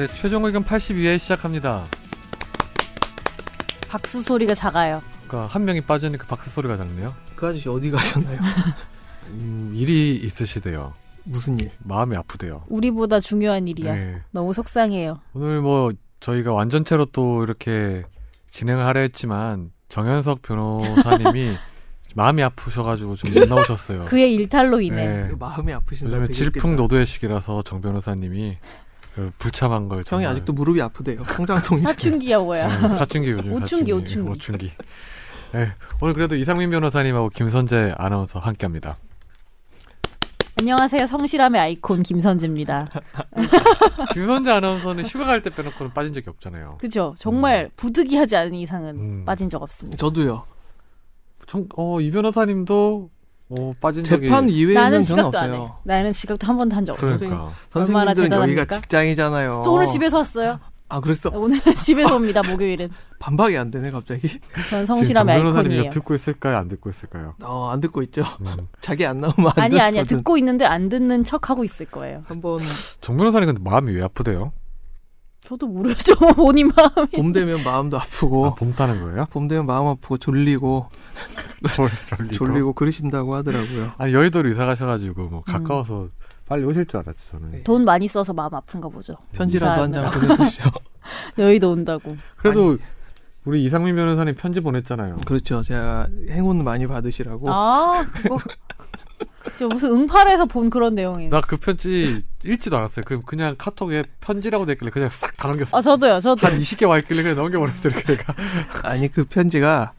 네, 0.00 0.08
최종 0.14 0.46
의견 0.46 0.64
82회 0.64 1.18
시작합니다. 1.18 1.84
박수 3.86 4.22
소리가 4.22 4.54
작아요. 4.54 5.02
그러니까 5.28 5.52
한 5.52 5.66
명이 5.66 5.82
빠지니까 5.82 6.26
박수 6.26 6.48
소리가 6.48 6.78
작네요. 6.78 7.14
그 7.36 7.46
아저씨 7.46 7.68
어디 7.68 7.90
가셨나요? 7.90 8.38
음, 9.28 9.74
일이 9.74 10.16
있으시대요. 10.16 10.94
무슨 11.24 11.60
일? 11.60 11.70
마음이 11.80 12.16
아프대요. 12.16 12.64
우리보다 12.68 13.20
중요한 13.20 13.68
일이야. 13.68 13.92
네. 13.94 14.22
너무 14.30 14.54
속상해요. 14.54 15.20
오늘 15.34 15.60
뭐 15.60 15.92
저희가 16.20 16.54
완전체로 16.54 17.04
또 17.12 17.44
이렇게 17.44 18.04
진행을 18.48 18.86
하려 18.86 19.00
했지만 19.00 19.70
정현석 19.90 20.40
변호사님이 20.40 21.58
마음이 22.16 22.42
아프셔가지고 22.42 23.16
좀 23.16 23.34
못 23.34 23.46
나오셨어요. 23.50 24.06
그의 24.06 24.32
일탈로 24.32 24.80
인해. 24.80 25.26
네. 25.26 25.32
마음이 25.38 25.74
아프신다. 25.74 26.16
요즘에 26.22 26.34
질풍노도의 26.34 27.04
시기라서 27.04 27.60
정 27.64 27.82
변호사님이 27.82 28.56
그 29.14 29.30
불참한 29.38 29.88
걸 29.88 29.98
형이 29.98 30.04
정말- 30.24 30.26
아직도 30.32 30.52
무릎이 30.52 30.80
아프대요. 30.82 31.24
성장통이. 31.24 31.82
사춘기야 31.82 32.38
뭐야. 32.38 32.68
네, 32.88 32.94
사춘기 32.94 33.30
요즘 33.30 33.52
오춘기, 33.52 33.60
사춘기, 33.60 33.92
오춘기. 33.92 34.28
오춘기. 34.28 34.72
네, 35.52 35.72
오늘 36.00 36.14
그래도 36.14 36.36
이상민 36.36 36.70
변호사님하고 36.70 37.28
김선재 37.30 37.94
아나운서 37.96 38.38
함께합니다. 38.38 38.96
안녕하세요. 40.60 41.06
성실함의 41.06 41.60
아이콘 41.60 42.02
김선재입니다. 42.02 42.88
김선재 44.12 44.50
아나운서는 44.50 45.04
휴가 45.06 45.24
갈 45.24 45.42
때 45.42 45.48
빼놓고는 45.50 45.92
빠진 45.94 46.12
적이 46.12 46.28
없잖아요. 46.30 46.76
그죠? 46.80 47.14
정말 47.18 47.70
부득이하지 47.76 48.36
않은 48.36 48.54
이상은 48.54 48.90
음. 48.96 49.24
빠진 49.24 49.48
적 49.48 49.62
없습니다. 49.62 49.96
저도요. 49.96 50.44
청, 51.46 51.66
어, 51.76 52.00
이 52.00 52.10
변호사님도 52.10 53.10
어, 53.50 53.72
빠진 53.80 54.04
적이 54.04 54.26
재판 54.28 54.48
이외에는 54.48 54.80
나는 54.82 55.02
저는 55.02 55.22
지각도 55.30 55.38
안 55.38 55.50
해. 55.50 55.56
없어요. 55.56 55.76
나는 55.84 56.12
지각도 56.12 56.46
한 56.46 56.56
번도 56.56 56.76
한 56.76 56.84
적 56.84 56.92
없어. 56.92 57.16
그러니까 57.18 57.50
선생님들은 57.70 58.32
여기가? 58.32 58.64
직장이잖아요. 58.66 59.62
저 59.64 59.70
오늘 59.70 59.86
집에서 59.86 60.18
왔어요. 60.18 60.60
아 60.92 60.98
그랬어? 61.00 61.30
오늘 61.34 61.60
집에서 61.78 62.16
옵니다. 62.16 62.42
목요일은. 62.42 62.90
반박이 63.20 63.56
안 63.56 63.70
되네 63.70 63.90
갑자기. 63.90 64.28
전 64.70 64.86
성실함의 64.86 65.36
아이콘이에요. 65.36 65.90
듣고 65.90 66.14
있을까요? 66.14 66.56
안 66.56 66.68
듣고 66.68 66.90
있을까요? 66.90 67.34
어안 67.42 67.80
듣고 67.80 68.02
있죠. 68.02 68.22
음. 68.40 68.66
자기 68.80 69.04
안 69.06 69.20
나오면 69.20 69.52
안 69.56 69.64
아니 69.64 69.80
아니야. 69.80 70.02
듣고 70.04 70.36
있는데 70.38 70.64
안 70.64 70.88
듣는 70.88 71.22
척 71.24 71.48
하고 71.50 71.62
있을 71.64 71.86
거예요. 71.86 72.22
한번 72.26 72.60
정 73.00 73.16
변호사님 73.16 73.46
근데 73.46 73.60
마음이 73.62 73.92
왜 73.92 74.02
아프대요? 74.02 74.52
저도 75.50 75.66
모르죠. 75.66 76.14
본인 76.36 76.68
마음이. 76.76 77.08
봄 77.16 77.32
되면 77.32 77.62
마음도 77.64 77.98
아프고 77.98 78.46
아, 78.46 78.54
봄 78.54 78.72
타는 78.72 79.00
거예요? 79.02 79.26
봄 79.30 79.48
되면 79.48 79.66
마음 79.66 79.88
아프고 79.88 80.16
졸리고 80.16 80.86
졸, 81.74 81.90
졸리고. 82.16 82.34
졸리고 82.34 82.72
그러신다고 82.74 83.34
하더라고요. 83.34 83.92
아니 83.98 84.12
여의도로 84.14 84.48
이사 84.48 84.64
가셔가지고 84.64 85.24
뭐 85.28 85.42
가까워서 85.42 86.08
빨리 86.46 86.64
오실 86.64 86.86
줄 86.86 86.98
알았지 87.00 87.18
저는. 87.32 87.50
네. 87.50 87.62
돈 87.64 87.84
많이 87.84 88.06
써서 88.06 88.32
마음 88.32 88.54
아픈가 88.54 88.88
보죠. 88.88 89.14
편지라도 89.32 89.82
한 89.82 89.92
장. 89.92 90.08
보내주시죠. 90.10 90.70
여의도 91.38 91.72
온다고. 91.72 92.16
그래도 92.36 92.78
우리 93.44 93.64
이상민 93.64 93.96
변호사님 93.96 94.36
편지 94.36 94.60
보냈잖아요. 94.60 95.16
그렇죠. 95.26 95.62
제가 95.62 96.06
행운 96.30 96.62
많이 96.62 96.86
받으시라고. 96.86 97.50
아, 97.52 98.04
그거. 98.22 98.38
저 99.56 99.66
무슨 99.66 99.90
응팔에서 99.92 100.46
본 100.46 100.70
그런 100.70 100.94
내용이에요. 100.94 101.30
나 101.30 101.40
그 101.40 101.56
편지 101.56 102.22
읽지도 102.44 102.76
않았어요. 102.78 103.04
그 103.04 103.20
그냥 103.22 103.54
카톡에 103.58 104.04
편지라고 104.20 104.66
돼 104.66 104.72
있길래 104.72 104.90
그냥 104.90 105.10
싹 105.10 105.36
다 105.36 105.48
넘겼어. 105.48 105.76
아, 105.76 105.80
저도요, 105.80 106.20
저도. 106.20 106.46
한 106.46 106.58
20개 106.58 106.88
와 106.88 106.98
있길래 106.98 107.22
그냥 107.22 107.36
넘겨버렸어 107.36 107.88
이렇게 107.88 108.16
내가. 108.16 108.34
아니 108.82 109.08
그 109.08 109.24
편지가 109.24 109.92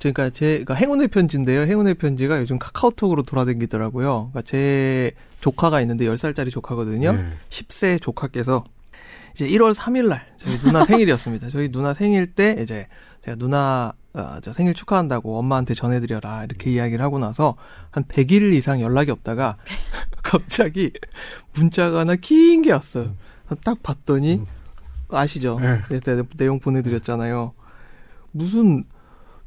그러니까 0.00 0.30
제 0.30 0.46
그러니까 0.64 0.74
행운의 0.74 1.08
편지인데요. 1.08 1.62
행운의 1.62 1.94
편지가 1.94 2.40
요즘 2.40 2.58
카카오톡으로 2.58 3.22
돌아다니더라고요. 3.22 4.30
그러니까 4.32 4.42
제 4.42 5.12
조카가 5.40 5.80
있는데 5.82 6.04
10살짜리 6.04 6.50
조카거든요. 6.50 7.12
네. 7.12 7.32
10세 7.48 8.00
조카께서 8.02 8.64
이제 9.34 9.48
1월 9.48 9.74
3일 9.74 10.08
날 10.08 10.26
저희 10.36 10.58
누나 10.58 10.84
생일이었습니다. 10.84 11.48
저희 11.48 11.70
누나 11.70 11.94
생일 11.94 12.26
때 12.26 12.56
이제 12.58 12.86
제가 13.24 13.36
누나 13.36 13.92
어, 14.14 14.38
저 14.42 14.52
생일 14.52 14.74
축하한다고 14.74 15.38
엄마한테 15.38 15.74
전해드려라 15.74 16.44
이렇게 16.44 16.70
이야기를 16.70 17.04
하고 17.04 17.18
나서 17.18 17.56
한 17.90 18.04
100일 18.04 18.52
이상 18.54 18.80
연락이 18.80 19.10
없다가 19.10 19.56
갑자기 20.22 20.92
문자가 21.54 22.00
하나 22.00 22.14
긴 22.16 22.62
게 22.62 22.72
왔어요. 22.72 23.14
딱 23.64 23.82
봤더니 23.82 24.36
음. 24.36 24.46
아시죠? 25.10 25.58
네. 25.60 25.82
네, 26.00 26.22
내용 26.36 26.60
보내드렸잖아요. 26.60 27.52
무슨 28.30 28.84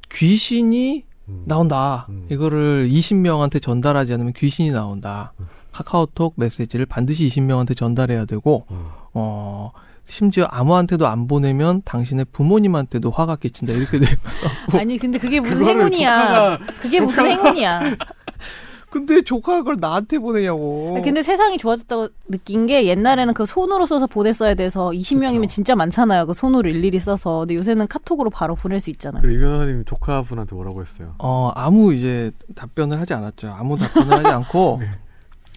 귀신이 0.09 1.05
음. 1.29 1.43
나온다. 1.45 2.05
음. 2.09 2.27
이거를 2.29 2.87
20명한테 2.89 3.61
전달하지 3.61 4.13
않으면 4.13 4.33
귀신이 4.33 4.71
나온다. 4.71 5.33
음. 5.39 5.47
카카오톡 5.71 6.33
메시지를 6.37 6.85
반드시 6.85 7.27
20명한테 7.27 7.75
전달해야 7.75 8.25
되고, 8.25 8.65
음. 8.71 8.85
어, 9.13 9.69
심지어 10.07 10.45
아무한테도 10.45 11.05
안 11.05 11.27
보내면 11.27 11.81
당신의 11.83 12.25
부모님한테도 12.31 13.11
화가 13.11 13.35
끼친다. 13.35 13.73
이렇게 13.73 13.99
돼요. 13.99 14.09
아니, 14.79 14.97
근데 14.97 15.19
그게 15.19 15.39
무슨 15.41 15.65
행운이야. 15.67 16.57
조카가- 16.57 16.81
그게 16.81 17.01
무슨 17.01 17.25
조카가- 17.25 17.27
행운이야. 17.29 17.81
근데 18.89 19.21
조카가 19.21 19.59
그걸 19.59 19.77
나한테 19.81 20.17
보내냐고. 20.17 20.95
아, 20.97 21.01
근데 21.01 21.21
세상이 21.21 21.57
좋아졌다고 21.57 22.07
느낀 22.29 22.65
게 22.67 22.85
옛날에는 22.87 23.33
그 23.33 23.45
손으로 23.45 23.85
써서 23.85 24.07
보냈어야 24.07 24.55
돼서 24.55 24.89
20명이면 24.91 25.41
그쵸. 25.41 25.47
진짜 25.47 25.75
많잖아요. 25.75 26.25
그 26.25 26.33
손으로 26.33 26.69
일일이 26.69 26.97
써서. 26.99 27.39
근데 27.39 27.55
요새는 27.55 27.89
카톡으로 27.89 28.29
바로 28.29 28.55
보낼 28.55 28.79
수 28.79 28.89
있잖아요. 28.91 29.21
그리고 29.21 29.37
이 29.37 29.41
변호사님 29.43 29.83
조카분한테 29.85 30.55
뭐라고 30.55 30.81
했어요? 30.81 31.15
어, 31.19 31.51
아무 31.53 31.93
이제 31.93 32.31
답변을 32.55 32.99
하지 32.99 33.13
않았죠. 33.13 33.49
아무 33.49 33.75
답변을 33.77 34.13
하지 34.19 34.27
않고, 34.29 34.77
네. 34.81 34.89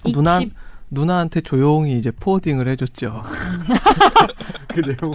누나, 0.13 0.41
익십- 0.41 0.51
누나한테 0.91 1.41
조용히 1.41 1.99
이제 1.99 2.11
포워딩을 2.11 2.69
해줬죠. 2.69 3.23
그 4.69 4.81
내용. 4.81 5.15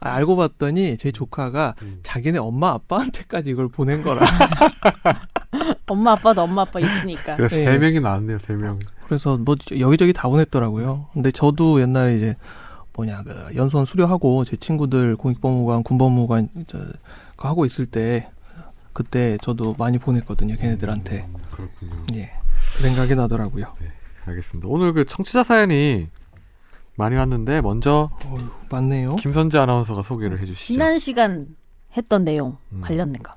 아, 0.00 0.14
알고 0.14 0.36
봤더니 0.36 0.96
제 0.96 1.12
조카가 1.12 1.74
음. 1.82 2.00
자기네 2.02 2.38
엄마 2.38 2.70
아빠한테까지 2.70 3.50
이걸 3.50 3.68
보낸 3.68 4.02
거라. 4.02 4.26
엄마 5.86 6.12
아빠도 6.12 6.42
엄마 6.42 6.62
아빠 6.62 6.80
있으니까. 6.80 7.36
그래서 7.36 7.56
네. 7.56 7.64
세 7.64 7.78
명이 7.78 8.00
나왔네요. 8.00 8.38
세 8.38 8.54
명. 8.54 8.78
그래서 9.06 9.36
뭐 9.36 9.54
여기저기 9.78 10.12
다 10.12 10.28
보냈더라고요. 10.28 11.08
근데 11.12 11.30
저도 11.30 11.80
옛날에 11.80 12.16
이제 12.16 12.34
뭐냐 12.94 13.22
그 13.22 13.54
연수원 13.54 13.86
수료하고 13.86 14.44
제 14.44 14.56
친구들 14.56 15.16
공익법무관, 15.16 15.82
군법무관 15.82 16.48
저 16.66 16.78
그거 17.36 17.48
하고 17.48 17.66
있을 17.66 17.86
때 17.86 18.28
그때 18.92 19.36
저도 19.42 19.74
많이 19.78 19.98
보냈거든요. 19.98 20.56
걔네들한테. 20.56 21.26
음, 21.28 21.34
그렇군요. 21.50 22.06
예. 22.14 22.32
그 22.76 22.82
생각이 22.82 23.14
나더라고요. 23.14 23.66
알겠습니다. 24.26 24.68
오늘 24.68 24.92
그 24.92 25.04
청취자 25.04 25.42
사연이 25.42 26.08
많이 26.96 27.16
왔는데 27.16 27.60
먼저 27.60 28.10
어휴, 28.26 28.36
맞네요. 28.70 29.16
김선재 29.16 29.58
아나운서가 29.58 30.02
소개를 30.02 30.40
해주시죠. 30.40 30.74
지난 30.74 30.98
시간 30.98 31.46
했던 31.96 32.24
내용 32.24 32.56
음. 32.72 32.80
관련된 32.80 33.22
거. 33.22 33.32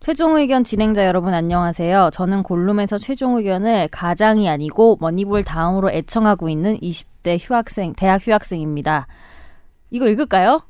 최종 0.00 0.36
의견 0.36 0.64
진행자 0.64 1.06
여러분 1.06 1.32
안녕하세요. 1.32 2.10
저는 2.12 2.42
골룸에서 2.42 2.98
최종 2.98 3.36
의견을 3.36 3.88
가장이 3.88 4.48
아니고 4.48 4.98
머니볼 5.00 5.44
다음으로 5.44 5.90
애청하고 5.92 6.48
있는 6.48 6.76
20대 6.80 7.38
휴학생, 7.40 7.92
대학 7.94 8.26
휴학생입니다. 8.26 9.06
이거 9.90 10.08
읽을까요? 10.08 10.62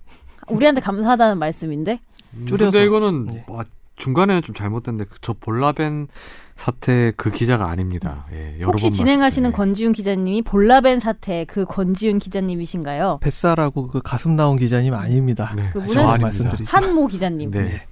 우리한테 0.48 0.80
감사하다는 0.82 1.38
말씀인데. 1.38 2.00
음, 2.34 2.46
줄여서. 2.46 2.72
근데 2.72 2.84
이거는 2.84 3.26
네. 3.26 3.44
와, 3.48 3.64
중간에는 4.02 4.42
좀 4.42 4.52
잘못된데 4.54 5.04
그- 5.04 5.18
저 5.20 5.32
볼라벤 5.32 6.08
사태 6.56 7.12
그 7.16 7.30
기자가 7.30 7.68
아닙니다. 7.70 8.26
예, 8.32 8.56
여러 8.58 8.70
혹시 8.72 8.86
번 8.86 8.92
진행하시는 8.92 9.50
말씀드려요. 9.50 9.52
권지윤 9.56 9.92
기자님이 9.92 10.42
볼라벤 10.42 10.98
사태 11.00 11.44
그 11.44 11.64
권지윤 11.64 12.18
기자님이신가요? 12.18 13.18
뱃살하고 13.22 13.88
그 13.88 14.00
가슴 14.02 14.34
나온 14.36 14.58
기자님 14.58 14.92
아닙니다. 14.94 15.52
네, 15.56 15.70
그분은. 15.72 16.20
말씀드리죠. 16.20 16.64
한모 16.76 17.06
기자님입니다. 17.06 17.60
네, 17.64 17.86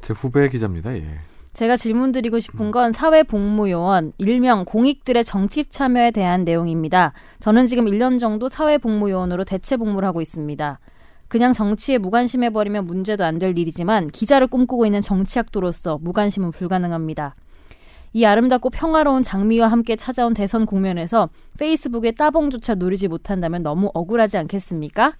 제 0.00 0.12
후배 0.12 0.48
기자입니다. 0.48 0.94
예. 0.94 1.06
제가 1.54 1.76
질문 1.76 2.12
드리고 2.12 2.38
싶은 2.38 2.70
건 2.70 2.92
사회복무요원, 2.92 4.12
일명 4.18 4.64
공익들의 4.64 5.22
정치 5.24 5.64
참여에 5.66 6.10
대한 6.12 6.44
내용입니다. 6.44 7.12
저는 7.40 7.66
지금 7.66 7.84
1년 7.84 8.18
정도 8.18 8.48
사회복무요원으로 8.48 9.44
대체 9.44 9.76
복무를 9.76 10.08
하고 10.08 10.22
있습니다. 10.22 10.78
그냥 11.32 11.54
정치에 11.54 11.96
무관심해버리면 11.96 12.84
문제도 12.84 13.24
안 13.24 13.38
될 13.38 13.56
일이지만 13.56 14.08
기자를 14.08 14.48
꿈꾸고 14.48 14.84
있는 14.84 15.00
정치학도로서 15.00 15.98
무관심은 16.02 16.50
불가능합니다. 16.50 17.34
이 18.12 18.26
아름답고 18.26 18.68
평화로운 18.68 19.22
장미와 19.22 19.68
함께 19.68 19.96
찾아온 19.96 20.34
대선 20.34 20.66
국면에서 20.66 21.30
페이스북에 21.58 22.10
따봉조차 22.10 22.74
누리지 22.74 23.08
못한다면 23.08 23.62
너무 23.62 23.90
억울하지 23.94 24.36
않겠습니까? 24.36 25.14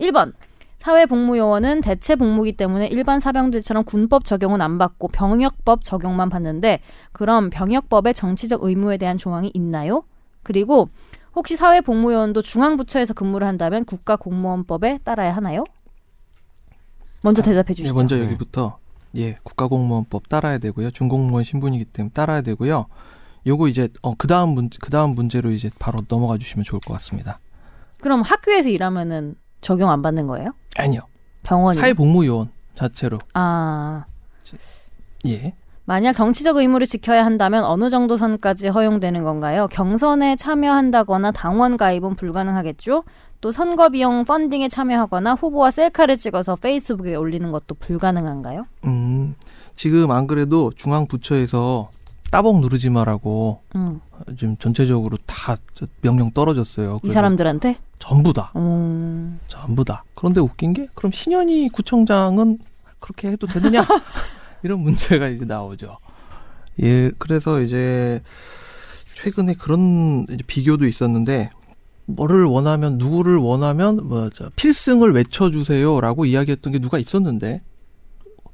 1번. 0.00 0.32
사회복무요원은 0.78 1.82
대체 1.82 2.16
복무기 2.16 2.52
때문에 2.52 2.86
일반 2.86 3.20
사병들처럼 3.20 3.84
군법 3.84 4.24
적용은 4.24 4.62
안 4.62 4.78
받고 4.78 5.08
병역법 5.08 5.84
적용만 5.84 6.30
받는데 6.30 6.80
그럼 7.12 7.50
병역법에 7.50 8.14
정치적 8.14 8.64
의무에 8.64 8.96
대한 8.96 9.18
조항이 9.18 9.50
있나요? 9.52 10.04
그리고 10.42 10.88
혹시 11.34 11.56
사회복무요원도 11.56 12.42
중앙부처에서 12.42 13.14
근무를 13.14 13.46
한다면 13.46 13.84
국가공무원법에 13.84 14.98
따라야 15.04 15.34
하나요? 15.34 15.64
먼저 17.22 17.42
대답해 17.42 17.66
네, 17.66 17.74
주시죠. 17.74 17.94
먼저 17.94 18.16
네. 18.16 18.24
여기부터 18.24 18.78
예 19.16 19.34
국가공무원법 19.44 20.28
따라야 20.28 20.58
되고요. 20.58 20.90
중공무원 20.90 21.44
신분이기 21.44 21.84
때문에 21.86 22.10
따라야 22.12 22.40
되고요. 22.42 22.86
요거 23.46 23.68
이제 23.68 23.88
어 24.02 24.14
그 24.16 24.26
다음 24.26 24.50
문 24.50 24.68
그 24.80 24.90
다음 24.90 25.14
문제로 25.14 25.50
이제 25.50 25.70
바로 25.78 26.02
넘어가 26.08 26.36
주시면 26.38 26.64
좋을 26.64 26.80
것 26.80 26.94
같습니다. 26.94 27.38
그럼 28.00 28.22
학교에서 28.22 28.68
일하면은 28.68 29.34
적용 29.60 29.90
안 29.90 30.02
받는 30.02 30.26
거예요? 30.26 30.52
아니요. 30.78 31.00
병원이. 31.42 31.78
사회복무요원 31.78 32.50
자체로. 32.74 33.18
아. 33.34 34.04
예. 35.26 35.54
만약 35.84 36.12
정치적 36.12 36.56
의무를 36.56 36.86
지켜야 36.86 37.24
한다면 37.24 37.64
어느 37.64 37.90
정도 37.90 38.16
선까지 38.16 38.68
허용되는 38.68 39.24
건가요? 39.24 39.66
경선에 39.72 40.36
참여한다거나 40.36 41.32
당원 41.32 41.76
가입은 41.76 42.14
불가능하겠죠? 42.14 43.04
또 43.40 43.50
선거 43.50 43.88
비용 43.88 44.24
펀딩에 44.24 44.68
참여하거나 44.68 45.34
후보와 45.34 45.70
셀카를 45.70 46.16
찍어서 46.16 46.56
페이스북에 46.56 47.14
올리는 47.14 47.50
것도 47.50 47.74
불가능한가요? 47.76 48.66
음, 48.84 49.34
지금 49.74 50.10
안 50.10 50.26
그래도 50.26 50.70
중앙부처에서 50.76 51.90
따봉 52.30 52.60
누르지 52.60 52.90
마라고 52.90 53.62
음, 53.74 54.00
지금 54.38 54.56
전체적으로 54.58 55.16
다저 55.26 55.86
명령 56.02 56.30
떨어졌어요. 56.30 57.00
이 57.02 57.08
사람들한테? 57.08 57.78
전부 57.98 58.32
다. 58.32 58.52
음, 58.56 59.40
전부 59.48 59.84
다. 59.84 60.04
그런데 60.14 60.40
웃긴 60.40 60.72
게 60.72 60.86
그럼 60.94 61.10
신현희 61.10 61.70
구청장은 61.70 62.58
그렇게 63.00 63.28
해도 63.28 63.46
되느냐? 63.46 63.80
이런 64.62 64.80
문제가 64.80 65.28
이제 65.28 65.44
나오죠. 65.44 65.98
예, 66.82 67.10
그래서 67.18 67.60
이제 67.60 68.20
최근에 69.14 69.54
그런 69.54 70.26
이제 70.30 70.42
비교도 70.46 70.86
있었는데 70.86 71.50
뭐를 72.06 72.44
원하면 72.44 72.98
누구를 72.98 73.36
원하면 73.36 74.08
뭐저 74.08 74.50
필승을 74.56 75.12
외쳐주세요라고 75.12 76.24
이야기했던 76.24 76.72
게 76.72 76.78
누가 76.78 76.98
있었는데 76.98 77.62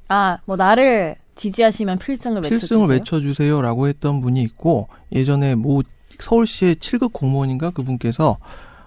아, 0.09 0.39
뭐 0.45 0.57
나를 0.57 1.17
지지하시면 1.35 1.99
필승을 1.99 2.43
외쳐주세요. 2.43 2.59
필승을 2.59 2.89
외쳐주세요라고 2.89 3.89
했던 3.89 4.21
분이 4.21 4.43
있고 4.43 4.89
예전에 5.13 5.55
모 5.55 5.83
서울시의 6.19 6.77
7급 6.77 7.13
공무원인가 7.13 7.71
그분께서 7.71 8.39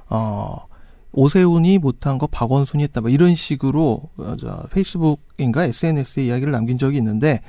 어 0.10 0.69
오세훈이 1.12 1.80
못한 1.80 2.18
거 2.18 2.28
박원순이 2.28 2.84
했다 2.84 3.02
뭐 3.02 3.10
이런 3.10 3.36
식으로 3.36 4.10
어, 4.18 4.36
저 4.40 4.68
페이스북인가 4.72 5.66
SNS에 5.66 6.26
이야기를 6.26 6.52
남긴 6.52 6.78
적이 6.78 6.98
있는데 6.98 7.42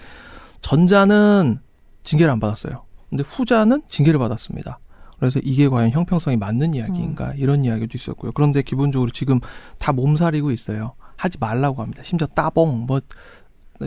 전자는 0.61 1.59
징계를 2.03 2.33
안 2.33 2.41
받았어요. 2.41 2.85
근데 3.09 3.25
후자는 3.27 3.83
징계를 3.89 4.19
받았습니다. 4.19 4.79
그래서 5.19 5.39
이게 5.43 5.69
과연 5.69 5.91
형평성이 5.91 6.37
맞는 6.39 6.75
이야기인가 6.75 7.35
이런 7.37 7.65
이야기도 7.65 7.93
있었고요. 7.95 8.33
그런데 8.33 8.63
기본적으로 8.63 9.11
지금 9.11 9.39
다 9.79 9.93
몸살이고 9.93 10.51
있어요. 10.51 10.95
하지 11.17 11.37
말라고 11.39 11.83
합니다. 11.83 12.03
심지어 12.03 12.27
따봉 12.27 12.87
뭐 12.87 13.01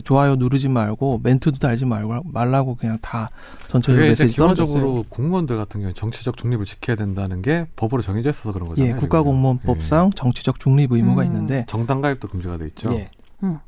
좋아요 0.01 0.35
누르지 0.35 0.69
말고 0.69 1.21
멘트도 1.23 1.59
달지 1.59 1.85
말고 1.85 2.23
말라고 2.25 2.75
그냥 2.75 2.97
다 3.01 3.29
전체적으로 3.67 4.07
메시지 4.07 4.35
떨어졌어요. 4.35 4.65
기본적으로 4.67 5.05
공무원들 5.09 5.55
같은 5.57 5.81
경우에 5.81 5.93
정치적 5.93 6.37
중립을 6.37 6.65
지켜야 6.65 6.95
된다는 6.95 7.41
게 7.41 7.67
법으로 7.75 8.01
정해져 8.01 8.31
있어서 8.31 8.51
그런 8.51 8.69
거잖아요. 8.69 8.95
예, 8.95 8.97
국가공무원법상 8.97 10.11
정치적 10.11 10.59
중립 10.59 10.91
의무가 10.91 11.21
음. 11.21 11.27
있는데 11.27 11.55
예. 11.55 11.65
정당 11.67 12.01
가입도 12.01 12.27
금지가 12.27 12.57
돼 12.57 12.67
있죠. 12.67 12.91
예. 12.93 13.09
음. 13.43 13.59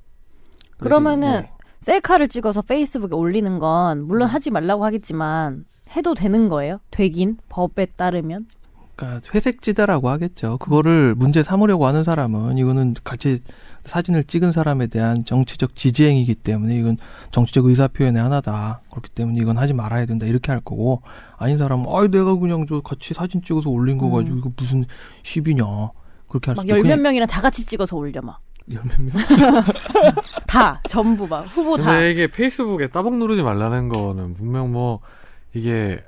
그러면은 0.77 1.44
예. 1.44 1.50
셀카를 1.81 2.27
찍어서 2.27 2.63
페이스북에 2.63 3.13
올리는 3.16 3.60
건 3.60 4.07
물론 4.07 4.27
하지 4.27 4.50
말라고 4.50 4.86
하겠지만 4.86 5.66
해도 5.95 6.16
되는 6.16 6.50
거예요? 6.50 6.80
되긴 6.89 7.38
법에 7.48 7.86
따르면. 7.86 8.48
그러니까 8.95 9.22
회색지대라고 9.33 10.10
하겠죠. 10.10 10.57
그거를 10.57 11.13
문제 11.16 11.44
삼으려고 11.44 11.86
하는 11.86 12.04
사람은 12.04 12.57
이거는 12.57 12.95
같이 13.04 13.39
사진을 13.86 14.24
찍은 14.24 14.52
사람에 14.52 14.88
대한 14.88 15.26
정치적 15.26 15.76
지지행위이기 15.76 16.36
때문에 16.36 16.76
이건 16.76 16.98
정치적 17.32 17.66
의사표현의 17.66 18.22
하나다. 18.22 18.82
그렇기 18.92 19.10
때문에 19.12 19.40
이건 19.40 19.58
하지 19.58 19.74
말아야 19.74 20.06
된다. 20.06 20.26
이렇게 20.26 20.52
할 20.52 20.60
거고 20.62 21.02
아닌 21.38 21.58
사람은 21.58 21.86
아이 21.90 22.08
내가 22.10 22.36
그냥 22.36 22.66
저 22.68 22.82
같이 22.82 23.14
사진 23.14 23.42
찍어서 23.42 23.70
올린 23.70 23.98
거 23.98 24.08
음. 24.08 24.12
가지고 24.14 24.38
이거 24.38 24.52
무슨 24.58 24.86
시비냐. 25.24 25.64
그렇게 26.30 26.52
할막 26.52 26.64
수도 26.64 26.70
열몇 26.70 26.84
그냥 26.84 27.02
명이랑 27.02 27.28
다 27.28 27.42
같이 27.42 27.66
찍어서 27.66 27.96
올려 27.96 28.22
막. 28.22 28.40
열몇 28.72 29.00
명. 29.00 29.10
다 30.48 30.82
전부 30.90 31.28
막 31.28 31.42
후보 31.42 31.78
다. 31.78 31.92
근데 31.94 32.12
이게 32.12 32.28
페이스북에 32.28 32.88
따봉 32.88 33.20
누르지 33.20 33.44
말라는 33.44 33.90
거는 33.90 34.34
분명 34.34 34.72
뭐 34.72 35.00
이게 35.54 36.04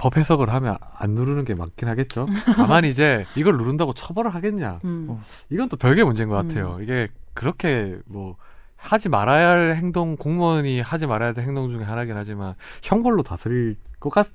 법 0.00 0.16
해석을 0.16 0.48
하면 0.48 0.78
안 0.94 1.10
누르는 1.10 1.44
게 1.44 1.54
맞긴 1.54 1.86
하겠죠. 1.88 2.24
다만 2.56 2.86
이제 2.86 3.26
이걸 3.36 3.58
누른다고 3.58 3.92
처벌을 3.92 4.34
하겠냐. 4.34 4.80
음. 4.84 5.20
이건 5.50 5.68
또 5.68 5.76
별개 5.76 6.02
문제인 6.04 6.30
것 6.30 6.40
음. 6.40 6.48
같아요. 6.48 6.78
이게 6.80 7.08
그렇게 7.34 7.98
뭐 8.06 8.36
하지 8.76 9.10
말아야 9.10 9.50
할 9.50 9.76
행동 9.76 10.16
공무원이 10.16 10.80
하지 10.80 11.06
말아야 11.06 11.34
될 11.34 11.44
행동 11.44 11.70
중에 11.70 11.82
하나긴 11.84 12.16
하지만 12.16 12.54
형벌로 12.82 13.22
다스릴 13.22 13.76
것 14.00 14.08
같, 14.08 14.28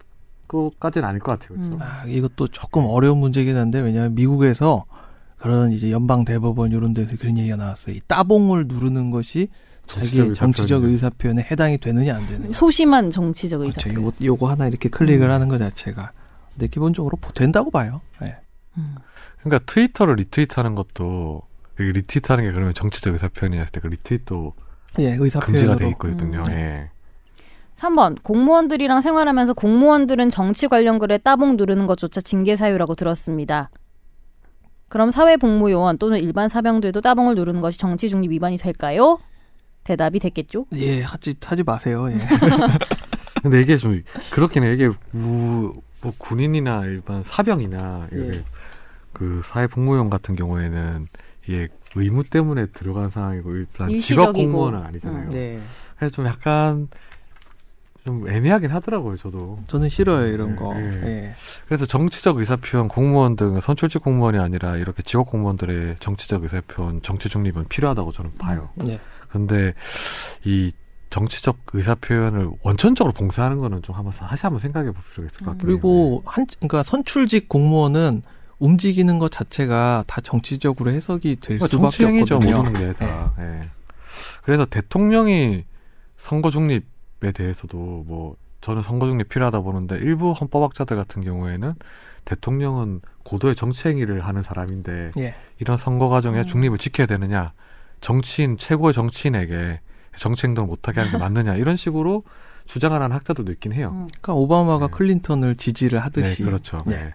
것까지는 0.47 1.07
아닐 1.07 1.19
것 1.19 1.31
같아요. 1.31 1.57
그렇죠? 1.57 1.77
음. 1.77 1.81
아, 1.81 2.03
이것도 2.06 2.50
조금 2.50 2.85
어려운 2.85 3.17
문제긴 3.17 3.57
한데 3.57 3.81
왜냐하면 3.81 4.13
미국에서 4.13 4.85
그런 5.38 5.71
이제 5.71 5.91
연방 5.91 6.25
대법원 6.25 6.73
이런 6.73 6.94
데서 6.94 7.17
그런 7.17 7.39
얘기가 7.39 7.56
나왔어요. 7.56 7.95
이 7.95 8.01
따봉을 8.07 8.67
누르는 8.67 9.09
것이 9.09 9.50
자기의 9.88 10.34
정치적 10.36 10.84
의사표현이냐. 10.84 10.92
의사 10.92 11.10
표현에 11.10 11.48
해당이 11.50 11.78
되느냐 11.80 12.16
안 12.16 12.28
되느냐. 12.28 12.52
소심한 12.52 13.12
정치적 13.12 13.60
그렇죠. 13.60 13.90
의사. 13.90 14.00
요거, 14.00 14.14
요거 14.24 14.50
하나 14.50 14.68
이렇게 14.68 14.90
클릭을 14.90 15.28
음. 15.28 15.32
하는 15.32 15.48
것 15.48 15.58
자체가. 15.58 16.12
근데 16.54 16.68
기본적으로 16.68 17.18
된다고 17.34 17.70
봐요. 17.72 18.02
예. 18.24 18.38
음. 18.78 18.96
그러니까 19.40 19.64
트위터를 19.66 20.16
리트윗하는 20.16 20.76
것도 20.76 21.42
리트윗하는 21.78 22.46
게 22.46 22.52
그러면 22.52 22.74
정치적 22.74 23.14
의사 23.14 23.28
표현이 23.30 23.58
했을 23.58 23.72
때 23.72 23.80
그 23.82 23.88
리트윗도 23.88 24.54
예, 25.00 25.18
금지가 25.18 25.24
의사표현으로. 25.26 25.76
돼 25.78 25.90
있거든요. 25.90 26.44
음. 26.48 26.52
예. 26.52 26.90
3번 27.78 28.24
공무원들이랑 28.24 29.02
생활하면서 29.02 29.54
공무원들은 29.54 30.30
정치 30.30 30.68
관련 30.68 30.98
글에 30.98 31.18
따봉 31.18 31.58
누르는 31.58 31.88
것조차 31.88 32.22
징계 32.22 32.56
사유라고 32.56 32.96
들었습니다. 32.96 33.70
그럼 34.88 35.12
사회복무요원 35.12 35.98
또는 35.98 36.20
일반 36.20 36.48
사병들도 36.48 37.02
따봉을 37.02 37.36
누르는 37.36 37.60
것이 37.60 37.78
정치 37.78 38.08
중립 38.10 38.32
위반이 38.32 38.56
될까요? 38.58 39.20
대답이 39.86 40.20
됐겠죠? 40.20 40.66
예, 40.74 41.02
하지 41.02 41.36
하지 41.44 41.64
마세요. 41.64 42.10
예. 42.12 42.18
근데 43.42 43.62
이게 43.62 43.78
좀 43.78 44.04
그렇긴 44.32 44.64
해요. 44.64 44.74
이게 44.74 44.88
우, 45.14 45.74
뭐 46.02 46.14
군인이나 46.18 46.84
일반 46.86 47.24
사병이나 47.24 48.08
이렇게 48.12 48.38
예. 48.40 48.44
그 49.14 49.42
사회 49.46 49.68
복무용 49.68 50.10
같은 50.10 50.36
경우에는 50.36 51.06
이게 51.48 51.68
의무 51.96 52.24
때문에 52.24 52.66
들어간 52.68 53.12
상황이고 53.12 53.51
일단 53.56 53.88
직업 53.88 53.94
일시적이고. 53.96 54.34
공무원은 54.34 54.84
아니잖아요. 54.84 55.25
음. 55.25 55.30
네. 55.30 55.62
그래서 55.98 56.15
좀 56.15 56.25
약간 56.25 56.88
좀 58.04 58.27
애매하긴 58.27 58.72
하더라고요. 58.72 59.18
저도. 59.18 59.60
저는 59.68 59.89
싫어요 59.89 60.27
이런 60.34 60.51
예, 60.51 60.56
거. 60.56 60.75
예. 60.75 61.01
예. 61.06 61.36
그래서 61.68 61.86
정치적 61.86 62.38
의사표현 62.38 62.88
공무원 62.88 63.36
등 63.36 63.62
선출직 63.62 64.01
공무원이 64.01 64.39
아니라 64.39 64.77
이렇게 64.77 65.04
직업 65.04 65.30
공무원들의 65.30 65.98
정치적 66.00 66.42
의사표현, 66.42 67.04
정치 67.04 67.30
중립은 67.30 67.68
필요하다고 67.68 68.12
저는 68.13 68.34
봐요. 68.39 68.70
예. 68.88 69.00
근데 69.36 69.74
이 70.46 70.72
정치적 71.10 71.58
의사 71.74 71.94
표현을 71.96 72.51
원천적으로 72.63 73.13
봉쇄하는 73.13 73.60
거는 73.60 73.82
좀 73.82 73.96
한번 73.96 74.13
다시 74.13 74.44
한번 74.44 74.60
생각해 74.60 74.92
볼 74.92 75.01
필요가 75.12 75.27
있을 75.27 75.39
것 75.39 75.51
같긴 75.51 75.70
해요. 75.70 75.77
그리고 75.77 76.24
한 76.25 76.46
그러니까 76.60 76.84
선출직 76.84 77.50
공무원은 77.50 78.22
움직이는 78.60 79.20
것 79.20 79.30
자체가 79.32 80.06
다 80.08 80.22
정치적으로 80.22 80.89
해석이 80.92 81.36
될 81.42 81.60
그러니까 81.60 81.68
수밖에 81.68 82.06
없거든요. 82.06 82.58
모든 82.58 82.74
게 82.74 82.94
다. 82.94 83.34
예. 83.39 83.62
그래서 84.44 84.65
대통령이 84.65 85.65
선거 86.15 86.50
중립에 86.50 87.32
대해서도 87.34 87.77
뭐 88.08 88.38
저는 88.62 88.84
선거 88.84 89.08
중립 89.08 89.27
필요하다 89.27 89.60
보는데 89.62 89.98
일부 89.98 90.32
헌법학자들 90.32 90.96
같은 90.96 91.24
경우에는 91.24 91.74
대통령은 92.24 93.01
고도의 93.25 93.56
정치 93.56 93.89
행위를 93.89 94.25
하는 94.25 94.42
사람인데 94.42 95.12
예. 95.18 95.36
이런 95.60 95.77
선거 95.77 96.08
과정에 96.08 96.39
음. 96.39 96.46
중립을 96.46 96.77
지켜야 96.77 97.06
되느냐 97.06 97.51
정치인 98.02 98.58
최고의 98.58 98.94
정치인에게 98.94 99.80
정치 100.18 100.48
행동을 100.48 100.68
못하게 100.68 101.00
하는 101.02 101.12
게 101.12 101.18
맞느냐 101.20 101.56
이런 101.56 101.75
식으로 101.75 102.24
주장하는 102.66 103.12
학자들도 103.12 103.52
있긴 103.54 103.74
해요. 103.74 103.90
음. 103.94 104.08
그러니까 104.22 104.34
오바마가 104.34 104.88
네. 104.88 104.92
클린턴을 104.92 105.56
지지를 105.56 106.00
하듯이 106.00 106.42
네, 106.44 106.46
그렇죠. 106.50 106.80
네. 106.86 106.96
네. 106.96 107.14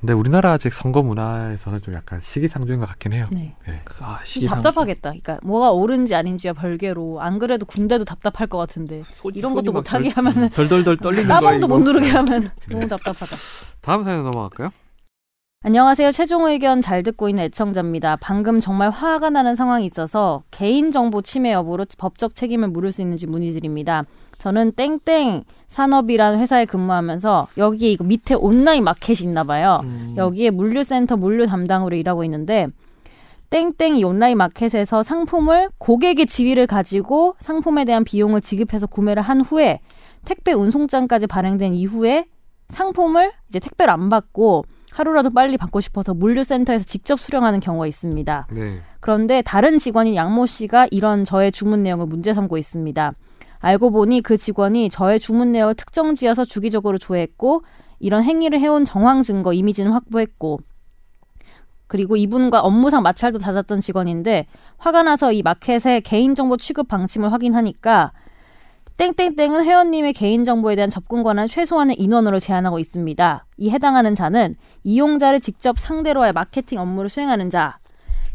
근데 0.00 0.12
우리나라 0.12 0.52
아직 0.52 0.74
선거 0.74 1.02
문화에서는 1.02 1.80
좀 1.80 1.94
약간 1.94 2.20
시기상조인 2.20 2.78
것 2.80 2.86
같긴 2.86 3.14
해요. 3.14 3.26
네. 3.32 3.56
아, 4.00 4.16
좀 4.18 4.24
시기상 4.26 4.56
답답하겠다. 4.60 5.00
그러니까 5.10 5.38
뭐가 5.42 5.70
옳은지 5.72 6.14
아닌지와 6.14 6.52
별개로 6.52 7.22
안 7.22 7.38
그래도 7.38 7.64
군대도 7.64 8.04
답답할 8.04 8.46
것 8.48 8.58
같은데 8.58 9.02
손- 9.06 9.32
이런 9.34 9.54
것도 9.54 9.72
막 9.72 9.78
못하게 9.78 10.10
덜- 10.12 10.18
하면은 10.26 10.50
덜덜덜 10.50 10.98
떨리는 10.98 11.28
거예요. 11.28 11.40
따봉도 11.40 11.66
이거. 11.66 11.68
못 11.68 11.78
누르게 11.82 12.10
하면 12.10 12.50
너무 12.70 12.86
답답하다. 12.86 13.36
다음 13.80 14.04
사연 14.04 14.24
넘어갈까요? 14.24 14.70
안녕하세요. 15.66 16.12
최종 16.12 16.44
의견 16.44 16.82
잘 16.82 17.02
듣고 17.02 17.30
있는 17.30 17.44
애청자입니다. 17.44 18.16
방금 18.20 18.60
정말 18.60 18.90
화가 18.90 19.30
나는 19.30 19.54
상황이 19.54 19.86
있어서 19.86 20.42
개인정보 20.50 21.22
침해 21.22 21.54
여부로 21.54 21.86
법적 21.96 22.34
책임을 22.34 22.68
물을 22.68 22.92
수 22.92 23.00
있는지 23.00 23.26
문의드립니다. 23.26 24.04
저는 24.36 24.72
땡땡 24.72 25.44
산업이라는 25.68 26.38
회사에 26.38 26.66
근무하면서 26.66 27.48
여기에 27.56 27.92
이거 27.92 28.04
밑에 28.04 28.34
온라인 28.34 28.84
마켓이 28.84 29.20
있나 29.22 29.42
봐요. 29.42 29.80
음, 29.84 30.12
여기에 30.18 30.50
물류센터 30.50 31.16
물류 31.16 31.46
담당으로 31.46 31.96
일하고 31.96 32.24
있는데 32.24 32.66
땡땡 33.48 33.96
이 33.96 34.04
온라인 34.04 34.36
마켓에서 34.36 35.02
상품을 35.02 35.70
고객의 35.78 36.26
지위를 36.26 36.66
가지고 36.66 37.36
상품에 37.38 37.86
대한 37.86 38.04
비용을 38.04 38.42
지급해서 38.42 38.86
구매를 38.86 39.22
한 39.22 39.40
후에 39.40 39.80
택배 40.26 40.52
운송장까지 40.52 41.26
발행된 41.26 41.72
이후에 41.72 42.26
상품을 42.68 43.32
이제 43.48 43.60
택배를 43.60 43.90
안 43.94 44.10
받고 44.10 44.66
하루라도 44.94 45.30
빨리 45.30 45.56
받고 45.56 45.80
싶어서 45.80 46.14
물류센터에서 46.14 46.84
직접 46.84 47.18
수령하는 47.18 47.58
경우가 47.58 47.88
있습니다. 47.88 48.46
네. 48.52 48.80
그런데 49.00 49.42
다른 49.42 49.76
직원인 49.76 50.14
양모 50.14 50.46
씨가 50.46 50.86
이런 50.92 51.24
저의 51.24 51.50
주문 51.50 51.82
내용을 51.82 52.06
문제 52.06 52.32
삼고 52.32 52.56
있습니다. 52.56 53.12
알고 53.58 53.90
보니 53.90 54.20
그 54.20 54.36
직원이 54.36 54.88
저의 54.90 55.18
주문 55.18 55.50
내역을 55.50 55.74
특정 55.74 56.14
지어서 56.14 56.44
주기적으로 56.44 56.98
조회했고 56.98 57.64
이런 57.98 58.22
행위를 58.22 58.60
해온 58.60 58.84
정황 58.84 59.22
증거 59.22 59.52
이미지는 59.52 59.90
확보했고 59.90 60.60
그리고 61.88 62.16
이분과 62.16 62.60
업무상 62.60 63.02
마찰도 63.02 63.40
잦았던 63.40 63.80
직원인데 63.80 64.46
화가 64.78 65.02
나서 65.02 65.32
이 65.32 65.42
마켓의 65.42 66.02
개인정보 66.02 66.56
취급 66.56 66.86
방침을 66.86 67.32
확인하니까 67.32 68.12
땡땡땡은 68.96 69.64
회원님의 69.64 70.12
개인정보에 70.12 70.76
대한 70.76 70.88
접근 70.88 71.24
권한 71.24 71.48
최소한의 71.48 71.96
인원으로 71.98 72.38
제한하고 72.38 72.78
있습니다. 72.78 73.46
이 73.56 73.70
해당하는 73.70 74.14
자는 74.14 74.54
이용자를 74.84 75.40
직접 75.40 75.80
상대로 75.80 76.22
할 76.22 76.32
마케팅 76.32 76.78
업무를 76.78 77.10
수행하는 77.10 77.50
자, 77.50 77.78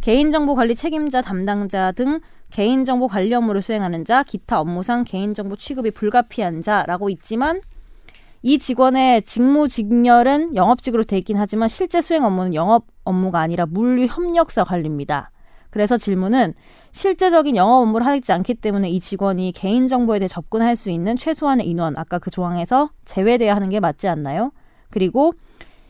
개인정보 0.01 0.55
관리 0.55 0.75
책임자 0.75 1.21
담당자 1.21 1.93
등 1.93 2.19
개인정보 2.51 3.07
관리 3.07 3.33
업무를 3.33 3.61
수행하는 3.61 4.03
자, 4.03 4.23
기타 4.23 4.59
업무상 4.59 5.05
개인정보 5.05 5.55
취급이 5.55 5.91
불가피한 5.91 6.61
자라고 6.61 7.09
있지만 7.09 7.61
이 8.41 8.57
직원의 8.57 9.21
직무 9.23 9.69
직렬은 9.69 10.55
영업직으로 10.55 11.03
돼 11.03 11.17
있긴 11.19 11.37
하지만 11.37 11.69
실제 11.69 12.01
수행 12.01 12.25
업무는 12.25 12.53
영업 12.53 12.85
업무가 13.05 13.39
아니라 13.39 13.65
물류 13.65 14.07
협력사 14.07 14.65
관리입니다. 14.65 15.31
그래서 15.69 15.97
질문은 15.97 16.53
실제적인 16.91 17.55
영업 17.55 17.81
업무를 17.83 18.05
하지 18.05 18.31
않기 18.31 18.55
때문에 18.55 18.89
이 18.89 18.99
직원이 18.99 19.51
개인정보에 19.51 20.19
대해 20.19 20.27
접근할 20.27 20.75
수 20.75 20.89
있는 20.89 21.15
최소한의 21.15 21.67
인원, 21.67 21.95
아까 21.97 22.17
그 22.19 22.29
조항에서 22.31 22.89
제외돼야 23.05 23.55
하는 23.55 23.69
게 23.69 23.79
맞지 23.79 24.07
않나요? 24.07 24.51
그리고 24.89 25.33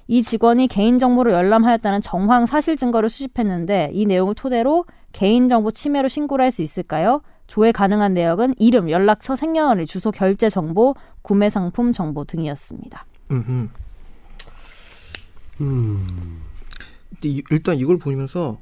이 0.07 0.21
직원이 0.24 0.67
개인정보를 0.67 1.31
열람하였다는 1.31 2.01
정황 2.01 2.45
사실 2.45 2.75
증거를 2.75 3.09
수집했는데 3.09 3.91
이 3.93 4.05
내용을 4.05 4.36
토대로 4.36 4.86
개인정보 5.13 5.71
침해로 5.71 6.07
신고를 6.07 6.43
할 6.43 6.51
수 6.51 6.62
있을까요? 6.62 7.21
조회 7.48 7.71
가능한 7.71 8.13
내역은 8.13 8.55
이름, 8.59 8.89
연락처, 8.91 9.36
생년월일, 9.36 9.86
주소, 9.88 10.12
결제 10.12 10.50
정보, 10.50 10.93
구매 11.24 11.50
상품 11.50 11.91
정보 11.91 12.24
등이었습니다. 12.25 13.05
음. 15.62 16.41
이- 17.24 17.43
일단 17.50 17.75
이걸 17.77 17.98
보면서 17.98 18.59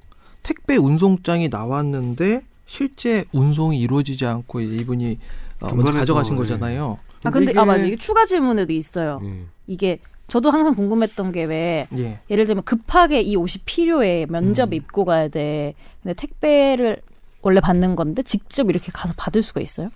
택배 0.48 0.78
운송장이 0.78 1.50
나왔는데 1.50 2.42
실제 2.66 3.26
운송이 3.34 3.78
이루어지지 3.80 4.26
않고 4.26 4.62
이제 4.62 4.76
이분이 4.82 5.20
어, 5.60 5.76
먼저 5.76 5.92
가져가신 5.92 6.34
예. 6.36 6.38
거잖아요. 6.38 7.00
아 7.24 7.30
근데 7.32 7.52
이게- 7.52 7.60
아 7.60 7.66
맞아 7.66 7.84
이게 7.84 7.98
추가 7.98 8.26
질문에도 8.26 8.72
있어요. 8.72 9.20
예. 9.26 9.44
이게 9.68 10.00
저도 10.28 10.50
항상 10.50 10.74
궁금했던 10.74 11.34
게왜 11.34 11.88
예. 11.98 12.20
예를 12.30 12.46
들면 12.46 12.64
급하게 12.64 13.22
이 13.22 13.36
옷이 13.36 13.62
필요해 13.66 14.28
면접 14.30 14.70
음. 14.70 14.74
에 14.74 14.78
입고 14.78 15.04
가야 15.04 15.28
돼. 15.28 15.74
근데 16.02 16.14
택배를 16.14 17.02
원래 17.42 17.60
받는 17.60 17.98
건데 17.98 18.24
직접 18.24 18.70
이렇게 18.70 18.90
가서 18.94 19.14
받을 19.18 19.42
수가 19.42 19.60
있어요? 19.60 19.90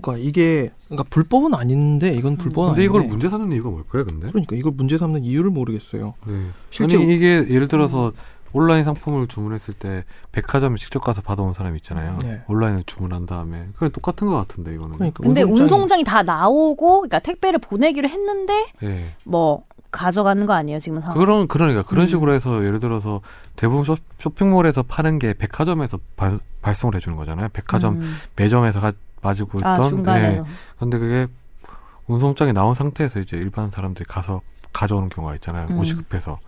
그러니까 0.00 0.24
이게 0.26 0.70
그러니까 0.86 1.04
불법은 1.10 1.52
아닌데 1.52 2.14
이건 2.14 2.36
불법은 2.38 2.70
근데 2.70 2.84
이걸 2.84 3.00
아닌데 3.02 3.12
문제 3.12 3.28
삼는 3.28 3.52
이유가 3.54 3.68
뭘까요, 3.70 4.04
근데? 4.06 4.28
그러니까 4.28 4.56
이걸 4.56 4.72
문제 4.74 4.96
삼는 4.96 5.24
이유를 5.24 5.50
모르겠어요. 5.50 6.14
네. 6.26 6.46
실제 6.70 6.96
음. 6.96 7.02
아니 7.02 7.14
이게 7.14 7.44
예를 7.50 7.68
들어서 7.68 8.12
온라인 8.52 8.84
상품을 8.84 9.28
주문했을 9.28 9.74
때 9.74 10.04
백화점에 10.32 10.76
직접 10.76 11.00
가서 11.00 11.22
받아온 11.22 11.54
사람 11.54 11.76
있잖아요. 11.76 12.18
네. 12.22 12.42
온라인을 12.48 12.84
주문한 12.84 13.26
다음에 13.26 13.68
그게 13.76 13.90
똑같은 13.92 14.26
것 14.26 14.34
같은데 14.36 14.74
이거는. 14.74 14.92
그러니까 14.94 15.22
근데 15.22 15.42
운송장이- 15.42 15.60
운송장이 15.62 16.04
다 16.04 16.22
나오고 16.22 17.00
그러니까 17.02 17.18
택배를 17.20 17.58
보내기로 17.60 18.08
했는데 18.08 18.66
예. 18.82 19.14
뭐 19.24 19.64
가져가는 19.92 20.44
거 20.46 20.52
아니에요 20.52 20.78
지금 20.78 21.00
상황? 21.00 21.16
그런 21.18 21.48
그러니까 21.48 21.82
그런 21.82 22.04
음. 22.04 22.08
식으로 22.08 22.32
해서 22.32 22.64
예를 22.64 22.78
들어서 22.80 23.20
대부분 23.56 23.84
쇼, 23.84 23.96
쇼핑몰에서 24.18 24.82
파는 24.84 25.18
게 25.18 25.32
백화점에서 25.34 25.98
발, 26.16 26.38
발송을 26.62 26.94
해주는 26.96 27.16
거잖아요. 27.16 27.48
백화점 27.52 27.96
음. 27.96 28.16
매점에서 28.36 28.80
가, 28.80 28.92
가지고 29.22 29.58
있던. 29.58 29.80
아 29.80 29.82
중간에서 29.88 30.40
예. 30.42 30.44
근데 30.78 30.98
그게 30.98 31.26
운송장이 32.06 32.52
나온 32.52 32.74
상태에서 32.74 33.20
이제 33.20 33.36
일반 33.36 33.70
사람들이 33.70 34.04
가서 34.08 34.40
가져오는 34.72 35.08
경우가 35.08 35.34
있잖아요. 35.36 35.68
음. 35.70 35.78
옷이 35.78 35.92
급해서. 35.94 36.38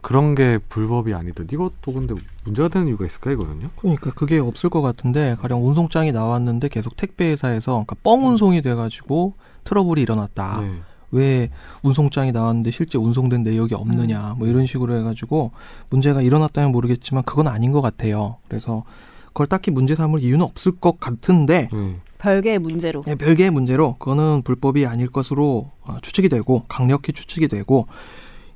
그런 0.00 0.34
게 0.34 0.58
불법이 0.68 1.14
아니든 1.14 1.46
이것도 1.52 1.92
근데 1.92 2.14
문제가 2.44 2.68
되는 2.68 2.88
이유가 2.88 3.06
있을까 3.06 3.30
이거는요? 3.32 3.68
그러니까 3.76 4.10
그게 4.12 4.38
없을 4.38 4.70
것 4.70 4.82
같은데 4.82 5.36
가령 5.40 5.64
운송장이 5.64 6.12
나왔는데 6.12 6.68
계속 6.68 6.96
택배 6.96 7.30
회사에서 7.30 7.72
그러니까 7.72 7.96
뻥 8.02 8.26
운송이 8.26 8.62
돼가지고 8.62 9.34
트러블이 9.64 10.00
일어났다. 10.00 10.60
네. 10.62 10.72
왜 11.12 11.48
운송장이 11.82 12.32
나왔는데 12.32 12.70
실제 12.70 12.96
운송된 12.96 13.42
내역이 13.42 13.74
없느냐 13.74 14.36
뭐 14.38 14.46
이런 14.46 14.66
식으로 14.66 14.94
해가지고 14.98 15.50
문제가 15.90 16.22
일어났다면 16.22 16.72
모르겠지만 16.72 17.24
그건 17.24 17.48
아닌 17.48 17.72
것 17.72 17.80
같아요. 17.80 18.36
그래서 18.48 18.84
그걸 19.26 19.46
딱히 19.46 19.70
문제 19.70 19.94
삼을 19.94 20.20
이유는 20.20 20.44
없을 20.44 20.72
것 20.72 20.98
같은데 20.98 21.68
네. 21.72 21.96
별개의 22.18 22.58
문제로. 22.58 23.02
예, 23.08 23.14
별개의 23.14 23.50
문제로 23.50 23.96
그거는 23.98 24.42
불법이 24.42 24.86
아닐 24.86 25.08
것으로 25.08 25.70
어, 25.82 25.96
추측이 26.02 26.28
되고 26.28 26.64
강력히 26.68 27.12
추측이 27.12 27.48
되고 27.48 27.86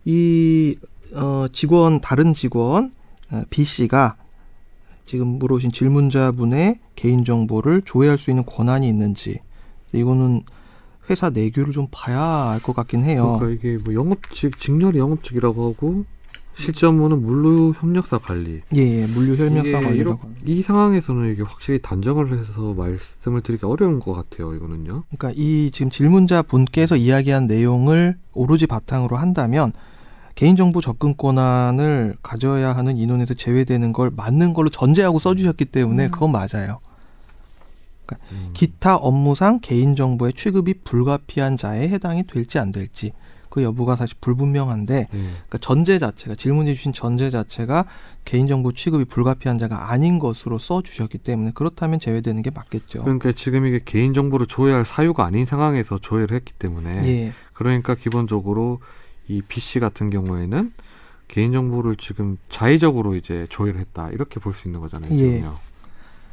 이 0.04 0.76
어, 1.14 1.46
직원 1.52 2.00
다른 2.00 2.34
직원 2.34 2.92
어, 3.30 3.42
B 3.50 3.64
씨가 3.64 4.16
지금 5.04 5.26
물어오신 5.38 5.70
질문자분의 5.70 6.78
개인 6.96 7.24
정보를 7.24 7.82
조회할 7.84 8.18
수 8.18 8.30
있는 8.30 8.44
권한이 8.46 8.88
있는지 8.88 9.40
이거는 9.92 10.42
회사 11.10 11.28
내규를 11.30 11.72
좀 11.72 11.88
봐야 11.90 12.50
알 12.52 12.60
것 12.60 12.74
같긴 12.74 13.02
해요. 13.02 13.36
그러니까 13.38 13.48
이게 13.68 13.76
뭐 13.82 13.92
영업직 13.92 14.58
직렬이 14.58 14.98
영업직이라고 14.98 15.72
하고 15.72 16.04
실제 16.56 16.86
업무는 16.86 17.20
물류 17.20 17.74
협력사 17.76 18.18
관리. 18.18 18.62
예, 18.76 18.80
예, 18.80 19.06
물류 19.08 19.34
이게 19.34 19.72
관리라고. 19.72 20.20
이 20.46 20.62
상황에서는 20.62 21.32
이게 21.32 21.42
확실히 21.42 21.82
단정을 21.82 22.32
해서 22.38 22.72
말씀을 22.74 23.42
드리기 23.42 23.66
어려운 23.66 23.98
것 24.00 24.14
같아요. 24.14 24.54
이거는요. 24.54 25.02
그러니까 25.10 25.32
이 25.36 25.70
지금 25.72 25.90
질문자 25.90 26.42
분께서 26.42 26.96
이야기한 26.96 27.46
내용을 27.46 28.16
오로지 28.32 28.66
바탕으로 28.68 29.16
한다면 29.16 29.72
개인정보 30.34 30.80
접근 30.80 31.16
권한을 31.16 32.16
가져야 32.22 32.74
하는 32.74 32.96
인원에서 32.96 33.34
제외되는 33.34 33.92
걸 33.92 34.10
맞는 34.14 34.52
걸로 34.52 34.68
전제하고 34.68 35.18
써주셨기 35.18 35.66
때문에 35.66 36.06
음. 36.06 36.10
그건 36.10 36.32
맞아요. 36.32 36.80
음. 38.32 38.50
기타 38.52 38.96
업무상 38.96 39.60
개인정보의 39.60 40.34
취급이 40.34 40.74
불가피한 40.84 41.56
자에 41.56 41.88
해당이 41.88 42.24
될지 42.26 42.58
안 42.58 42.70
될지 42.70 43.12
그 43.48 43.62
여부가 43.62 43.94
사실 43.94 44.16
불분명한데 44.20 44.94
네. 44.94 45.06
그러니까 45.10 45.58
전제 45.58 46.00
자체가 46.00 46.34
질문해 46.34 46.74
주신 46.74 46.92
전제 46.92 47.30
자체가 47.30 47.84
개인정보 48.24 48.72
취급이 48.72 49.04
불가피한 49.04 49.58
자가 49.58 49.92
아닌 49.92 50.18
것으로 50.18 50.58
써 50.58 50.82
주셨기 50.82 51.18
때문에 51.18 51.52
그렇다면 51.54 52.00
제외되는 52.00 52.42
게 52.42 52.50
맞겠죠. 52.50 53.04
그러니까 53.04 53.30
지금 53.30 53.64
이게 53.64 53.78
개인 53.84 54.12
정보를 54.12 54.46
조회할 54.46 54.84
사유가 54.84 55.24
아닌 55.24 55.46
상황에서 55.46 55.98
조회를 55.98 56.34
했기 56.34 56.52
때문에 56.54 57.06
예. 57.06 57.32
그러니까 57.52 57.94
기본적으로 57.94 58.80
이 59.28 59.42
B 59.42 59.60
씨 59.60 59.80
같은 59.80 60.10
경우에는 60.10 60.72
개인 61.28 61.52
정보를 61.52 61.96
지금 61.96 62.36
자의적으로 62.50 63.14
이제 63.16 63.46
조회를 63.50 63.80
했다 63.80 64.10
이렇게 64.10 64.38
볼 64.40 64.54
수 64.54 64.68
있는 64.68 64.80
거잖아요. 64.80 65.10
예. 65.18 65.44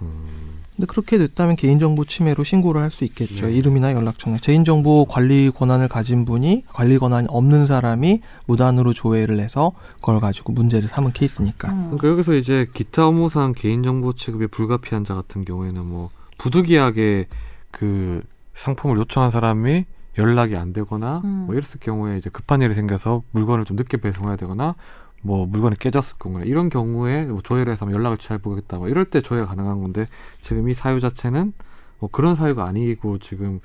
음, 0.01 0.27
근데 0.75 0.87
그렇게 0.87 1.17
됐다면 1.19 1.55
개인정보 1.55 2.05
침해로 2.05 2.43
신고를 2.43 2.81
할 2.81 2.89
수 2.89 3.03
있겠죠. 3.03 3.45
네. 3.45 3.53
이름이나 3.53 3.93
연락처나 3.93 4.37
개인정보 4.37 5.05
관리 5.05 5.51
권한을 5.51 5.87
가진 5.87 6.25
분이 6.25 6.63
관리 6.73 6.97
권한이 6.97 7.27
없는 7.29 7.67
사람이 7.67 8.21
무단으로 8.47 8.93
조회를 8.93 9.39
해서 9.39 9.73
그걸 9.97 10.19
가지고 10.19 10.53
문제를 10.53 10.87
삼은 10.89 11.13
케이스니까. 11.13 11.71
음. 11.71 11.83
그러니까 11.85 12.07
여기서 12.09 12.33
이제 12.33 12.67
기타 12.73 13.05
업무상 13.07 13.53
개인 13.55 13.83
정보 13.83 14.13
취급이 14.13 14.47
불가피한 14.47 15.05
자 15.05 15.13
같은 15.13 15.45
경우에는 15.45 15.85
뭐 15.85 16.09
부득이하게 16.39 17.27
그 17.69 18.23
상품을 18.55 18.97
요청한 18.97 19.29
사람이 19.29 19.85
연락이 20.17 20.55
안 20.55 20.73
되거나 20.73 21.21
음. 21.23 21.43
뭐 21.47 21.55
이랬을 21.55 21.79
경우에 21.79 22.17
이제 22.17 22.29
급한 22.29 22.61
일이 22.61 22.73
생겨서 22.73 23.23
물건을 23.31 23.65
좀 23.65 23.77
늦게 23.77 23.97
배송해야 23.97 24.35
되거나 24.35 24.75
뭐 25.21 25.45
물건이 25.45 25.77
깨졌을 25.77 26.17
경우나 26.19 26.43
이런 26.45 26.69
경우에 26.69 27.25
뭐 27.25 27.41
조회를 27.41 27.71
해서 27.71 27.89
연락을 27.91 28.17
취해 28.17 28.37
보겠다 28.39 28.77
뭐 28.77 28.89
이럴 28.89 29.05
때 29.05 29.21
조회가 29.21 29.45
가능한 29.45 29.81
건데 29.81 30.07
지금 30.41 30.67
이 30.69 30.73
사유 30.73 30.99
자체는 30.99 31.53
뭐 31.99 32.09
그런 32.11 32.35
사유가 32.35 32.65
아니고 32.65 33.19
지금 33.19 33.59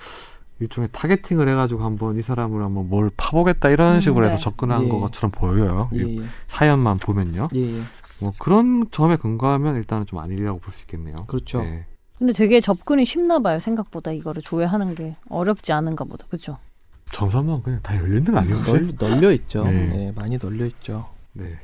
일종의 0.60 0.88
타겟팅을 0.92 1.48
해가지고 1.48 1.82
한번 1.84 2.16
이 2.16 2.22
사람을 2.22 2.62
한번 2.62 2.88
뭘 2.88 3.10
파보겠다 3.16 3.68
이런 3.70 3.96
음, 3.96 4.00
식으로 4.00 4.24
해서 4.26 4.36
네. 4.36 4.42
접근한 4.42 4.84
예. 4.84 4.88
것처럼 4.88 5.30
보여요. 5.30 5.90
이 5.92 5.98
예, 5.98 6.22
예. 6.22 6.26
사연만 6.46 6.98
보면요. 6.98 7.48
예, 7.54 7.78
예. 7.78 7.82
뭐 8.20 8.32
그런 8.38 8.86
점에 8.90 9.16
근거하면 9.16 9.76
일단은 9.76 10.06
좀 10.06 10.18
아니라고 10.18 10.58
볼 10.60 10.72
수 10.72 10.80
있겠네요. 10.82 11.16
그렇죠. 11.26 11.62
네. 11.62 11.86
근데 12.18 12.32
되게 12.32 12.60
접근이 12.60 13.04
쉽나 13.04 13.38
봐요 13.40 13.58
생각보다 13.58 14.10
이거를 14.12 14.42
조회하는 14.42 14.94
게 14.94 15.16
어렵지 15.28 15.72
않은가 15.72 16.04
보다 16.04 16.26
그죠? 16.28 16.58
전산망 17.12 17.62
그냥 17.62 17.80
다 17.82 17.96
열린 17.96 18.24
데는 18.24 18.40
아니에요. 18.40 18.56
혹시? 18.56 18.72
널, 18.72 19.10
널려 19.10 19.32
있죠. 19.32 19.64
네. 19.64 19.72
네, 19.72 20.12
많이 20.14 20.38
널려 20.38 20.66
있죠. 20.66 21.08
네. 21.32 21.58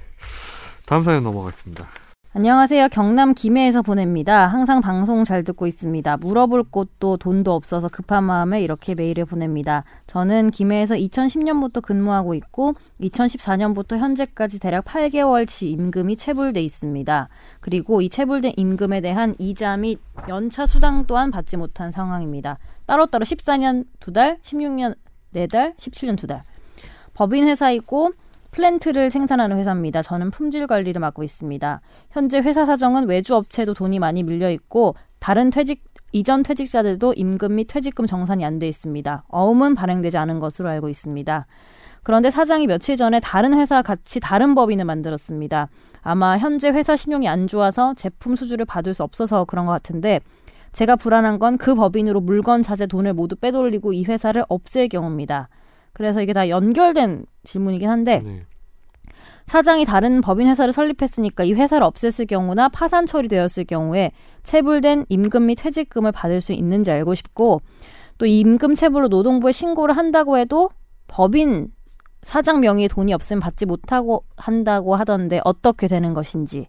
다음 0.86 1.02
사연 1.04 1.24
넘어가겠습니다. 1.24 1.88
안녕하세요. 2.34 2.88
경남 2.88 3.34
김해에서 3.34 3.82
보냅니다. 3.82 4.46
항상 4.46 4.80
방송 4.80 5.22
잘 5.22 5.44
듣고 5.44 5.66
있습니다. 5.66 6.16
물어볼 6.16 6.64
곳도 6.70 7.18
돈도 7.18 7.52
없어서 7.52 7.90
급한 7.90 8.24
마음에 8.24 8.62
이렇게 8.62 8.94
메일을 8.94 9.26
보냅니다. 9.26 9.84
저는 10.06 10.50
김해에서 10.50 10.94
2010년부터 10.94 11.82
근무하고 11.82 12.32
있고 12.32 12.72
2014년부터 13.02 13.98
현재까지 13.98 14.60
대략 14.60 14.86
8개월치 14.86 15.66
임금이 15.72 16.16
체불돼 16.16 16.62
있습니다. 16.62 17.28
그리고 17.60 18.00
이 18.00 18.08
체불된 18.08 18.54
임금에 18.56 19.02
대한 19.02 19.34
이자 19.38 19.76
및 19.76 19.98
연차 20.26 20.64
수당 20.64 21.04
또한 21.06 21.30
받지 21.30 21.58
못한 21.58 21.90
상황입니다. 21.90 22.58
따로따로 22.86 23.26
14년 23.26 23.84
2달, 24.00 24.40
16년 24.40 24.96
4달, 25.34 25.76
17년 25.76 26.16
2달. 26.16 26.40
법인 27.12 27.46
회사이고 27.46 28.12
플랜트를 28.52 29.10
생산하는 29.10 29.56
회사입니다. 29.56 30.02
저는 30.02 30.30
품질 30.30 30.66
관리를 30.66 31.00
맡고 31.00 31.22
있습니다. 31.22 31.80
현재 32.10 32.38
회사 32.38 32.64
사정은 32.66 33.08
외주 33.08 33.34
업체도 33.34 33.74
돈이 33.74 33.98
많이 33.98 34.22
밀려 34.22 34.50
있고 34.50 34.94
다른 35.18 35.50
퇴직 35.50 35.82
이전 36.12 36.42
퇴직자들도 36.42 37.14
임금 37.16 37.54
및 37.54 37.66
퇴직금 37.66 38.04
정산이 38.04 38.44
안 38.44 38.58
돼 38.58 38.68
있습니다. 38.68 39.24
어음은 39.28 39.74
발행되지 39.74 40.18
않은 40.18 40.38
것으로 40.38 40.68
알고 40.68 40.90
있습니다. 40.90 41.46
그런데 42.02 42.30
사장이 42.30 42.66
며칠 42.66 42.96
전에 42.96 43.20
다른 43.20 43.54
회사 43.54 43.80
같이 43.80 44.20
다른 44.20 44.54
법인을 44.54 44.84
만들었습니다. 44.84 45.68
아마 46.02 46.36
현재 46.36 46.68
회사 46.68 46.94
신용이 46.94 47.28
안 47.28 47.46
좋아서 47.46 47.94
제품 47.94 48.36
수주를 48.36 48.66
받을 48.66 48.92
수 48.92 49.02
없어서 49.02 49.46
그런 49.46 49.64
것 49.64 49.72
같은데 49.72 50.20
제가 50.72 50.96
불안한 50.96 51.38
건 51.38 51.56
그 51.56 51.74
법인으로 51.74 52.20
물건 52.20 52.62
자재 52.62 52.86
돈을 52.86 53.14
모두 53.14 53.36
빼돌리고 53.36 53.94
이 53.94 54.04
회사를 54.04 54.44
없앨 54.48 54.88
경우입니다. 54.88 55.48
그래서 55.92 56.22
이게 56.22 56.32
다 56.32 56.48
연결된 56.48 57.26
질문이긴 57.44 57.88
한데 57.88 58.20
네. 58.24 58.42
사장이 59.46 59.84
다른 59.84 60.20
법인 60.20 60.48
회사를 60.48 60.72
설립했으니까 60.72 61.44
이 61.44 61.52
회사를 61.52 61.86
없앴을 61.86 62.28
경우나 62.28 62.68
파산 62.68 63.06
처리되었을 63.06 63.64
경우에 63.64 64.12
체불된 64.42 65.06
임금 65.08 65.46
및 65.46 65.56
퇴직금을 65.56 66.12
받을 66.12 66.40
수 66.40 66.52
있는지 66.52 66.90
알고 66.90 67.14
싶고 67.14 67.60
또 68.18 68.26
임금 68.26 68.74
체불로 68.74 69.08
노동부에 69.08 69.52
신고를 69.52 69.96
한다고 69.96 70.38
해도 70.38 70.70
법인 71.08 71.68
사장 72.22 72.60
명의의 72.60 72.88
돈이 72.88 73.12
없으면 73.12 73.40
받지 73.40 73.66
못하고 73.66 74.24
한다고 74.36 74.94
하던데 74.94 75.40
어떻게 75.44 75.88
되는 75.88 76.14
것인지 76.14 76.68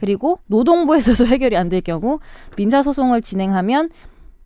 그리고 0.00 0.38
노동부에서도 0.46 1.26
해결이 1.28 1.56
안 1.56 1.68
될 1.68 1.82
경우 1.82 2.18
민사 2.56 2.82
소송을 2.82 3.20
진행하면 3.20 3.90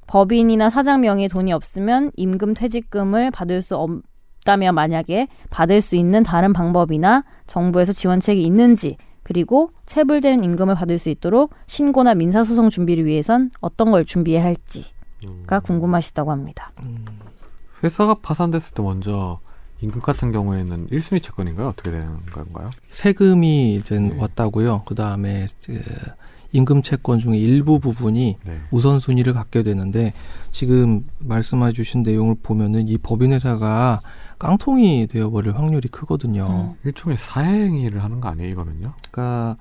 법인이나 0.09 0.71
사장 0.71 1.03
명의의 1.03 1.29
돈이 1.29 1.53
없으면 1.53 2.11
임금 2.17 2.55
퇴직금을 2.55 3.31
받을 3.31 3.63
수 3.63 3.77
없다면 3.77 4.75
만약에 4.75 5.29
받을 5.51 5.81
수 5.81 5.95
있는 5.97 6.23
다른 6.23 6.53
방법이나 6.53 7.25
정부에서 7.47 7.93
지원책이 7.93 8.43
있는지 8.43 8.97
그리고 9.23 9.71
체불되는 9.85 10.43
임금을 10.43 10.75
받을 10.75 10.99
수 10.99 11.11
있도록 11.11 11.53
신고나 11.67 12.15
민사소송 12.15 12.71
준비를 12.71 13.05
위해선 13.05 13.51
어떤 13.61 13.91
걸 13.91 14.07
준비해야 14.07 14.43
할지가 14.43 14.89
음. 15.27 15.61
궁금하시다고 15.63 16.31
합니다. 16.31 16.73
음, 16.81 17.05
회사가 17.85 18.15
파산됐을 18.15 18.73
때 18.73 18.83
먼저 18.83 19.39
임금 19.83 20.01
같은 20.01 20.33
경우에는 20.33 20.87
1순위 20.89 21.23
채권인가요? 21.23 21.69
어떻게 21.69 21.91
되는 21.91 22.17
건가요? 22.33 22.71
세금이 22.89 23.75
이제 23.75 24.01
네. 24.01 24.17
왔다고요. 24.19 24.85
그 24.87 24.95
다음에 24.95 25.47
임금 26.53 26.83
채권 26.83 27.19
중에 27.19 27.37
일부 27.37 27.79
부분이 27.79 28.37
네. 28.45 28.59
우선순위를 28.71 29.35
갖게 29.35 29.63
되는데 29.63 30.13
지금 30.51 31.05
말씀해 31.19 31.73
주신 31.73 32.03
내용을 32.03 32.37
보면은 32.43 32.89
이 32.89 32.99
법인 32.99 33.33
회사가 33.33 34.01
깡통이 34.39 35.09
되어버릴 35.09 35.57
확률이 35.57 35.89
크거든요. 35.89 36.75
음. 36.75 36.79
일종의 36.85 37.19
사행위를 37.19 38.03
하는 38.03 38.21
거 38.21 38.29
아니에요, 38.29 38.51
이거는요? 38.51 38.95
그러니까 39.11 39.57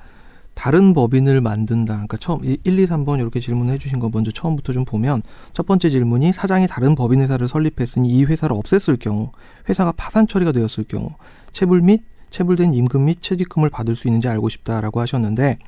다른 0.53 0.93
법인을 0.93 1.41
만든다. 1.41 1.93
그러니까 1.93 2.17
처음 2.17 2.43
1, 2.43 2.57
2, 2.63 2.87
3번 2.87 3.19
이렇게 3.19 3.39
질문해 3.39 3.77
주신 3.77 3.99
거 3.99 4.09
먼저 4.11 4.31
처음부터 4.31 4.73
좀 4.73 4.85
보면 4.85 5.21
첫 5.53 5.67
번째 5.67 5.89
질문이 5.89 6.33
사장이 6.33 6.67
다른 6.67 6.95
법인 6.95 7.21
회사를 7.21 7.47
설립했으니 7.47 8.09
이 8.09 8.23
회사를 8.23 8.55
없앴을 8.55 8.99
경우 8.99 9.31
회사가 9.69 9.91
파산 9.91 10.27
처리가 10.27 10.51
되었을 10.51 10.85
경우 10.87 11.11
체불 11.51 11.81
및 11.81 12.03
체불된 12.31 12.73
임금 12.73 13.05
및 13.05 13.19
퇴직금을 13.21 13.69
받을 13.69 13.95
수 13.95 14.07
있는지 14.07 14.27
알고 14.27 14.49
싶다라고 14.49 14.99
하셨는데 14.99 15.59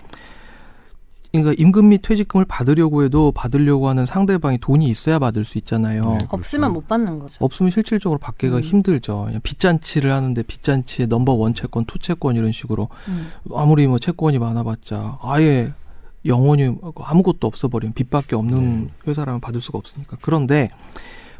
그러니까 1.32 1.54
임금 1.60 1.90
및 1.90 2.02
퇴직금을 2.02 2.46
받으려고 2.46 3.04
해도 3.04 3.32
받으려고 3.32 3.88
하는 3.88 4.06
상대방이 4.06 4.58
돈이 4.58 4.88
있어야 4.88 5.20
받을 5.20 5.46
수 5.46 5.58
있잖아요. 5.60 6.18
네. 6.20 6.28
없으면 6.30 6.74
못 6.74 6.88
받는 6.88 7.20
거죠. 7.20 7.36
없으면 7.40 7.72
실질적으로 7.72 8.18
받기가 8.18 8.58
음. 8.58 8.62
힘들죠. 8.62 9.26
그냥 9.26 9.40
빚잔치를 9.44 10.12
하는데 10.12 10.42
빚잔치에 10.42 11.06
number 11.06 11.34
one 11.34 11.54
채권, 11.54 11.86
two 11.86 12.00
채권 12.00 12.36
이런 12.36 12.52
식으로 12.52 12.90
음. 13.10 13.32
아무리 13.54 13.86
뭐 13.86 14.00
채권이 14.00 14.40
많아봤자 14.40 15.20
아예 15.22 15.72
영원히 16.26 16.76
아무것도 16.96 17.46
없어버리면 17.46 17.94
빚밖에 17.94 18.36
없는 18.36 18.86
네. 18.86 18.94
회사라면 19.08 19.40
받을 19.40 19.62
수가 19.62 19.78
없으니까. 19.78 20.18
그런데 20.22 20.70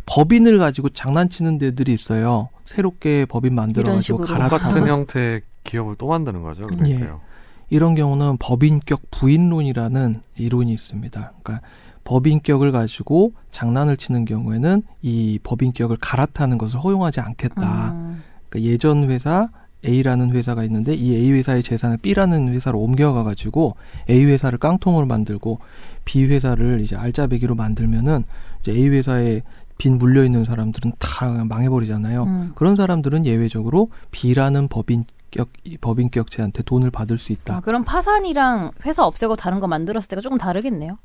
법인을 0.06 0.60
가지고 0.60 0.90
장난치는 0.90 1.58
데들이 1.58 1.94
있어요. 1.94 2.50
새롭게 2.66 3.26
법인 3.26 3.56
만들어가지고. 3.56 4.20
갈아타고 4.20 4.58
똑같은 4.58 4.88
형태의 4.88 5.42
기업을 5.64 5.96
또 5.98 6.08
만드는 6.08 6.44
거죠. 6.44 6.68
그러니까요. 6.68 7.22
이런 7.70 7.96
경우는 7.96 8.38
법인격 8.40 9.12
부인론이라는 9.12 10.22
이론이 10.38 10.74
있습니다. 10.74 11.34
그러니까 11.42 11.68
법인격을 12.04 12.72
가지고 12.72 13.34
장난을 13.52 13.98
치는 13.98 14.26
경우에는 14.26 14.82
이 15.02 15.40
법인격을 15.44 15.98
갈아타는 16.02 16.58
것을 16.58 16.80
허용하지 16.80 17.20
않겠다. 17.20 17.92
음. 17.92 18.24
그러니까 18.50 18.72
예전 18.72 19.10
회사 19.10 19.50
A라는 19.86 20.32
회사가 20.32 20.64
있는데 20.66 20.94
이 20.94 21.16
A 21.16 21.32
회사의 21.32 21.64
재산을 21.64 21.98
B라는 21.98 22.50
회사로 22.50 22.80
옮겨가 22.80 23.24
가지고 23.24 23.76
A 24.10 24.26
회사를 24.26 24.58
깡통으로 24.58 25.06
만들고 25.06 25.60
B 26.04 26.26
회사를 26.26 26.82
이제 26.82 26.96
알짜배기로 26.96 27.56
만들면은 27.56 28.24
이제 28.62 28.72
A 28.72 28.90
회사에 28.90 29.42
빚 29.78 29.92
물려 29.92 30.26
있는 30.26 30.44
사람들은 30.44 30.94
다 31.00 31.46
망해버리잖아요. 31.46 32.24
음. 32.24 32.52
그런 32.56 32.76
사람들은 32.76 33.26
예외적으로 33.26 33.90
B라는 34.12 34.68
법인 34.68 35.06
격 35.32 35.50
법인격체한테 35.82 36.64
돈을 36.64 36.92
받을 36.92 37.18
수 37.18 37.32
아, 37.32 37.34
있다. 37.34 37.60
그럼 37.62 37.84
파산이랑 37.84 38.72
회사 38.86 39.06
없애고 39.06 39.36
다른 39.36 39.60
거 39.60 39.68
만들었을 39.68 40.08
때가 40.08 40.22
조금 40.22 40.38
다르겠네요. 40.38 40.98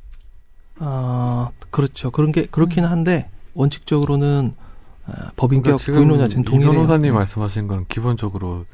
아 0.79 1.51
그렇죠. 1.71 2.11
그런 2.11 2.33
게 2.33 2.47
그렇긴 2.47 2.85
한데 2.85 3.31
원칙적으로는 3.55 4.55
아, 5.07 5.31
법인격 5.37 5.79
그러니까 5.81 5.85
지금 5.85 6.19
자체는 6.19 6.43
이 6.43 6.45
동일해요. 6.45 6.73
변호사님 6.73 7.03
네. 7.03 7.17
말씀하신 7.17 7.69
거는 7.69 7.87
기본적으로 7.89 8.65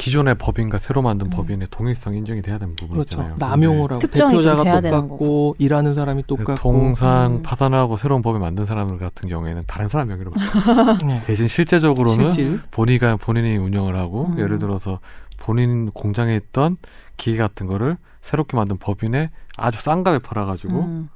기존의 0.00 0.36
법인과 0.36 0.78
새로 0.78 1.02
만든 1.02 1.26
음. 1.26 1.30
법인의 1.30 1.68
동일성 1.70 2.14
인정이 2.14 2.40
돼야 2.40 2.56
되는 2.56 2.74
그렇죠. 2.74 2.86
부분이잖아요. 2.86 3.30
남용을 3.38 3.90
하고 3.90 3.98
대표자가 3.98 4.80
똑같고 4.80 5.56
일하는 5.58 5.92
사람이 5.92 6.22
똑같고 6.26 6.54
통상 6.54 7.34
음. 7.34 7.42
파산하고 7.42 7.98
새로운 7.98 8.22
법인 8.22 8.40
만든 8.40 8.64
사람들 8.64 8.96
같은 8.98 9.28
경우에는 9.28 9.64
다른 9.66 9.90
사람 9.90 10.08
명의로 10.08 10.32
네. 11.06 11.20
대신 11.26 11.48
실제적으로는 11.48 12.32
실질 12.32 12.62
본인이 12.70 12.98
본인이 13.20 13.58
운영을 13.58 13.94
하고 13.94 14.28
음. 14.28 14.38
예를 14.38 14.58
들어서 14.58 15.00
본인 15.36 15.90
공장에 15.90 16.34
있던 16.34 16.78
기계 17.18 17.36
같은 17.36 17.66
거를 17.66 17.98
새롭게 18.22 18.56
만든 18.56 18.78
법인에 18.78 19.30
아주 19.58 19.82
싼 19.82 20.02
값에 20.02 20.20
팔아가지고 20.20 20.80
음. 20.80 21.10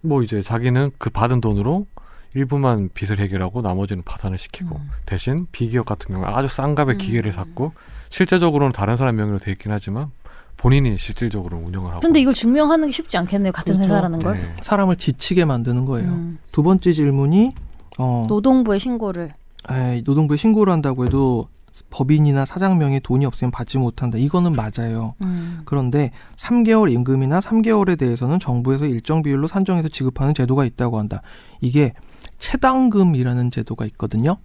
뭐 0.00 0.24
이제 0.24 0.42
자기는 0.42 0.90
그 0.98 1.10
받은 1.10 1.40
돈으로 1.40 1.86
일부만 2.34 2.90
빚을 2.92 3.20
해결하고 3.20 3.62
나머지는 3.62 4.02
파산을 4.02 4.36
시키고 4.36 4.76
음. 4.78 4.90
대신 5.06 5.46
비기업 5.52 5.86
같은 5.86 6.12
경우는 6.12 6.34
아주 6.34 6.48
싼 6.48 6.74
값에 6.74 6.94
음. 6.94 6.98
기계를 6.98 7.30
샀고 7.32 7.72
실제적으로는 8.10 8.72
다른 8.72 8.96
사람 8.96 9.16
명의로 9.16 9.38
돼 9.38 9.52
있긴 9.52 9.72
하지만 9.72 10.10
본인이 10.56 10.98
실질적으로 10.98 11.56
운영을 11.56 11.90
하고 11.90 12.00
근데 12.00 12.20
이걸 12.20 12.34
증명하는 12.34 12.88
게 12.88 12.92
쉽지 12.92 13.16
않겠네요. 13.16 13.52
같은 13.52 13.76
그렇죠. 13.76 13.88
회사라는 13.94 14.18
걸. 14.18 14.34
네. 14.38 14.54
사람을 14.60 14.96
지치게 14.96 15.46
만드는 15.46 15.86
거예요. 15.86 16.10
음. 16.10 16.38
두 16.52 16.62
번째 16.62 16.92
질문이 16.92 17.52
어, 17.98 18.24
노동부에 18.28 18.78
신고를. 18.78 19.32
에이, 19.70 20.02
노동부에 20.04 20.36
신고를 20.36 20.72
한다고 20.72 21.06
해도 21.06 21.48
법인이나 21.88 22.44
사장 22.44 22.76
명의 22.78 23.00
돈이 23.00 23.24
없으면 23.24 23.50
받지 23.50 23.78
못한다. 23.78 24.18
이거는 24.18 24.52
맞아요. 24.52 25.14
음. 25.22 25.62
그런데 25.64 26.10
3개월 26.36 26.92
임금이나 26.92 27.40
3개월에 27.40 27.98
대해서는 27.98 28.38
정부에서 28.38 28.86
일정 28.86 29.22
비율로 29.22 29.48
산정해서 29.48 29.88
지급하는 29.88 30.34
제도가 30.34 30.64
있다고 30.66 30.98
한다. 30.98 31.22
이게 31.60 31.94
체당금이라는 32.38 33.50
제도가 33.50 33.86
있거든요. 33.86 34.36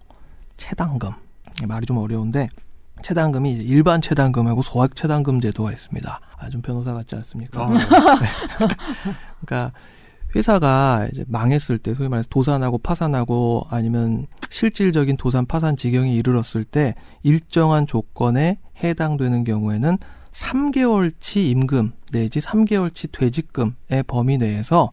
체당금. 0.56 1.12
말이 1.68 1.86
좀 1.86 1.98
어려운데 1.98 2.50
이제 3.52 3.62
일반 3.64 4.02
체당금하고 4.02 4.62
소액 4.62 4.96
체당금 4.96 5.40
제도가 5.40 5.72
있습니다. 5.72 6.20
아, 6.38 6.50
좀 6.50 6.62
변호사 6.62 6.94
같지 6.94 7.16
않습니까? 7.16 7.62
아, 7.62 7.70
그러니까 9.46 9.72
회사가 10.36 11.08
이제 11.12 11.24
망했을 11.28 11.78
때 11.78 11.94
소위 11.94 12.10
말해서 12.10 12.28
도산하고 12.30 12.80
파산하고 12.80 13.68
아니면 13.70 14.28
실질적인 14.50 15.18
도산 15.18 15.46
파산 15.46 15.78
지경에 15.78 16.14
이르렀을 16.14 16.64
때 16.66 16.96
일정한 17.24 17.88
조건에 17.88 18.60
해당되는 18.84 19.44
경우에는 19.44 19.98
3개월치 20.32 21.50
임금 21.52 21.94
내지 22.12 22.40
3개월치 22.42 23.12
퇴직금의 23.12 24.04
범위 24.08 24.38
내에서 24.38 24.92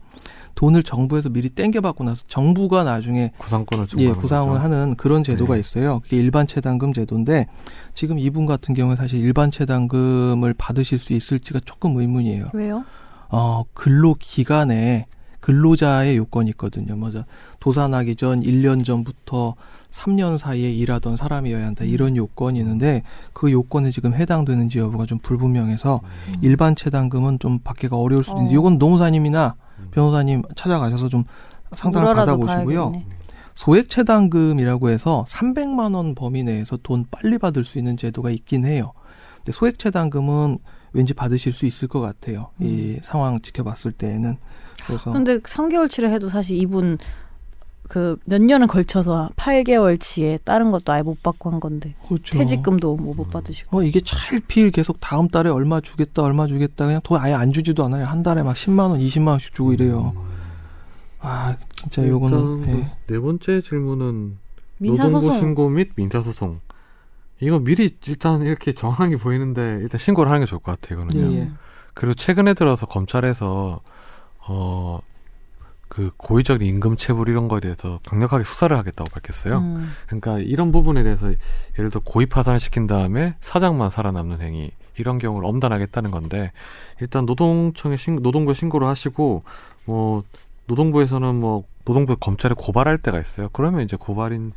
돈을 0.55 0.83
정부에서 0.83 1.29
미리 1.29 1.49
땡겨받고 1.49 2.03
나서 2.03 2.23
정부가 2.27 2.83
나중에 2.83 3.31
구상권을 3.37 3.87
좀 3.87 3.99
예, 4.01 4.11
구상을 4.11 4.49
거죠. 4.49 4.61
하는 4.61 4.95
그런 4.95 5.23
제도가 5.23 5.55
네. 5.55 5.59
있어요. 5.59 5.99
그게 5.99 6.17
일반 6.17 6.47
채당금 6.47 6.93
제도인데 6.93 7.47
지금 7.93 8.19
이분 8.19 8.45
같은 8.45 8.73
경우에 8.73 8.95
사실 8.95 9.19
일반 9.19 9.51
채당금을 9.51 10.53
받으실 10.57 10.99
수 10.99 11.13
있을지가 11.13 11.61
조금 11.65 11.97
의문이에요. 11.97 12.49
왜요? 12.53 12.85
어, 13.29 13.63
근로 13.73 14.15
기간에 14.19 15.07
근로자의 15.43 16.15
요건이 16.15 16.51
있거든요. 16.51 16.95
먼저 16.95 17.25
도산하기 17.59 18.15
전 18.15 18.41
1년 18.41 18.85
전부터 18.85 19.55
3년 19.91 20.37
사이에 20.37 20.71
일하던 20.71 21.17
사람이어야 21.17 21.65
한다. 21.65 21.83
이런 21.83 22.15
요건이 22.15 22.57
있는데 22.59 23.03
그 23.33 23.51
요건에 23.51 23.91
지금 23.91 24.13
해당되는지 24.13 24.79
여부가 24.79 25.05
좀 25.05 25.19
불분명해서 25.19 25.99
음. 26.29 26.35
일반 26.41 26.77
채당금은 26.77 27.39
좀 27.39 27.59
받기가 27.59 27.97
어려울 27.97 28.23
수도 28.23 28.37
있는데 28.37 28.55
어. 28.55 28.59
이건 28.59 28.77
노무사님이나 28.77 29.55
음. 29.79 29.87
변호사님 29.91 30.43
찾아가셔서 30.55 31.09
좀 31.09 31.25
상담을 31.73 32.15
받아보시고요. 32.15 32.91
봐야겠네. 32.91 33.05
소액 33.53 33.89
채당금이라고 33.89 34.89
해서 34.91 35.25
300만 35.27 35.93
원 35.93 36.15
범위 36.15 36.43
내에서 36.43 36.77
돈 36.81 37.05
빨리 37.11 37.37
받을 37.37 37.65
수 37.65 37.77
있는 37.77 37.97
제도가 37.97 38.29
있긴 38.29 38.63
해요. 38.63 38.93
근데 39.37 39.51
소액 39.51 39.77
채당금은 39.77 40.59
왠지 40.93 41.13
받으실 41.13 41.51
수 41.51 41.65
있을 41.65 41.89
것 41.89 41.99
같아요. 41.99 42.51
이 42.61 42.99
상황 43.03 43.41
지켜봤을 43.41 43.91
때에는 43.91 44.37
그래서 44.87 45.11
음. 45.11 45.13
근데 45.13 45.39
3개월치를 45.39 46.09
해도 46.09 46.29
사실 46.29 46.57
이분 46.57 46.97
그 47.89 48.17
몇 48.25 48.41
년을 48.41 48.67
걸쳐서 48.67 49.29
8개월치에 49.35 50.43
다른 50.45 50.71
것도 50.71 50.91
아예 50.93 51.01
못 51.03 51.21
받고 51.21 51.51
한 51.51 51.59
건데 51.59 51.93
그렇죠. 52.07 52.37
퇴직금도 52.37 52.95
뭐 52.95 53.13
못 53.13 53.29
받으시고 53.29 53.77
어 53.77 53.83
이게 53.83 53.99
찰필 53.99 54.71
계속 54.71 54.99
다음 54.99 55.27
달에 55.27 55.49
얼마 55.49 55.79
주겠다 55.81 56.23
얼마 56.23 56.47
주겠다 56.47 56.85
그냥 56.85 57.01
돈 57.03 57.19
아예 57.19 57.33
안 57.33 57.51
주지도 57.51 57.83
않아요. 57.85 58.05
한 58.05 58.23
달에 58.23 58.41
막 58.41 58.55
10만 58.55 58.89
원, 58.89 58.99
20만 58.99 59.27
원씩 59.27 59.53
주고 59.53 59.73
이래요. 59.73 60.13
아 61.19 61.55
진짜 61.75 62.07
요거는 62.07 62.59
일단 62.59 62.75
예. 62.79 62.87
뭐네 63.07 63.21
번째 63.21 63.61
질문은 63.61 64.37
민사소송 64.79 65.13
노동부 65.21 65.39
신고 65.39 65.69
및 65.69 65.91
민사소송. 65.95 66.59
이거 67.41 67.59
미리 67.59 67.95
일단 68.07 68.41
이렇게 68.41 68.73
정황이 68.73 69.17
보이는데 69.17 69.79
일단 69.81 69.99
신고를 69.99 70.31
하는 70.31 70.45
게 70.45 70.49
좋을 70.49 70.61
것 70.61 70.79
같아요. 70.79 71.01
이거는요. 71.03 71.33
예, 71.35 71.39
예. 71.41 71.51
그리고 71.93 72.13
최근에 72.13 72.53
들어서 72.53 72.85
검찰에서 72.85 73.81
어. 74.47 74.99
그 75.93 76.09
고의적 76.17 76.63
임금 76.63 76.95
체불 76.97 77.29
이런 77.29 77.47
거에 77.47 77.59
대해서 77.59 77.99
강력하게 78.07 78.43
수사를 78.43 78.75
하겠다고 78.75 79.11
밝혔어요. 79.11 79.59
음. 79.59 79.93
그러니까 80.07 80.39
이런 80.39 80.71
부분에 80.71 81.03
대해서 81.03 81.27
예를 81.77 81.91
들어 81.91 82.01
고의 82.03 82.25
파산을 82.25 82.59
시킨 82.59 82.87
다음에 82.87 83.35
사장만 83.41 83.91
살아남는 83.91 84.41
행위 84.41 84.71
이런 84.97 85.19
경우를 85.19 85.47
엄단하겠다는 85.47 86.09
건데 86.09 86.51
일단 86.99 87.27
노동청에 87.27 87.95
신 87.97 88.15
노동부에 88.15 88.55
신고를 88.55 88.87
하시고 88.87 89.43
뭐 89.85 90.23
노동부에서는 90.65 91.35
뭐 91.35 91.63
노동부 91.85 92.15
검찰에 92.15 92.55
고발할 92.57 92.97
때가 92.97 93.19
있어요. 93.19 93.49
그러면 93.53 93.81
이제 93.81 93.95
고발인 93.95 94.51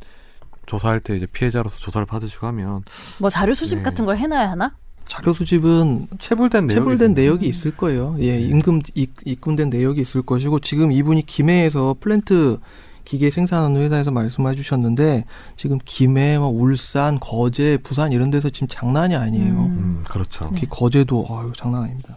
조사할 0.64 1.01
때 1.01 1.16
이제 1.16 1.27
피해자로서 1.27 1.79
조사를 1.79 2.07
받으시고 2.07 2.46
하면 2.46 2.83
뭐 3.18 3.29
자료 3.29 3.53
수집 3.53 3.77
네. 3.77 3.83
같은 3.83 4.07
걸 4.07 4.16
해놔야 4.16 4.51
하나? 4.53 4.75
자료 5.07 5.33
수집은 5.33 6.09
체불된 6.19 6.69
체불된. 6.69 7.14
내역이 7.14 7.47
있을 7.47 7.77
거예요. 7.77 8.16
예, 8.21 8.40
임금 8.40 8.83
입, 8.95 9.12
입금된 9.25 9.71
내역이 9.71 10.01
있을 10.01 10.23
것이고 10.23 10.59
지금 10.61 10.92
이분이 10.92 11.27
김해에서 11.27 11.97
플랜트 12.01 12.59
기계 13.05 13.31
생산하는 13.31 13.81
회사에서 13.83 14.11
말씀해 14.11 14.57
주셨는데 14.57 15.25
지금 15.55 15.79
김해, 15.85 16.38
뭐 16.38 16.49
울산, 16.49 17.21
거제, 17.21 17.79
부산 17.83 18.12
이런 18.12 18.31
데서 18.31 18.51
지금 18.51 18.66
장난이 18.69 19.14
아니에요. 19.14 19.53
음. 19.53 19.59
음, 19.59 20.05
그렇죠. 20.09 20.51
특히 20.53 20.66
거제도 20.69 21.25
어유 21.31 21.53
장난 21.57 21.85
아닙니다. 21.85 22.16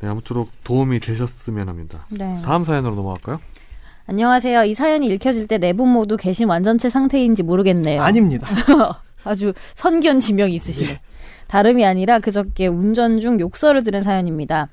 네, 0.00 0.08
아무쪼록 0.08 0.50
도움이 0.64 1.00
되셨으면 1.00 1.68
합니다. 1.70 2.06
네. 2.10 2.38
다음 2.44 2.64
사연으로 2.64 2.94
넘어갈까요? 2.94 3.40
안녕하세요. 4.06 4.64
이 4.64 4.74
사연이 4.74 5.06
읽혀질 5.06 5.46
때네분 5.48 5.88
모두 5.88 6.18
계신 6.18 6.46
완전체 6.48 6.90
상태인지 6.90 7.42
모르겠네요. 7.42 8.02
아닙니다. 8.02 8.48
아주 9.24 9.52
선견 9.74 10.20
지명이 10.20 10.54
있으시네. 10.54 11.00
다름이 11.48 11.84
아니라 11.86 12.18
그저께 12.18 12.66
운전 12.66 13.20
중 13.20 13.38
욕설을 13.40 13.82
들은 13.82 14.02
사연입니다. 14.02 14.68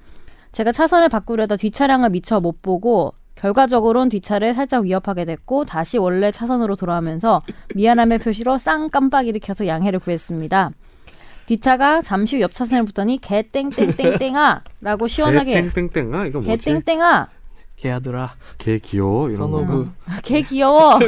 제가 0.51 0.71
차선을 0.71 1.09
바꾸려다 1.09 1.55
뒷차량을 1.55 2.09
미처 2.11 2.39
못 2.39 2.61
보고 2.61 3.13
결과적으로는 3.35 4.09
뒷차를 4.09 4.53
살짝 4.53 4.83
위협하게 4.83 5.25
됐고 5.25 5.65
다시 5.65 5.97
원래 5.97 6.31
차선으로 6.31 6.75
돌아오면서 6.75 7.41
미안함의 7.75 8.19
표시로 8.19 8.57
쌍 8.57 8.89
깜빡이를 8.89 9.39
켜서 9.43 9.67
양해를 9.67 9.99
구했습니다. 9.99 10.71
뒷차가 11.47 12.01
잠시 12.01 12.37
후 12.37 12.41
옆 12.41 12.53
차선을 12.53 12.85
붙더니 12.85 13.17
개 13.19 13.41
땡땡땡땡아 13.51 14.61
라고 14.81 15.07
시원하게 15.07 15.69
땡땡땡 15.73 16.13
아 16.15 16.25
이거 16.25 16.39
개 16.39 16.47
뭐지? 16.47 16.63
땡땡아 16.85 17.27
개아들아, 17.75 18.35
개 18.57 18.79
귀여워 18.79 19.29
이런 19.29 19.51
거. 19.51 19.57
선호그. 19.59 19.91
개 20.23 20.41
귀여워. 20.41 20.99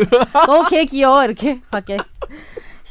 너 0.45 0.67
개 0.69 0.83
귀여워. 0.83 1.23
이렇게 1.23 1.61
밖에 1.71 1.95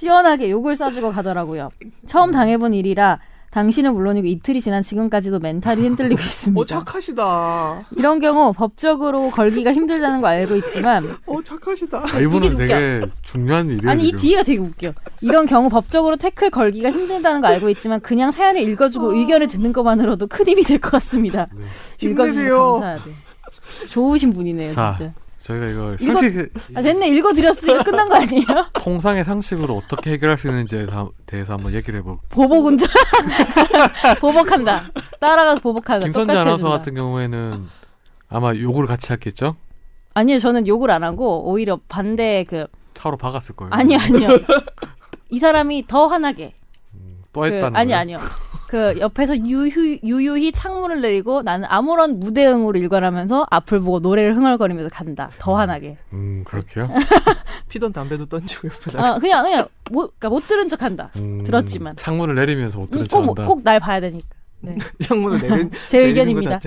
시원하게 0.09 0.51
욕을 0.51 0.77
써주고 0.77 1.13
가더라고요. 1.13 1.71
처음 2.07 2.31
당해본 2.31 2.75
일이라 2.75 3.19
당신은 3.51 3.95
물론이고 3.95 4.27
이틀이 4.27 4.61
지난 4.61 4.83
지금까지도 4.83 5.39
멘탈이 5.39 5.81
흔들리고 5.81 6.21
있습니다. 6.21 6.61
어 6.61 6.67
착하시다. 6.67 7.87
이런 7.97 8.19
경우 8.21 8.53
법적으로 8.53 9.31
걸기가 9.31 9.73
힘들다는 9.73 10.21
거 10.21 10.27
알고 10.27 10.57
있지만 10.57 11.17
어 11.27 11.43
착하시다. 11.43 12.05
아, 12.13 12.21
이분은 12.21 12.57
되게 12.59 13.01
중요한 13.23 13.71
일이에요. 13.71 13.91
아니 13.91 14.03
이 14.03 14.07
지금. 14.09 14.19
뒤가 14.19 14.43
되게 14.43 14.59
웃겨. 14.59 14.93
이런 15.23 15.47
경우 15.47 15.71
법적으로 15.71 16.17
태클 16.17 16.51
걸기가 16.51 16.91
힘들다는 16.91 17.41
거 17.41 17.47
알고 17.47 17.71
있지만 17.71 18.01
그냥 18.01 18.31
사연을 18.31 18.61
읽어주고 18.69 19.15
의견을 19.15 19.47
듣는 19.49 19.73
것만으로도 19.73 20.27
큰 20.27 20.47
힘이 20.49 20.65
될 20.65 20.79
것 20.81 20.91
같습니다. 20.91 21.47
네. 21.55 21.65
읽어주셔서. 22.09 22.73
감사하대. 22.73 23.11
좋으신 23.89 24.35
분이네요 24.35 24.73
자, 24.73 24.93
진짜. 24.95 25.13
저희가 25.45 25.67
이걸 25.67 25.97
읽어- 25.97 26.07
상식 26.07 26.53
아 26.75 26.81
됐네 26.81 27.07
읽어드렸으니까 27.09 27.83
끝난 27.85 28.09
거 28.09 28.17
아니에요? 28.17 28.47
통상의 28.81 29.25
상식으로 29.25 29.77
어떻게 29.77 30.13
해결할 30.13 30.39
수 30.39 30.49
있는지에 30.49 30.87
다- 30.87 31.07
대해서 31.27 31.53
한번 31.53 31.75
얘기를 31.75 31.99
해볼. 31.99 32.17
보복 32.31 32.65
운전 32.67 32.89
보복한다 34.21 34.91
따라가서 35.21 35.61
보복한다 35.61 36.05
김선재 36.07 36.33
아나운서. 36.37 36.69
같은 36.71 36.95
경우에는 36.95 37.67
아마 38.29 38.55
욕을 38.55 38.87
같이 38.87 39.13
했겠죠? 39.13 39.57
아니요 40.15 40.39
저는 40.39 40.67
욕을 40.67 40.91
안 40.91 41.05
하고 41.05 41.51
오히려 41.51 41.79
반대 41.89 42.45
그 42.49 42.67
차로 42.95 43.17
박았을 43.17 43.55
거예요. 43.57 43.71
아니 43.73 43.97
아니요 43.97 44.29
이 45.29 45.39
사람이 45.39 45.87
더 45.89 46.07
화나게 46.07 46.55
또 47.33 47.41
그, 47.43 47.47
했다는 47.49 47.77
아니 47.77 47.89
거예요? 47.91 48.01
아니요 48.01 48.19
그 48.75 48.99
옆에서 48.99 49.39
유유, 49.39 50.01
유유히 50.03 50.51
창문을 50.51 51.01
내리고 51.01 51.43
나는 51.43 51.65
아무런 51.71 52.19
무대응으로 52.19 52.77
일관하면서 52.77 53.47
앞을 53.49 53.79
보고 53.79 54.01
노래를 54.01 54.37
흥얼거리면서 54.37 54.91
간다 54.91 55.31
더 55.39 55.55
화나게 55.55 55.97
음 56.13 56.43
그렇게요? 56.45 56.89
피던 57.71 57.93
담배도 57.93 58.27
던지고 58.27 58.67
옆에다. 58.67 59.01
아 59.01 59.19
그냥 59.21 59.45
그냥 59.45 59.69
못, 59.93 60.19
그러니까 60.19 60.29
못 60.29 60.49
들은 60.49 60.67
척 60.67 60.83
한다 60.83 61.13
음, 61.15 61.45
들었지만. 61.45 61.95
창문을 61.95 62.35
내리면서 62.35 62.81
못 62.81 62.91
들은 62.91 63.07
척한다. 63.07 63.45
꼭꼭 63.45 63.63
날 63.63 63.79
봐야 63.79 64.01
되니까 64.01 64.27
네. 64.59 64.77
창문을 65.07 65.41
내린 65.41 65.71
제 65.89 66.01
의견입니다. 66.01 66.59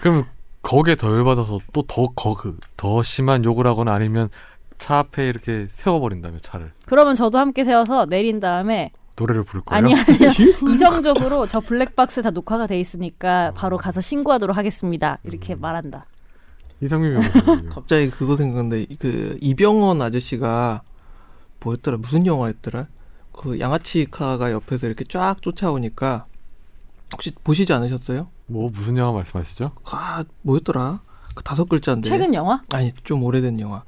그러면 0.00 0.24
거기에 0.62 0.94
더 0.94 1.08
열받아서 1.08 1.58
또더 1.74 2.14
그, 2.38 2.56
더 2.78 3.02
심한 3.02 3.44
욕을 3.44 3.66
하거나 3.66 3.92
아니면 3.92 4.30
차 4.78 5.00
앞에 5.00 5.28
이렇게 5.28 5.66
세워버린다며 5.68 6.38
차를 6.38 6.72
그러면 6.86 7.14
저도 7.14 7.36
함께 7.36 7.64
세워서 7.64 8.06
내린 8.06 8.40
다음에 8.40 8.90
노래를 9.20 9.44
부를 9.44 9.60
거예요. 9.62 9.84
아니 9.86 9.94
아니요. 9.94 10.30
이성적으로 10.74 11.46
저 11.46 11.60
블랙박스 11.60 12.22
다 12.22 12.30
녹화가 12.30 12.66
돼 12.66 12.80
있으니까 12.80 13.52
바로 13.54 13.76
가서 13.76 14.00
신고하도록 14.00 14.56
하겠습니다. 14.56 15.18
이렇게 15.24 15.54
말한다. 15.54 16.06
이상민 16.80 17.14
변호사님. 17.20 17.68
갑자기 17.68 18.10
그거 18.10 18.36
생각나는데 18.36 18.86
그 18.98 19.36
이병헌 19.42 20.00
아저씨가 20.00 20.82
뭐였더라? 21.62 21.98
무슨 21.98 22.24
영화였더라? 22.26 22.86
그 23.32 23.60
양아치카가 23.60 24.50
옆에서 24.52 24.86
이렇게 24.86 25.04
쫙 25.04 25.40
쫓아오니까 25.42 26.26
혹시 27.12 27.32
보시지 27.44 27.72
않으셨어요? 27.72 28.28
뭐 28.46 28.70
무슨 28.70 28.96
영화 28.96 29.12
말씀하시죠? 29.12 29.72
아 29.92 30.24
뭐였더라? 30.42 31.00
그 31.34 31.42
다섯 31.44 31.68
글자인데. 31.68 32.08
최근 32.08 32.32
영화? 32.34 32.62
아니 32.72 32.92
좀 33.04 33.22
오래된 33.22 33.60
영화 33.60 33.84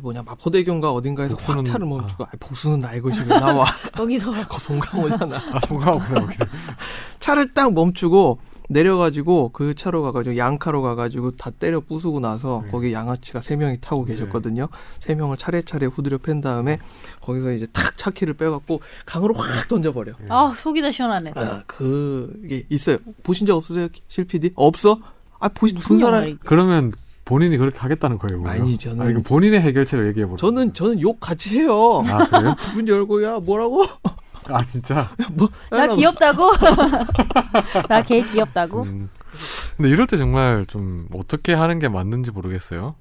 뭐냐 0.00 0.22
마포대교인가 0.22 0.92
어딘가에서 0.92 1.36
확 1.36 1.56
복수는- 1.58 1.64
차를 1.66 1.86
멈추고 1.86 2.24
아. 2.24 2.28
복수는 2.38 2.80
나 2.80 2.94
이것이 2.94 3.20
왜 3.20 3.26
나와 3.38 3.64
거기서 3.94 4.32
거 4.48 4.58
송강호잖아 4.58 5.36
아 5.52 5.60
송강호 5.66 5.98
나오기는. 6.14 6.46
차를 7.20 7.52
딱 7.54 7.72
멈추고 7.72 8.38
내려가지고 8.70 9.48
그 9.52 9.74
차로 9.74 10.00
가가지고 10.02 10.36
양카로 10.36 10.80
가가지고 10.82 11.32
다 11.32 11.50
때려 11.50 11.80
부수고 11.80 12.20
나서 12.20 12.62
네. 12.64 12.70
거기 12.70 12.92
양아치가 12.92 13.42
세 13.42 13.56
명이 13.56 13.78
타고 13.80 14.04
네. 14.04 14.12
계셨거든요. 14.14 14.68
세 15.00 15.16
명을 15.16 15.36
차례차례 15.36 15.86
후드려 15.86 16.18
팬 16.18 16.40
다음에 16.40 16.78
거기서 17.20 17.50
이제 17.52 17.66
탁 17.72 17.98
차키를 17.98 18.34
빼갖고 18.34 18.80
강으로 19.06 19.34
확 19.34 19.66
던져버려. 19.68 20.12
네. 20.20 20.26
아 20.28 20.54
속이 20.56 20.80
다 20.82 20.92
시원하네 20.92 21.32
아, 21.34 21.62
그게 21.66 22.64
있어요. 22.70 22.98
보신 23.24 23.44
적 23.46 23.56
없으세요, 23.56 23.88
실 24.06 24.24
PD? 24.24 24.52
없어? 24.54 24.98
아 25.40 25.48
무슨 25.60 25.80
본 25.80 25.98
사람? 25.98 26.38
그러면 26.44 26.92
본인이 27.30 27.56
그렇게 27.56 27.78
하겠다는 27.78 28.18
거예요. 28.18 28.42
그러면? 28.42 28.62
아니, 28.62 28.76
저는- 28.76 29.00
아니, 29.00 29.14
그 29.14 29.22
본인의 29.22 29.60
해결책을 29.60 30.08
얘기해 30.08 30.26
보세요. 30.26 30.36
저는 30.36 30.74
저는 30.74 31.00
욕 31.00 31.20
같이 31.20 31.58
해요. 31.60 32.02
아 32.06 32.26
그래요? 32.28 32.56
문 32.74 32.88
열고 32.88 33.22
야 33.24 33.38
뭐라고? 33.38 33.86
아 34.48 34.64
진짜. 34.66 35.08
뭐 35.36 35.48
나 35.70 35.86
귀엽다고 35.94 36.50
나걔 37.88 38.22
귀엽다고 38.22 38.82
음, 38.82 39.08
근데 39.76 39.88
이럴 39.90 40.06
때 40.06 40.16
정말 40.16 40.66
좀 40.66 41.06
어떻게 41.14 41.54
하는 41.54 41.78
게 41.78 41.88
맞는지 41.88 42.30
모르겠어요. 42.30 42.94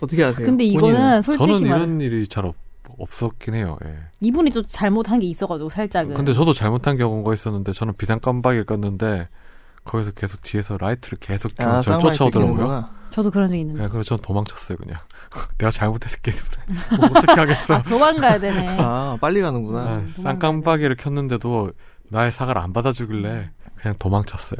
어떻게 0.00 0.22
하세요? 0.22 0.46
근데 0.46 0.64
본인은? 0.72 0.88
이거는 0.94 1.22
솔직히 1.22 1.46
저는 1.58 1.68
말 1.68 1.78
이런 1.80 2.00
일이 2.00 2.28
잘 2.28 2.46
없, 2.46 2.54
없었긴 2.98 3.54
해요. 3.54 3.78
예. 3.84 3.96
이분이 4.20 4.50
또 4.50 4.62
잘못한 4.66 5.18
게 5.18 5.26
있어가지고 5.26 5.68
살짝은. 5.68 6.14
근데 6.14 6.32
저도 6.34 6.52
잘못한 6.52 6.96
경우가 6.96 7.34
있었는데 7.34 7.72
저는 7.72 7.94
비상 7.96 8.20
깜빡이를 8.20 8.64
껐는데 8.64 9.26
거기서 9.84 10.12
계속 10.12 10.42
뒤에서 10.42 10.76
라이트를 10.78 11.18
계속 11.20 11.50
아, 11.58 11.80
저 11.82 11.98
쌍라이트 11.98 12.18
쫓아오더라고요. 12.18 12.88
저도 13.14 13.30
그런 13.30 13.46
적이 13.46 13.60
있는데. 13.60 13.80
네, 13.84 13.88
그래서 13.88 14.08
전 14.08 14.18
도망쳤어요 14.18 14.76
그냥. 14.76 14.98
내가 15.56 15.70
잘못했기 15.70 16.20
때문에 16.20 16.98
뭐 16.98 17.16
어떻게 17.16 17.32
하겠어. 17.32 17.74
아, 17.74 17.82
도망가야 17.82 18.40
되네. 18.40 18.74
아, 18.80 19.16
빨리 19.20 19.40
가는구나. 19.40 19.78
아, 19.78 19.96
음, 19.98 20.12
쌍깜빡이를 20.20 20.96
켰는데도 20.96 21.70
나의 22.08 22.32
사과를 22.32 22.60
안 22.60 22.72
받아주길래 22.72 23.50
그냥 23.76 23.96
도망쳤어요. 24.00 24.58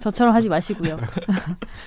저처럼 0.00 0.34
하지 0.34 0.48
마시고요. 0.48 0.98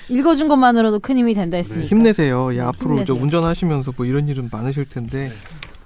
읽어준 0.08 0.48
것만으로도 0.48 1.00
큰 1.00 1.18
힘이 1.18 1.34
된다 1.34 1.58
했으니까. 1.58 1.88
힘내세요. 1.88 2.56
야, 2.58 2.68
앞으로 2.68 2.98
저 2.98 3.14
힘내세요. 3.14 3.24
운전하시면서 3.24 3.94
뭐 3.98 4.06
이런 4.06 4.28
일은 4.28 4.50
많으실 4.52 4.86
텐데 4.86 5.32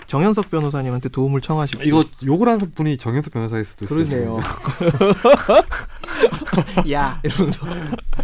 정현석 0.07 0.51
변호사님한테 0.51 1.07
도움을 1.07 1.39
청하십시오. 1.39 1.87
이거 1.87 2.03
욕을 2.25 2.49
하는 2.49 2.69
분이 2.71 2.97
정현석 2.97 3.31
변호사일 3.31 3.63
수도 3.63 3.85
있어요. 3.85 4.05
그러네요. 4.05 4.39
야, 6.91 7.19
이러면서 7.23 7.65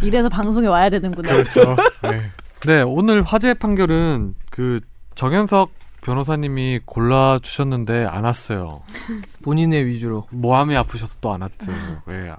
이래서 0.02 0.28
방송에 0.28 0.66
와야 0.66 0.88
되는구나. 0.90 1.32
그렇죠. 1.32 1.76
네. 2.02 2.30
네, 2.66 2.82
오늘 2.82 3.22
화재 3.22 3.54
판결은 3.54 4.34
그 4.50 4.80
정현석 5.14 5.70
변호사님이 6.02 6.80
골라 6.84 7.38
주셨는데 7.42 8.06
안 8.06 8.24
왔어요. 8.24 8.82
본인의 9.42 9.86
위주로. 9.86 10.26
모함이 10.30 10.76
아프셔서 10.76 11.16
또 11.20 11.32
안 11.34 11.42
왔죠. 11.42 11.54
왜? 12.06 12.32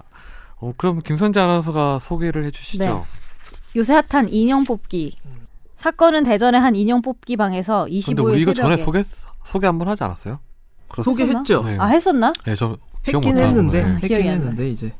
어, 0.56 0.72
그럼 0.76 1.00
김선재 1.02 1.40
아나운서가 1.40 1.98
소개를 1.98 2.44
해주시죠. 2.46 2.84
네. 2.84 3.02
요새 3.76 4.00
핫한 4.08 4.28
인형 4.30 4.64
뽑기. 4.64 5.16
사건은 5.76 6.24
대전의 6.24 6.60
한 6.60 6.74
인형 6.74 7.02
뽑기 7.02 7.36
방에서 7.36 7.84
25일 7.86 8.06
근데 8.16 8.22
우리 8.22 8.42
이거 8.42 8.54
전에 8.54 8.76
새벽에 8.76 9.02
소개 9.02 9.24
소개 9.44 9.66
한번 9.66 9.88
하지 9.88 10.04
않았어요? 10.04 10.38
소개했죠. 11.02 11.62
네. 11.64 11.76
아 11.78 11.86
했었나? 11.86 12.32
네, 12.46 12.54
저 12.56 12.76
했긴 13.06 13.36
했는데. 13.36 13.82
기억이 14.00 14.14
했긴. 14.14 14.30
했는데 14.30 14.70
이제 14.70 14.94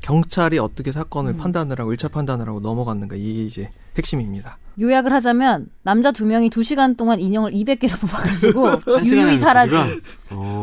경찰이 0.00 0.58
어떻게 0.58 0.92
사건을 0.92 1.32
음. 1.32 1.36
판단을 1.38 1.78
하고 1.78 1.92
1차 1.94 2.10
판단을 2.10 2.48
하고 2.48 2.60
넘어갔는가 2.60 3.16
이게 3.16 3.44
이제 3.44 3.68
핵심입니다. 3.96 4.58
요약을 4.80 5.12
하자면 5.12 5.68
남자 5.82 6.10
두 6.12 6.26
명이 6.26 6.48
두 6.50 6.62
시간 6.62 6.94
동안 6.96 7.20
인형을 7.20 7.52
200개를 7.52 7.98
뽑아가지고 8.00 9.02
유유히 9.04 9.34
두 9.34 9.40
사라진. 9.40 9.78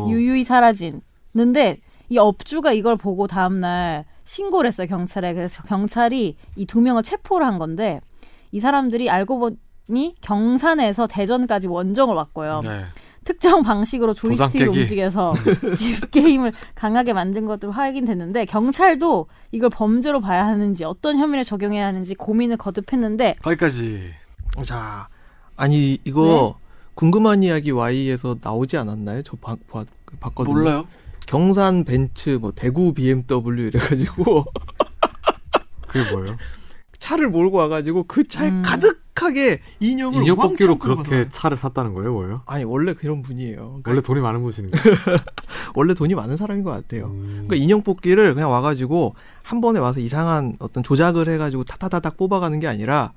유유히 0.08 0.44
사라진는데 0.44 1.78
이 2.08 2.18
업주가 2.18 2.72
이걸 2.72 2.96
보고 2.96 3.26
다음 3.26 3.60
날 3.60 4.04
신고를 4.24 4.68
했어요 4.68 4.86
경찰에 4.86 5.34
그래서 5.34 5.62
경찰이 5.64 6.36
이 6.56 6.66
두 6.66 6.80
명을 6.80 7.02
체포를 7.02 7.46
한 7.46 7.58
건데 7.58 8.00
이 8.50 8.60
사람들이 8.60 9.08
알고 9.10 9.38
보니 9.88 10.16
경산에서 10.20 11.06
대전까지 11.06 11.66
원정을 11.68 12.14
왔고요 12.14 12.62
네. 12.62 12.82
특정 13.28 13.62
방식으로 13.62 14.14
조이스틱을. 14.14 14.68
움직여서 14.68 15.34
집 15.76 16.10
게임을 16.10 16.50
강하게 16.74 17.12
만든 17.12 17.44
것으로 17.44 17.72
확인됐는데 17.72 18.46
경찰도 18.46 19.26
이걸 19.52 19.68
범죄로 19.68 20.22
봐야 20.22 20.46
하는지 20.46 20.84
어떤 20.84 21.18
혐의를 21.18 21.44
적용해야 21.44 21.86
하는지 21.86 22.14
고민을 22.14 22.56
거듭했는데 22.56 23.36
거기까지. 23.42 24.14
자, 24.64 25.08
아니 25.56 25.98
이거 26.04 26.58
궁금한 26.94 27.42
이야기 27.42 27.70
Y에서 27.70 28.36
나오지 28.40 28.78
않았나요? 28.78 29.22
저 29.22 29.36
봐, 29.36 29.56
봐, 29.70 29.84
봤거든요. 30.20 30.54
몰라요. 30.54 30.88
경산 31.26 31.84
벤츠, 31.84 32.30
뭐 32.40 32.50
대구 32.52 32.94
BMW 32.94 33.66
이래가지고 33.66 34.46
그게 35.86 36.10
뭐예요? 36.12 36.34
차를 36.98 37.28
몰고 37.28 37.58
와가지고 37.58 38.04
그 38.04 38.26
차에 38.26 38.48
음. 38.48 38.62
가득 38.64 39.02
하게 39.22 39.60
인형을 39.80 40.22
인형 40.22 40.36
뽑기로 40.36 40.78
그렇게 40.78 41.24
가서- 41.24 41.28
차를 41.32 41.56
샀다는 41.56 41.94
거예요, 41.94 42.12
뭐예요? 42.12 42.42
아니 42.46 42.64
원래 42.64 42.94
그런 42.94 43.22
분이에요. 43.22 43.56
그러니까 43.82 43.90
원래 43.90 44.00
돈이 44.02 44.20
많은 44.20 44.42
분이니까. 44.42 44.78
원래 45.74 45.94
돈이 45.94 46.14
많은 46.14 46.36
사람인 46.36 46.64
것 46.64 46.70
같아요. 46.70 47.06
음. 47.06 47.24
그러니까 47.26 47.56
인형 47.56 47.82
뽑기를 47.82 48.34
그냥 48.34 48.50
와가지고 48.50 49.14
한 49.42 49.60
번에 49.60 49.78
와서 49.80 50.00
이상한 50.00 50.56
어떤 50.58 50.82
조작을 50.82 51.28
해가지고 51.28 51.64
타타타닥 51.64 52.16
뽑아가는 52.16 52.58
게 52.60 52.66
아니라 52.66 53.12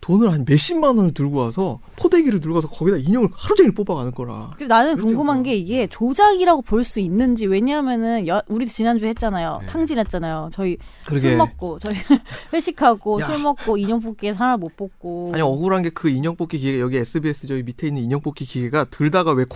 돈을 0.00 0.30
한 0.30 0.44
몇십만 0.48 0.96
원을 0.96 1.12
들고 1.14 1.36
와서 1.38 1.80
포대기를 1.96 2.40
들고 2.40 2.56
와서 2.56 2.68
거기다 2.68 2.96
인형을 2.98 3.28
하루 3.32 3.54
종일 3.56 3.72
뽑아가는 3.72 4.12
거라. 4.12 4.50
나는 4.68 4.96
궁금한. 4.96 5.42
게 5.42 5.54
이게 5.56 5.86
조작이라고 5.86 6.62
볼 6.62 6.82
수 6.84 6.98
있는지 7.00 7.46
왜냐하면은 7.46 8.26
여- 8.28 8.42
우리 8.48 8.66
지난주 8.66 9.04
에 9.04 9.08
했잖아요 9.10 9.58
네. 9.62 9.66
탕진했잖아요 9.66 10.50
저희 10.52 10.76
그러게. 11.04 11.28
술 11.28 11.36
먹고 11.36 11.78
저희 11.78 11.94
회식하고 12.52 13.20
야. 13.20 13.26
술 13.26 13.42
먹고 13.42 13.76
인형 13.76 14.00
뽑기에 14.00 14.32
사람 14.32 14.60
못 14.60 14.76
뽑고 14.76 15.32
아니 15.34 15.42
억울한 15.42 15.82
게 15.82 15.90
그 15.90 16.08
인형 16.08 16.36
뽑기 16.36 16.58
기계 16.58 16.80
여기 16.80 16.96
SBS 16.98 17.46
저기 17.46 17.62
밑에 17.62 17.88
있는 17.88 18.02
인형 18.02 18.20
뽑기 18.20 18.44
기계가 18.44 18.84
들다가 18.84 19.32
왜이 19.32 19.46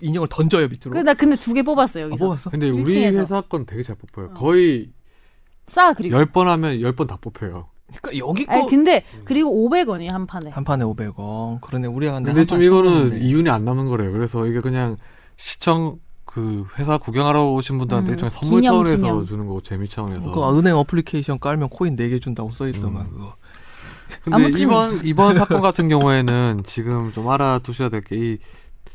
인형을 0.00 0.28
던져요 0.30 0.68
밑으로? 0.68 0.90
그, 0.92 0.98
나 0.98 1.14
근데 1.14 1.36
두 1.36 1.54
개 1.54 1.62
뽑았어요 1.62 2.04
아, 2.04 2.06
여기서 2.08 2.24
뽑았어? 2.26 2.50
근데 2.50 2.68
우리 2.70 2.84
1층에서. 2.84 3.18
회사 3.20 3.40
건 3.42 3.64
되게 3.66 3.82
잘 3.82 3.96
뽑혀요. 3.96 4.26
어. 4.32 4.34
거의 4.34 4.90
싸 5.66 5.92
그리고 5.94 6.16
열번 6.16 6.48
하면 6.48 6.80
열번다 6.80 7.16
뽑혀요. 7.20 7.68
그러니까 7.86 8.26
여기 8.26 8.44
거 8.46 8.52
아니 8.52 8.68
근데 8.68 9.04
그리고 9.24 9.50
500원이 9.68 10.06
한 10.06 10.26
판에 10.26 10.50
한 10.50 10.64
판에 10.64 10.84
500원. 10.84 11.60
그러네 11.60 11.86
우리가 11.88 12.14
근데, 12.14 12.32
근데 12.32 12.40
한좀 12.40 12.62
이거는 12.62 13.10
1000원인데. 13.10 13.22
이윤이 13.22 13.50
안 13.50 13.64
남는 13.64 13.86
거래요. 13.86 14.12
그래서 14.12 14.46
이게 14.46 14.60
그냥 14.60 14.96
시청 15.36 15.98
그 16.24 16.66
회사 16.78 16.98
구경하러 16.98 17.52
오신 17.52 17.78
분들한테 17.78 18.10
음, 18.10 18.14
일종의 18.14 18.30
선물 18.32 18.60
기념, 18.60 18.72
차원에서 18.74 18.96
기념. 19.06 19.26
주는 19.26 19.46
거고 19.46 19.60
재미 19.62 19.88
차원에서. 19.88 20.30
그 20.32 20.58
은행 20.58 20.76
어플리케이션 20.76 21.38
깔면 21.38 21.68
코인 21.70 21.96
4개 21.96 22.20
준다고 22.20 22.50
써 22.50 22.68
있더만 22.68 23.06
음. 23.06 23.10
그거. 23.12 23.34
근데 24.22 24.36
아무튼- 24.36 24.60
이번 24.60 25.00
이번 25.04 25.36
사건 25.36 25.60
같은 25.60 25.88
경우에는 25.88 26.62
지금 26.66 27.12
좀 27.12 27.28
알아두셔야 27.28 27.88
될 27.88 28.02
게 28.02 28.16
이 28.16 28.38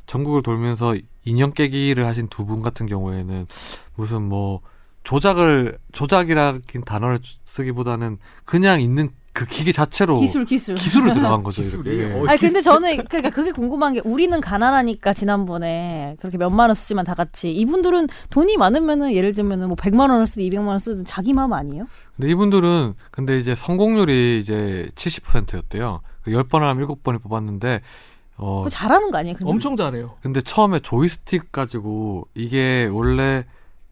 전국을 0.08 0.42
돌면서 0.44 0.96
인형 1.24 1.54
깨기를 1.54 2.06
하신 2.06 2.28
두 2.28 2.46
분 2.46 2.62
같은 2.62 2.86
경우에는 2.86 3.48
무슨 3.96 4.22
뭐 4.24 4.60
조작을 5.04 5.78
조작이라는 5.92 6.62
단어를 6.86 7.20
쓰기보다는 7.46 8.18
그냥 8.46 8.82
있는 8.82 9.10
그 9.34 9.46
기계 9.46 9.72
자체로 9.72 10.20
기술 10.20 10.44
기술 10.44 10.76
기술을 10.76 11.14
들어간 11.14 11.42
거죠. 11.42 11.62
기술이? 11.62 11.96
이렇게. 11.96 12.16
어, 12.16 12.26
아니 12.28 12.38
근데 12.38 12.60
저는 12.60 13.06
그러니까 13.06 13.30
그게 13.30 13.52
궁금한 13.52 13.94
게 13.94 14.02
우리는 14.04 14.40
가난하니까 14.42 15.14
지난번에 15.14 16.18
그렇게 16.20 16.38
몇만 16.38 16.70
원 16.70 16.76
쓰지만 16.76 17.06
다 17.06 17.14
같이 17.14 17.52
이분들은 17.54 18.10
돈이 18.30 18.58
많으면은 18.58 19.14
예를 19.14 19.34
들면은 19.34 19.68
뭐 19.68 19.78
100만 19.78 20.10
원을 20.12 20.28
쓰든 20.28 20.44
200만 20.44 20.68
원 20.68 20.80
쓰든 20.80 21.06
자기 21.06 21.32
마음 21.32 21.54
아니에요? 21.54 21.88
근데 22.18 22.30
이분들은 22.30 22.94
근데 23.12 23.40
이제 23.40 23.56
성공률이 23.56 24.42
이제 24.42 24.90
70%였대요. 24.96 26.02
그 26.24 26.32
10번 26.32 26.60
하면 26.60 26.86
7번이 26.88 27.22
뽑았는데 27.24 27.82
어 28.36 28.66
잘하는 28.70 29.12
거 29.12 29.18
아니에요? 29.20 29.38
그냥? 29.38 29.50
엄청 29.50 29.78
잘해요. 29.78 30.16
근데 30.22 30.42
처음에 30.42 30.80
조이스틱 30.82 31.54
가지고 31.54 32.28
이게 32.36 32.90
원래 32.92 33.46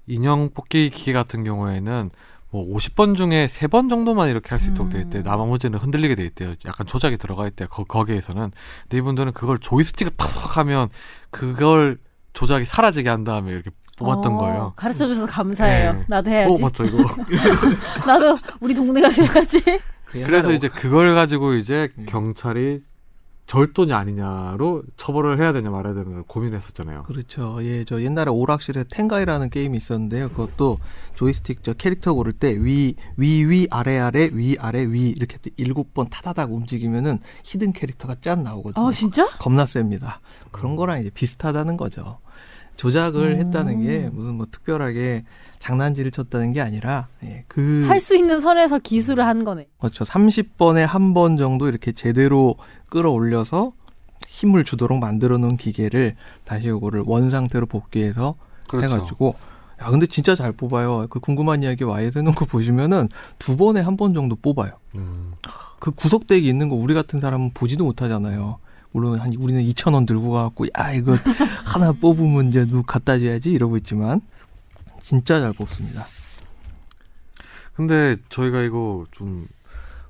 인형 0.09 0.49
뽑기 0.53 0.89
기계 0.89 1.13
같은 1.13 1.43
경우에는 1.43 2.09
뭐 2.51 2.65
50번 2.75 3.15
중에 3.15 3.45
3번 3.45 3.89
정도만 3.89 4.27
이렇게 4.29 4.49
할 4.49 4.59
수 4.59 4.69
있도록 4.71 4.91
돼 4.91 4.99
있대. 5.01 5.19
음. 5.19 5.23
나머지는 5.23 5.77
흔들리게 5.77 6.15
돼 6.15 6.25
있대요. 6.25 6.55
약간 6.65 6.87
조작이 6.87 7.17
들어가 7.17 7.47
있대요. 7.47 7.67
거, 7.69 7.83
거기에서는. 7.83 8.51
근데 8.83 8.97
이분들은 8.97 9.33
그걸 9.33 9.59
조이스틱을 9.59 10.13
팍팍 10.17 10.57
하면 10.57 10.89
그걸 11.29 11.99
조작이 12.33 12.65
사라지게 12.65 13.07
한 13.07 13.23
다음에 13.23 13.51
이렇게 13.51 13.69
뽑았던 13.99 14.33
어, 14.33 14.37
거예요. 14.37 14.73
가르쳐 14.75 15.05
주셔서 15.07 15.27
감사해요. 15.27 15.93
네. 15.93 16.05
나도 16.07 16.29
어, 16.31 16.33
해야지. 16.33 16.61
맞죠, 16.63 16.85
이거. 16.85 16.97
나도 18.07 18.39
우리 18.61 18.73
동네 18.73 19.01
가서 19.01 19.21
해야지. 19.21 19.61
그래서 20.11 20.51
이제 20.51 20.69
그걸 20.69 21.13
가지고 21.13 21.53
이제 21.53 21.89
음. 21.99 22.05
경찰이 22.09 22.81
절도냐 23.49 23.97
아니냐로 23.97 24.83
처벌을 24.95 25.39
해야 25.39 25.51
되냐 25.51 25.71
말아야 25.71 25.95
되냐 25.95 26.21
고민했었잖아요. 26.27 27.03
그렇죠. 27.03 27.57
예, 27.63 27.83
저 27.83 28.01
옛날에 28.03 28.29
오락실에 28.29 28.85
텐가이라는 28.91 29.49
게임이 29.49 29.75
있었는데요. 29.75 30.29
그것도 30.29 30.77
조이스틱 31.15 31.63
저 31.63 31.73
캐릭터 31.73 32.13
고를 32.13 32.31
때 32.31 32.55
위, 32.55 32.93
위, 33.17 33.43
위, 33.49 33.67
아래, 33.71 33.97
아래, 33.97 34.29
위, 34.31 34.55
아래, 34.59 34.83
위 34.83 35.09
이렇게 35.09 35.39
일곱 35.57 35.95
번 35.95 36.07
타다닥 36.09 36.51
움직이면은 36.53 37.19
hidden 37.43 37.73
캐릭터가 37.73 38.17
짠 38.21 38.43
나오거든요. 38.43 38.85
어 38.85 38.91
진짜? 38.91 39.27
겁나 39.39 39.65
셉니다. 39.65 40.21
그런 40.51 40.75
거랑 40.75 40.99
이제 40.99 41.09
비슷하다는 41.09 41.75
거죠. 41.75 42.19
조작을 42.79 43.33
음. 43.33 43.37
했다는 43.37 43.81
게 43.81 44.09
무슨 44.09 44.35
뭐 44.35 44.45
특별하게 44.49 45.25
장난질을 45.59 46.11
쳤다는 46.11 46.53
게 46.53 46.61
아니라 46.61 47.09
예, 47.23 47.43
그할 47.49 47.99
수 47.99 48.15
있는 48.15 48.39
선에서 48.39 48.79
기술을 48.79 49.25
한 49.25 49.43
거네. 49.43 49.67
그렇죠. 49.79 50.05
30번에 50.05 50.85
한 50.85 51.13
번 51.13 51.35
정도 51.35 51.67
이렇게 51.67 51.91
제대로 51.91 52.55
끌어올려서 52.89 53.73
힘을 54.25 54.63
주도록 54.63 54.99
만들어 54.99 55.37
놓은 55.37 55.57
기계를 55.57 56.15
다시 56.45 56.69
요거를 56.69 57.03
원 57.05 57.29
상태로 57.29 57.65
복귀해서 57.65 58.35
그렇죠. 58.69 58.85
해가지고 58.95 59.35
야 59.81 59.89
근데 59.89 60.05
진짜 60.05 60.33
잘 60.35 60.53
뽑아요. 60.53 61.07
그 61.09 61.19
궁금한 61.19 61.63
이야기 61.63 61.83
와이에서 61.83 62.19
해놓은 62.21 62.33
거 62.35 62.45
보시면은 62.45 63.09
두 63.39 63.57
번에 63.57 63.81
한 63.81 63.97
번 63.97 64.13
정도 64.13 64.37
뽑아요. 64.37 64.71
음. 64.95 65.33
그 65.79 65.91
구석대기 65.91 66.47
있는 66.47 66.69
거 66.69 66.75
우리 66.75 66.93
같은 66.93 67.19
사람은 67.19 67.51
보지도 67.53 67.83
못하잖아요. 67.83 68.59
물론 68.91 69.19
한 69.19 69.33
우리는 69.35 69.61
2천 69.63 69.93
원 69.93 70.05
들고 70.05 70.31
가갖고 70.31 70.65
야 70.79 70.91
이거 70.93 71.13
하나 71.65 71.91
뽑으면 71.91 72.47
이제 72.49 72.65
누 72.65 72.81
갖다 72.83 73.17
줘야지 73.19 73.51
이러고 73.51 73.77
있지만 73.77 74.21
진짜 75.01 75.39
잘 75.39 75.53
뽑습니다. 75.53 76.05
근데 77.73 78.17
저희가 78.29 78.61
이거 78.61 79.05
좀 79.11 79.47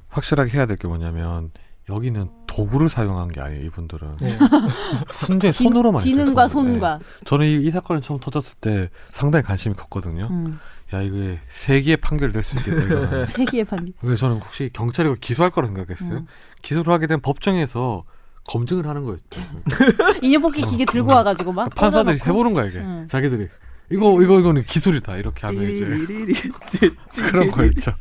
확실하게 0.08 0.52
해야 0.58 0.66
될 0.66 0.78
게 0.78 0.88
뭐냐면 0.88 1.52
여기는 1.88 2.30
도구를 2.48 2.88
사용한 2.90 3.30
게 3.30 3.42
아니에요. 3.42 3.66
이분들은 3.66 4.18
네. 4.18 4.38
순전히 5.12 5.52
지- 5.52 5.64
손으로만 5.64 6.00
지능과 6.02 6.48
손으로. 6.48 6.74
손과. 6.74 6.98
네. 7.00 7.04
저는 7.26 7.46
이, 7.48 7.68
이 7.68 7.72
사건이 7.72 8.02
처음 8.02 8.20
터졌을 8.20 8.54
때 8.62 8.90
상당히 9.08 9.44
관심이 9.44 9.74
컸거든요. 9.76 10.28
음. 10.30 10.60
야 10.94 11.02
이게 11.02 11.40
세기의 11.50 11.98
판결이 11.98 12.32
될 12.34 12.44
수 12.44 12.58
있겠다. 12.58 13.26
세기의 13.28 13.66
판결. 13.66 13.94
그래서 14.00 14.18
저는 14.18 14.38
혹시 14.40 14.70
경찰이 14.74 15.16
기소할 15.20 15.52
거라 15.52 15.68
생각했어요. 15.68 16.18
음. 16.20 16.28
기소를 16.62 16.94
하게 16.94 17.08
되면 17.08 17.22
법정에서 17.22 18.04
검증을 18.50 18.88
하는 18.88 19.04
거였죠. 19.04 19.42
인형 20.24 20.42
뽑기 20.42 20.64
기계 20.64 20.84
들고 20.86 21.12
와가지고 21.12 21.54
막 21.54 21.70
판사들이 21.76 22.18
꽂아놓고. 22.18 22.30
해보는 22.30 22.54
거야 22.54 22.66
이게. 22.66 22.80
음. 22.80 23.08
자기들이 23.10 23.48
이거 23.92 24.22
이거 24.24 24.40
이거는 24.40 24.64
기술이다 24.64 25.18
이렇게 25.18 25.46
하면 25.46 25.64
이제. 25.70 25.86
그런 27.14 27.52
거였죠. 27.52 27.92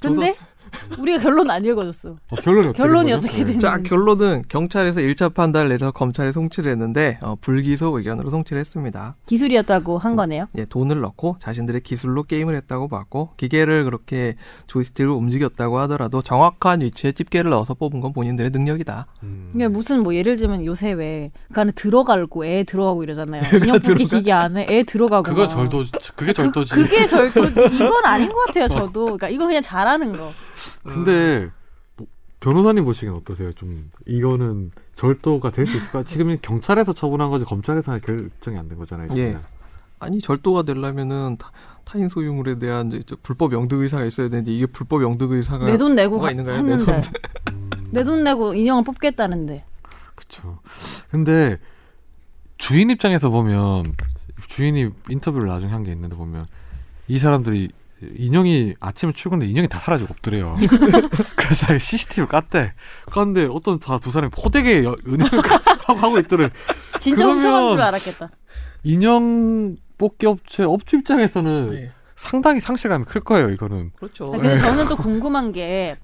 근데 0.00 0.36
우리가 0.98 1.18
결론 1.18 1.50
안 1.50 1.64
읽어줬어. 1.64 2.10
어, 2.30 2.36
결론이 2.36 2.68
어떻게 2.68 2.82
결론이? 2.82 3.12
어떻게 3.12 3.44
네. 3.44 3.52
되는- 3.52 3.60
자 3.60 3.78
결론은 3.82 4.42
경찰에서 4.48 5.00
1차 5.00 5.34
판단을 5.34 5.68
내려서 5.68 5.92
검찰에 5.92 6.32
송치를 6.32 6.70
했는데 6.72 7.18
어, 7.22 7.36
불기소 7.40 7.96
의견으로 7.98 8.30
송치를 8.30 8.60
했습니다. 8.60 9.16
기술이었다고 9.26 9.98
한 9.98 10.16
거네요. 10.16 10.46
예, 10.56 10.64
돈을 10.64 11.00
넣고 11.00 11.36
자신들의 11.40 11.80
기술로 11.82 12.22
게임을 12.24 12.54
했다고 12.56 12.88
봤고 12.88 13.30
기계를 13.36 13.84
그렇게 13.84 14.34
조이스틱으로 14.66 15.14
움직였다고 15.16 15.78
하더라도 15.80 16.22
정확한 16.22 16.80
위치에 16.82 17.12
집게를 17.12 17.50
넣어서 17.50 17.74
뽑은 17.74 18.00
건 18.00 18.12
본인들의 18.12 18.50
능력이다. 18.50 19.06
음. 19.22 19.50
그러니까 19.52 19.76
무슨 19.78 20.02
뭐 20.02 20.14
예를 20.14 20.36
들면 20.36 20.64
요새 20.64 20.92
왜 20.92 21.30
그 21.52 21.60
안에 21.60 21.72
들어가고 21.72 22.44
애 22.46 22.64
들어가고 22.64 23.02
이러잖아요. 23.02 23.42
인형 23.64 23.78
뽑기 23.80 24.04
기계 24.04 24.32
안에 24.32 24.66
애 24.70 24.82
들어가고. 24.84 25.22
그거 25.24 25.42
막. 25.42 25.48
절도 25.48 25.84
그게 26.14 26.32
절도지. 26.32 26.74
그, 26.74 26.88
게 26.88 27.06
절도지. 27.06 27.60
이건 27.74 28.04
아닌 28.04 28.28
것 28.32 28.46
같아요. 28.46 28.68
저도. 28.68 29.04
그러니까 29.04 29.28
이거 29.28 29.46
그냥 29.46 29.60
잘하는 29.62 30.16
거. 30.16 30.30
근데 30.82 31.50
뭐, 31.96 32.06
변호사님 32.40 32.84
보시기엔 32.84 33.12
어떠세요? 33.14 33.52
좀 33.52 33.90
이거는 34.06 34.70
절도가 34.96 35.50
될 35.50 35.66
수 35.66 35.76
있을까? 35.76 36.02
지금 36.04 36.36
경찰에서 36.40 36.92
처분한 36.92 37.30
거지 37.30 37.44
검찰에서 37.44 37.98
결정이 37.98 38.58
안 38.58 38.68
된 38.68 38.78
거잖아요. 38.78 39.08
예. 39.16 39.38
아니 39.98 40.18
절도가 40.20 40.62
되려면은 40.62 41.36
타, 41.38 41.52
타인 41.84 42.08
소유물에 42.08 42.58
대한 42.58 42.88
이제 42.88 43.02
저 43.06 43.16
불법 43.22 43.52
영득 43.52 43.80
의사가 43.80 44.04
있어야 44.06 44.28
되는데 44.30 44.50
이게 44.50 44.64
불법 44.66 45.02
영득 45.02 45.30
의사가 45.32 45.66
내 45.66 45.76
돈 45.76 45.94
내고 45.94 46.18
가- 46.18 46.30
있는가요? 46.30 46.62
내 46.62 46.78
샀는데. 46.78 47.10
음, 47.52 47.70
내돈 47.90 48.24
내고 48.24 48.54
인형을 48.54 48.84
뽑겠다는데. 48.84 49.64
그쵸. 50.14 50.58
근데 51.10 51.58
주인 52.56 52.88
입장에서 52.90 53.28
보면 53.30 53.84
주인이 54.48 54.90
인터뷰를 55.10 55.48
나중에 55.48 55.70
한 55.72 55.84
게 55.84 55.92
있는데 55.92 56.16
보면 56.16 56.46
이 57.08 57.18
사람들이 57.18 57.70
인형이 58.16 58.74
아침에 58.80 59.12
출근했는데 59.12 59.50
인형이 59.50 59.68
다 59.68 59.78
사라지고 59.78 60.12
없더래요. 60.12 60.56
그래서 61.36 61.66
자기가 61.66 61.78
CCTV를 61.78 62.28
깠대. 62.28 62.72
깠는데 63.06 63.54
어떤 63.54 63.78
다 63.78 63.98
두 63.98 64.10
사람이 64.10 64.30
포대게 64.30 64.84
여- 64.84 64.96
은행을 65.06 65.30
하고 65.86 65.98
하고 66.00 66.18
있더래. 66.18 66.50
진짜 66.98 67.26
훔쳐간 67.26 67.70
줄 67.70 67.80
알았겠다. 67.80 68.30
인형 68.84 69.76
뽑기 69.98 70.26
업체 70.26 70.62
업주 70.62 70.96
입장에서는 70.96 71.66
네. 71.68 71.90
상당히 72.16 72.60
상실감이 72.60 73.04
클 73.04 73.20
거예요. 73.22 73.50
이거는. 73.50 73.90
그렇죠. 73.96 74.26
아, 74.26 74.38
근데 74.38 74.56
저는 74.58 74.88
또 74.88 74.96
궁금한 74.96 75.52
게 75.52 75.96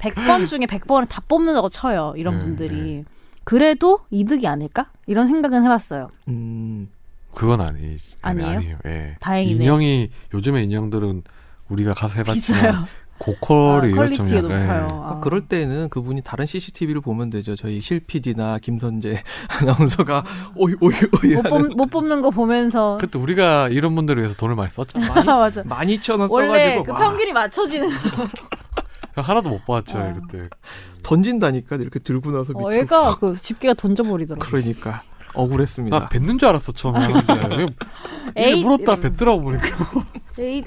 100번 0.00 0.46
중에 0.46 0.60
100번을 0.60 1.08
다 1.08 1.22
뽑는다고 1.28 1.68
쳐요. 1.68 2.14
이런 2.16 2.38
네, 2.38 2.44
분들이. 2.44 3.04
그래도 3.44 4.00
이득이 4.10 4.46
아닐까? 4.46 4.90
이런 5.06 5.26
생각은 5.26 5.64
해봤어요. 5.64 6.10
음, 6.28 6.88
그건 7.34 7.60
아니, 7.60 7.96
아니 8.22 8.42
아니에요? 8.42 8.58
아니에요. 8.58 8.78
예. 8.86 9.16
다행이네. 9.20 9.64
인형이 9.64 10.10
요즘에 10.32 10.62
인형들은 10.64 11.22
우리가 11.68 11.94
가서 11.94 12.16
해봤지만 12.16 12.60
비싸요. 12.60 12.72
아, 12.72 12.86
고퀄이에요. 13.18 13.94
quality가 13.94 14.26
좀 14.26 14.36
약간, 14.36 14.42
높아요. 14.42 14.88
예. 14.90 14.96
아. 14.96 15.20
그럴 15.20 15.46
때는 15.46 15.88
그분이 15.88 16.22
다른 16.22 16.46
CCTV를 16.46 17.00
보면 17.00 17.30
되죠. 17.30 17.54
저희 17.56 17.80
실 17.80 18.00
PD나 18.00 18.58
김선재 18.58 19.22
아나운서가 19.60 20.24
오이 20.56 20.74
오이 20.80 20.94
오이 21.22 21.34
못, 21.36 21.42
뽑, 21.42 21.76
못 21.76 21.90
뽑는 21.90 22.22
거 22.22 22.30
보면서. 22.30 22.98
그때 23.00 23.18
우리가 23.18 23.68
이런 23.68 23.94
분들을 23.94 24.20
위해서 24.20 24.36
돈을 24.36 24.56
많이 24.56 24.70
썼잖아. 24.70 25.24
맞아. 25.24 25.62
만 25.64 25.88
이천 25.88 26.20
원 26.20 26.28
원래 26.30 26.48
써가지고 26.48 26.84
그 26.84 26.92
와, 26.92 26.98
평균이 26.98 27.32
맞춰지는 27.32 27.88
하나도 29.16 29.48
못 29.48 29.64
봤죠 29.64 29.98
아. 29.98 30.12
그때. 30.12 30.48
던진다니까 31.04 31.76
이렇게 31.76 32.00
들고 32.00 32.32
나서 32.32 32.52
밑으로 32.52 32.66
어, 32.66 32.72
애가 32.72 33.18
그 33.20 33.34
집게가 33.36 33.74
던져버리더라고. 33.74 34.44
그러니까 34.44 35.02
억울했습니다. 35.34 35.98
나 35.98 36.08
뱉는 36.08 36.38
줄 36.38 36.48
알았어 36.48 36.72
처음에. 36.72 37.12
근데 37.12 37.66
에이, 38.36 38.62
물었다 38.62 39.00
뱉더라고 39.00 39.42
보니까. 39.42 39.66
에이, 40.38 40.64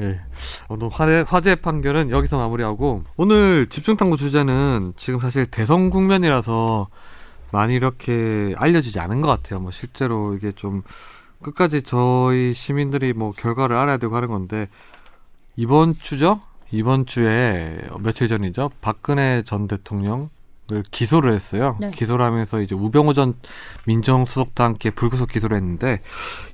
예. 0.00 0.20
오늘 0.68 0.88
화재, 0.88 1.24
화재 1.26 1.54
판결은 1.54 2.10
여기서 2.10 2.38
마무리하고 2.38 3.04
오늘 3.16 3.66
집중 3.68 3.96
탐구 3.96 4.16
주제는 4.16 4.94
지금 4.96 5.20
사실 5.20 5.46
대선 5.46 5.90
국면이라서 5.90 6.88
많이 7.50 7.74
이렇게 7.74 8.54
알려지지 8.56 8.98
않은 9.00 9.20
것 9.20 9.28
같아요. 9.28 9.60
뭐 9.60 9.70
실제로 9.70 10.34
이게 10.34 10.52
좀 10.52 10.82
끝까지 11.42 11.82
저희 11.82 12.54
시민들이 12.54 13.12
뭐 13.12 13.32
결과를 13.32 13.76
알아야 13.76 13.98
되고 13.98 14.16
하는 14.16 14.28
건데 14.28 14.68
이번 15.56 15.94
주죠? 15.98 16.40
이번 16.70 17.04
주에 17.04 17.78
며칠 18.00 18.28
전이죠? 18.28 18.70
박근혜 18.80 19.42
전 19.44 19.68
대통령을 19.68 20.28
기소를 20.90 21.32
했어요. 21.32 21.76
네. 21.80 21.90
기소를 21.90 22.24
하면서 22.24 22.60
이제 22.60 22.74
우병우 22.74 23.14
전 23.14 23.34
민정수석과 23.86 24.64
함께 24.64 24.90
불구속 24.90 25.28
기소를 25.30 25.56
했는데 25.56 25.98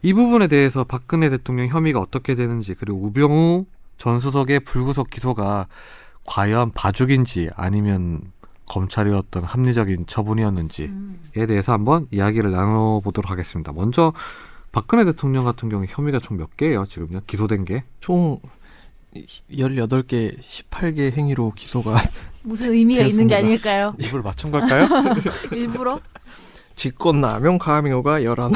이 0.03 0.12
부분에 0.12 0.49
대해서 0.49 0.85
박근혜 0.85 1.31
대통령 1.31 1.68
혐의가 1.68 2.01
어떻게 2.01 2.35
되는지 2.35 2.75
그리고 2.75 2.99
우병우 3.05 3.66
전 3.97 4.21
수석의 4.21 4.61
불구속 4.61 5.11
기소가 5.11 5.66
과연 6.25 6.73
봐주기인지 6.73 7.51
아니면 7.55 8.21
검찰이 8.66 9.12
어떤 9.12 9.44
합리적인 9.44 10.07
처분이었는지에 10.07 10.87
음. 10.87 11.18
대해서 11.33 11.73
한번 11.73 12.07
이야기를 12.11 12.51
나눠보도록 12.51 13.31
하겠습니다. 13.31 13.73
먼저 13.73 14.12
박근혜 14.73 15.05
대통령 15.05 15.44
같은 15.44 15.68
경우에 15.71 15.87
혐의가 15.88 16.18
총 16.21 16.37
몇 16.37 16.57
개예요? 16.57 16.85
지금요? 16.87 17.21
기소된 17.27 17.64
게? 17.64 17.85
총 18.01 18.38
18개, 19.14 20.38
18개 20.38 21.12
행위로 21.12 21.51
기소가 21.53 21.97
무슨 22.44 22.73
의미가 22.73 23.03
있는 23.05 23.27
게 23.27 23.35
되었습니다. 23.35 23.37
아닐까요? 23.37 23.94
입을 24.01 24.23
맞춘 24.23 24.51
걸까요? 24.51 24.88
일부러? 25.53 26.01
직권 26.75 27.21
남용 27.21 27.59
가명호가 27.59 28.23
11, 28.23 28.53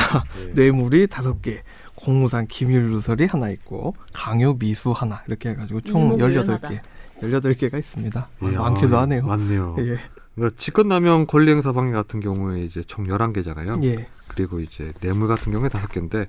뇌물이 0.54 1.08
5개, 1.08 1.60
공무상 1.96 2.46
기밀 2.48 2.82
누설이 2.84 3.26
하나 3.26 3.50
있고 3.50 3.96
강요 4.12 4.54
미수 4.54 4.92
하나 4.92 5.22
이렇게 5.26 5.50
해가지고 5.50 5.80
총 5.80 6.12
일목요연하다. 6.12 6.68
18개, 6.68 6.80
18개가 7.20 7.78
있습니다. 7.78 8.28
예, 8.42 8.50
많기도 8.52 8.98
아, 8.98 9.02
하네요. 9.02 9.26
많네요. 9.26 9.76
예. 9.80 9.96
그러니까 10.36 10.56
직권 10.56 10.88
남용 10.88 11.26
권리행사 11.26 11.72
방해 11.72 11.90
같은 11.90 12.20
경우에 12.20 12.62
이제 12.62 12.84
총 12.86 13.06
11개잖아요. 13.06 13.82
예. 13.84 14.06
그리고 14.28 14.60
이제 14.60 14.92
뇌물 15.00 15.26
같은 15.28 15.52
경우에 15.52 15.68
다섯 15.68 15.88
개인데 15.90 16.28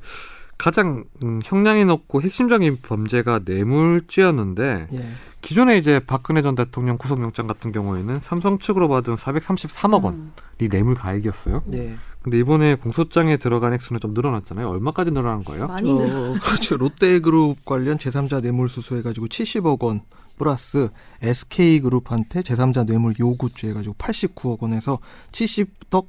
가장 0.57 1.05
음, 1.23 1.41
형량이 1.43 1.85
높고 1.85 2.21
핵심적인 2.21 2.77
범죄가 2.81 3.41
뇌물죄였는데 3.45 4.87
예. 4.93 5.07
기존에 5.41 5.77
이제 5.77 5.99
박근혜 5.99 6.41
전 6.41 6.55
대통령 6.55 6.97
구속영장 6.97 7.47
같은 7.47 7.71
경우에는 7.71 8.21
삼성 8.21 8.59
측으로 8.59 8.87
받은 8.87 9.15
433억 9.15 10.03
원이 10.03 10.17
음. 10.17 10.33
뇌물 10.69 10.95
가액이었어요. 10.95 11.63
예. 11.73 11.97
근데 12.21 12.39
이번에 12.39 12.75
공소장에 12.75 13.35
들어간 13.35 13.73
액수는 13.73 13.99
좀 13.99 14.13
늘어났잖아요. 14.13 14.69
얼마까지 14.69 15.11
늘어난 15.11 15.43
거예요? 15.43 15.67
많이 15.67 15.91
늘 15.91 16.07
저, 16.07 16.33
그렇죠. 16.41 16.77
롯데그룹 16.77 17.65
관련 17.65 17.97
제3자 17.97 18.41
뇌물 18.41 18.69
수수해가지고 18.69 19.27
70억 19.27 19.83
원 19.83 20.01
플러스 20.37 20.89
SK그룹한테 21.21 22.39
제3자 22.39 22.87
뇌물 22.87 23.13
요구죄 23.19 23.69
해가지고 23.69 23.95
89억 23.95 24.61
원에서 24.61 24.99
70 25.33 25.89
더, 25.89 26.03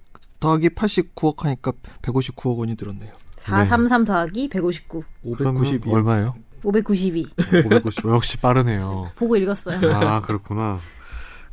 더하기 0.45 0.69
89억 0.71 1.39
하니까 1.45 1.73
159억 2.03 2.59
원이 2.59 2.77
늘었네요. 2.79 3.13
433 3.37 4.05
더하기 4.05 4.49
159. 4.51 5.03
그러면 5.39 5.63
592. 5.63 5.91
얼마예요? 5.91 6.35
592. 6.63 7.27
550. 7.65 8.05
역시 8.11 8.37
빠르네요. 8.37 9.13
보고 9.17 9.37
읽었어요. 9.37 9.79
아 9.95 10.21
그렇구나. 10.21 10.79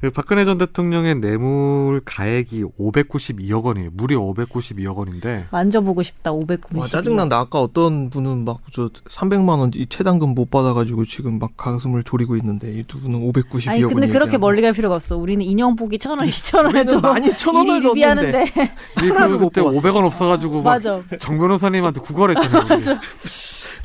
그 0.02 0.10
박근혜 0.10 0.46
전 0.46 0.58
대통령의 0.58 1.16
뇌물 1.20 2.02
가액이 2.04 2.64
592억 2.80 3.64
원이에요. 3.66 3.92
무려 3.94 4.20
592억 4.20 4.96
원인데 4.96 5.46
만져보고 5.52 6.02
싶다. 6.02 6.32
592. 6.32 6.80
와 6.80 6.88
짜증난다. 6.88 7.38
아까 7.38 7.60
어떤 7.62 8.10
분은 8.10 8.44
막 8.46 8.62
저 8.74 8.90
300만 8.90 9.60
원 9.60 9.72
이 9.76 9.86
최단금 9.88 10.30
못 10.34 10.50
받아가지고 10.50 11.06
지금 11.06 11.38
막 11.40 11.52
가슴을 11.56 12.04
졸이고 12.04 12.36
있는데 12.38 12.72
이 12.74 12.84
두 12.84 13.00
분은 13.00 13.20
592억 13.32 13.68
원. 13.68 13.74
아니 13.76 13.82
근데 13.84 14.08
그렇게 14.08 14.24
얘기하고. 14.34 14.40
멀리 14.40 14.62
갈 14.62 14.74
필요가 14.74 14.96
없어. 14.96 15.18
우리는 15.18 15.46
인형 15.46 15.76
보기 15.76 16.00
천 16.00 16.18
원, 16.18 16.28
이천 16.28 16.66
원 16.66 16.76
해도 16.76 16.94
우리는 16.94 17.02
많이 17.02 17.38
천 17.38 17.56
원을 17.56 17.82
하나를 18.96 19.38
그못 19.38 19.54
그때 19.54 19.62
뽑았어. 19.62 19.78
500원 19.80 20.06
없어가지고 20.06 20.64
막 20.64 20.72
맞아. 20.72 21.02
정 21.20 21.38
변호사님한테 21.38 22.02
구걸했잖아요. 22.02 22.66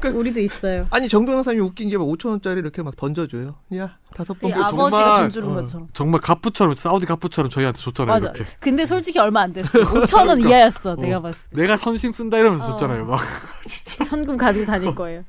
우리. 0.04 0.10
우리도 0.10 0.40
있어요. 0.40 0.86
아니 0.90 1.08
정 1.08 1.24
변호사님이 1.24 1.62
웃긴 1.64 1.88
게 1.90 1.96
막 1.96 2.04
5천 2.06 2.30
원짜리 2.30 2.60
이렇게 2.60 2.82
막 2.82 2.94
던져줘요. 2.96 3.54
야 3.76 3.96
다섯 4.14 4.38
번이뭐 4.38 4.62
아버지가 4.64 4.90
정말, 4.90 5.20
돈 5.22 5.30
주는 5.30 5.48
어. 5.48 5.54
것처럼. 5.54 5.88
정말 5.92 6.20
가프처럼 6.20 6.74
사우디 6.76 7.06
가프처럼 7.06 7.50
저희한테 7.50 7.80
줬잖아요. 7.80 8.14
맞아. 8.14 8.26
이렇게. 8.26 8.44
근데 8.60 8.84
솔직히 8.86 9.18
얼마 9.18 9.40
안 9.42 9.52
됐어. 9.52 9.68
5천 9.70 10.28
원 10.28 10.40
이하였어. 10.40 10.96
내가 10.96 11.20
봤을 11.20 11.44
때. 11.50 11.56
내가 11.56 11.76
선심 11.76 12.12
쓴다 12.12 12.38
이러면서 12.38 12.66
어. 12.66 12.70
줬잖아요. 12.72 13.06
막 13.06 13.20
현금 14.10 14.36
가지고 14.36 14.66
다닐 14.66 14.94
거예요. 14.94 15.24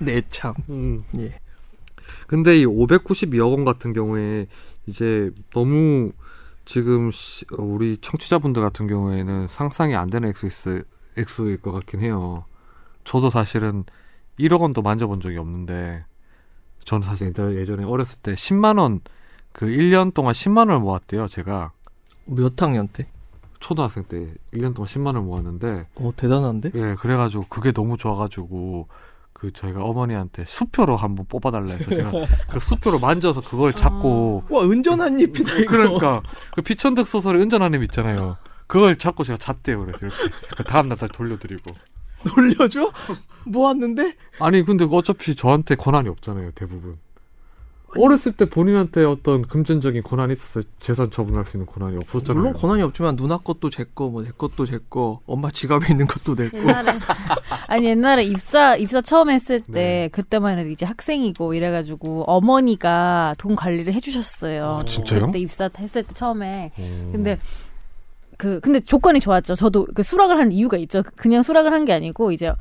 네, 0.00 0.20
참. 0.28 0.52
음. 0.68 1.04
예. 1.18 1.34
근데 2.26 2.58
이 2.58 2.66
592억 2.66 3.52
원 3.52 3.64
같은 3.64 3.92
경우에 3.92 4.46
이제 4.86 5.30
너무 5.54 6.12
지금 6.64 7.10
시- 7.12 7.44
어, 7.58 7.62
우리 7.62 7.96
청취자분들 8.00 8.60
같은 8.60 8.86
경우에는 8.88 9.46
상상이 9.48 9.94
안 9.94 10.10
되는 10.10 10.28
액수 10.28 10.82
액수일 11.16 11.58
것 11.62 11.72
같긴 11.72 12.00
해요. 12.00 12.44
저도 13.06 13.30
사실은 13.30 13.84
1억 14.38 14.60
원도 14.60 14.82
만져본 14.82 15.20
적이 15.20 15.38
없는데 15.38 16.04
저는 16.84 17.06
사실 17.06 17.32
예전에- 17.32 17.88
어렸을 17.90 18.18
때 18.22 18.34
10만 18.34 18.78
원 18.78 19.00
그 19.52 19.64
1년 19.66 20.12
동안 20.12 20.34
10만 20.34 20.58
원을 20.68 20.80
모았대요. 20.80 21.28
제가 21.28 21.72
몇 22.26 22.60
학년 22.60 22.88
때? 22.88 23.06
초등학생 23.58 24.04
때 24.04 24.34
1년 24.52 24.74
동안 24.74 24.86
10만 24.90 25.06
원을 25.06 25.22
모았는데 25.22 25.86
어, 25.94 26.12
대단한데? 26.14 26.72
예, 26.74 26.94
그래 27.00 27.16
가지고 27.16 27.46
그게 27.48 27.72
너무 27.72 27.96
좋아 27.96 28.16
가지고 28.16 28.86
그 29.32 29.50
저희가 29.54 29.82
어머니한테 29.82 30.44
수표로 30.46 30.96
한번 30.96 31.24
뽑아달라 31.26 31.72
해서 31.72 31.88
제가 31.88 32.10
그 32.52 32.60
수표로 32.60 32.98
만져서 32.98 33.40
그걸 33.42 33.72
잡고 33.72 34.42
와, 34.50 34.62
은전 34.64 35.00
한 35.00 35.18
잎이다, 35.20 35.54
이거. 35.56 35.70
그러니까 35.70 36.22
그 36.54 36.60
피천득 36.60 37.06
소설의 37.08 37.40
은전하님 37.40 37.82
있잖아요. 37.84 38.36
그걸 38.66 38.96
잡고 38.98 39.24
제가 39.24 39.38
잤대요. 39.38 39.80
그래서 39.86 40.04
이렇게 40.06 40.36
그 40.56 40.64
다음날 40.64 40.98
다시 40.98 41.12
돌려드리고. 41.14 41.72
놀려줘? 42.36 42.92
모았는데? 43.44 44.16
아니 44.40 44.64
근데 44.64 44.86
어차피 44.90 45.34
저한테 45.34 45.76
권한이 45.76 46.08
없잖아요. 46.08 46.52
대부분. 46.54 46.98
어렸을 47.98 48.32
때 48.32 48.44
본인한테 48.44 49.04
어떤 49.04 49.42
금전적인 49.42 50.02
권한이 50.02 50.32
있었어요. 50.32 50.64
재산 50.80 51.10
처분할 51.10 51.46
수 51.46 51.56
있는 51.56 51.66
권한이 51.66 51.96
없었잖아요. 51.98 52.40
물론 52.40 52.52
권한이 52.52 52.82
없지만 52.82 53.16
누나 53.16 53.38
것도 53.38 53.70
제 53.70 53.84
거, 53.94 54.08
뭐제 54.08 54.32
것도 54.36 54.66
제 54.66 54.78
거, 54.90 55.20
엄마 55.26 55.50
지갑에 55.50 55.86
있는 55.90 56.06
것도 56.06 56.34
내 56.34 56.50
거. 56.50 56.58
옛날에 56.58 56.98
아니 57.68 57.86
옛날에 57.86 58.24
입사 58.24 58.76
입사 58.76 59.00
처음 59.00 59.30
했을 59.30 59.60
때 59.60 59.72
네. 59.72 60.08
그때만 60.12 60.58
해도 60.58 60.68
이제 60.68 60.84
학생이고 60.84 61.54
이래가지고 61.54 62.24
어머니가 62.24 63.34
돈 63.38 63.56
관리를 63.56 63.94
해주셨어요. 63.94 64.80
아, 64.80 64.84
진짜요? 64.84 65.26
그때 65.26 65.38
입사 65.38 65.70
했을 65.78 66.02
때 66.02 66.12
처음에 66.12 66.72
음. 66.78 67.10
근데 67.12 67.38
그 68.36 68.60
근데 68.60 68.80
조건이 68.80 69.20
좋았죠. 69.20 69.54
저도 69.54 69.86
그 69.94 70.02
수락을 70.02 70.38
한 70.38 70.52
이유가 70.52 70.76
있죠. 70.78 71.02
그냥 71.16 71.42
수락을 71.42 71.72
한 71.72 71.84
게 71.86 71.92
아니고 71.92 72.32
이제 72.32 72.52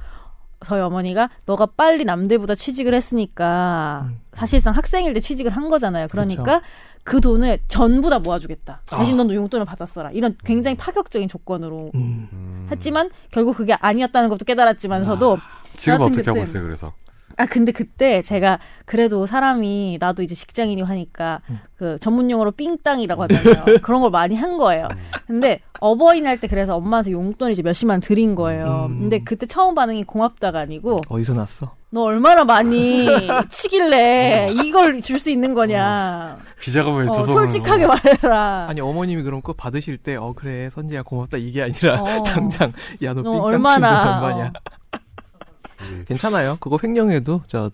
저희 0.66 0.80
어머니가 0.82 1.30
너가 1.46 1.66
빨리 1.68 2.06
남들보다 2.06 2.56
취직을 2.56 2.94
했으니까 2.94 4.06
음. 4.10 4.20
사실상 4.34 4.74
학생일 4.76 5.14
때 5.14 5.20
취직을 5.20 5.52
한 5.52 5.70
거잖아요. 5.70 6.08
그러니까 6.10 6.62
그 7.04 7.22
돈을 7.22 7.60
전부 7.68 8.10
다 8.10 8.20
모아주겠다. 8.20 8.82
대신 8.86 9.14
아. 9.20 9.24
넌 9.24 9.34
용돈을 9.36 9.66
받았어라. 9.66 10.12
이런 10.12 10.36
굉장히 10.44 10.76
파격적인 10.78 11.28
조건으로 11.28 11.92
음. 11.96 12.30
음. 12.32 12.68
했지만 12.72 13.12
결국 13.32 13.58
그게 13.58 13.74
아니었다는 13.74 14.30
것도 14.30 14.46
깨달았지만서도 14.46 15.38
지금 15.78 15.98
나 16.00 16.04
같은 16.06 16.14
어떻게 16.14 16.30
하고 16.32 16.42
있어요? 16.44 16.64
그래서 16.64 16.94
아 17.38 17.46
근데 17.46 17.72
그때 17.72 18.22
제가 18.22 18.60
그래도 18.86 19.26
사람이 19.26 19.98
나도 20.00 20.24
이제 20.24 20.36
직장인이고 20.36 20.88
하니까 20.88 21.42
음. 21.50 21.60
그 21.78 21.98
전문 22.00 22.32
용어로 22.32 22.52
삥땅이라고 22.52 23.24
하잖아요. 23.24 23.80
그런 23.84 24.02
걸 24.02 24.12
많이 24.12 24.36
한 24.36 24.58
거예요. 24.58 24.88
근데 25.28 25.60
어버이날 25.80 26.40
때 26.40 26.48
그래서 26.48 26.76
엄마한테 26.78 27.12
용돈 27.12 27.52
이제 27.52 27.62
몇십만 27.62 27.96
원 27.96 28.02
드린 28.02 28.36
거예요. 28.36 28.88
음. 28.90 29.00
근데 29.00 29.20
그때 29.20 29.46
처음 29.46 29.76
반응이 29.76 30.04
고맙다가 30.06 30.60
아니고 30.60 31.02
어디서 31.10 31.34
났어? 31.34 31.76
너 31.92 32.02
얼마나 32.04 32.44
많이 32.44 33.08
치길래 33.50 34.52
이걸 34.66 35.02
줄 35.02 35.20
수 35.20 35.30
있는 35.30 35.54
거냐. 35.54 36.38
비자금을 36.60 37.10
어, 37.10 37.14
줘서 37.14 37.32
솔직하게 37.34 37.88
말해라. 37.88 38.68
아니 38.70 38.82
어머님이 38.82 39.24
그럼 39.24 39.42
그거 39.42 39.54
받으실 39.54 39.98
때 39.98 40.16
어 40.16 40.34
그래 40.34 40.70
선지야 40.70 41.04
고맙다 41.04 41.38
이게 41.38 41.64
아니라 41.64 42.02
어. 42.02 42.24
당장 42.24 42.72
야너 43.02 43.22
너 43.22 43.32
삥땅 43.32 43.44
얼마나, 43.44 44.22
얼마냐 44.26 44.46
예. 44.46 44.52
괜찮아요 46.08 46.58
그거 46.60 46.78
횡령해도 46.84 47.42
저 47.48 47.70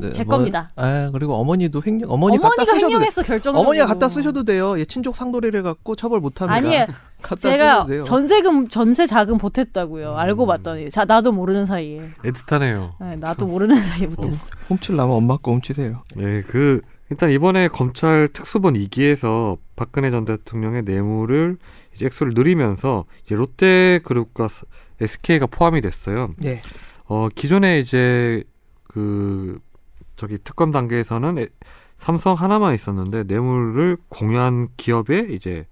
네, 0.00 0.12
제 0.12 0.22
뭐- 0.22 0.36
겁니다. 0.36 0.70
아 0.76 1.10
그리고 1.12 1.34
어머니도 1.34 1.82
횡령 1.84 2.08
어머니 2.08 2.36
어머니가 2.38 2.50
갖다 2.50 2.64
쓰셔도 2.66 2.78
돼. 2.78 2.84
횡령했어 2.94 3.22
결정적으로. 3.24 3.60
어머니가 3.60 3.86
갖다 3.86 4.08
쓰셔도 4.08 4.44
돼요 4.44 4.78
얘 4.78 4.84
친족 4.84 5.16
상도례를 5.16 5.64
갖고 5.64 5.96
처벌 5.96 6.20
못합니다 6.20 6.54
아니에요. 6.56 6.86
갖다 7.20 7.36
제가 7.50 7.72
쓰셔도 7.72 7.86
돼요 7.88 8.04
전세금 8.04 8.68
전세 8.68 9.06
자금 9.08 9.38
보탰다고요. 9.38 10.14
알고 10.14 10.44
음. 10.44 10.46
봤더니 10.46 10.90
자 10.90 11.04
나도 11.04 11.32
모르는 11.32 11.66
사이에. 11.66 12.10
애틋하네요. 12.22 12.92
네, 13.00 13.16
나도 13.16 13.46
모르는 13.46 13.82
사이에 13.82 14.06
못했어. 14.06 14.46
훔칠라면 14.68 15.16
엄마 15.16 15.36
거 15.36 15.50
훔치세요 15.50 16.04
예, 16.18 16.42
그 16.46 16.80
일단 17.10 17.30
이번에 17.30 17.66
검찰 17.66 18.28
특수본 18.32 18.74
2기에서 18.74 19.56
박근혜 19.74 20.12
전 20.12 20.24
대통령의 20.24 20.82
뇌물을 20.82 21.56
이제 21.96 22.06
액수를 22.06 22.34
늘리면서 22.34 23.04
이제 23.24 23.34
롯데그룹과 23.34 24.46
스- 24.46 24.64
SK가 25.00 25.46
포함이 25.46 25.80
됐어요. 25.80 26.34
예 26.44 26.60
어 27.08 27.28
기존에 27.34 27.78
이제 27.80 28.44
그 28.84 29.58
저기 30.16 30.38
특검 30.42 30.70
단계에서는 30.70 31.38
에- 31.38 31.48
삼성 31.96 32.34
하나만 32.34 32.74
있었는데 32.74 33.24
뇌물을 33.24 33.96
공유한 34.08 34.68
기업에 34.76 35.26
이제 35.30 35.66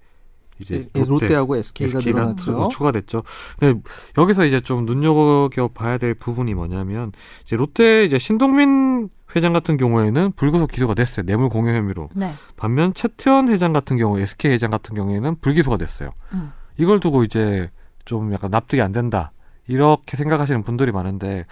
이제 0.59 0.87
예, 0.95 1.03
롯데 1.05 1.35
하고 1.35 1.55
SK가 1.55 1.99
SK가 1.99 2.19
늘어났죠 2.19 2.69
추가됐죠. 2.69 3.23
근데 3.59 3.79
여기서 4.17 4.45
이제 4.45 4.59
좀 4.59 4.85
눈여겨 4.85 5.69
봐야 5.73 5.97
될 5.99 6.15
부분이 6.15 6.53
뭐냐면 6.55 7.11
이제 7.45 7.55
롯데 7.55 8.03
이제 8.05 8.17
신동민 8.17 9.09
회장 9.35 9.53
같은 9.53 9.77
경우에는 9.77 10.31
불구속 10.35 10.71
기소가 10.71 10.95
됐어요. 10.95 11.25
뇌물 11.25 11.49
공유 11.49 11.71
혐의로. 11.75 12.09
네. 12.15 12.33
반면 12.55 12.93
최태원 12.95 13.49
회장 13.49 13.71
같은 13.73 13.97
경우, 13.97 14.19
SK 14.19 14.51
회장 14.51 14.71
같은 14.71 14.95
경우에는 14.95 15.35
불기소가 15.41 15.77
됐어요. 15.77 16.09
음. 16.33 16.51
이걸 16.77 16.99
두고 16.99 17.23
이제 17.23 17.69
좀 18.05 18.33
약간 18.33 18.49
납득이 18.49 18.81
안 18.81 18.91
된다. 18.93 19.31
이렇게 19.67 20.17
생각하시는 20.17 20.63
분들이 20.63 20.91
많은데 20.91 21.45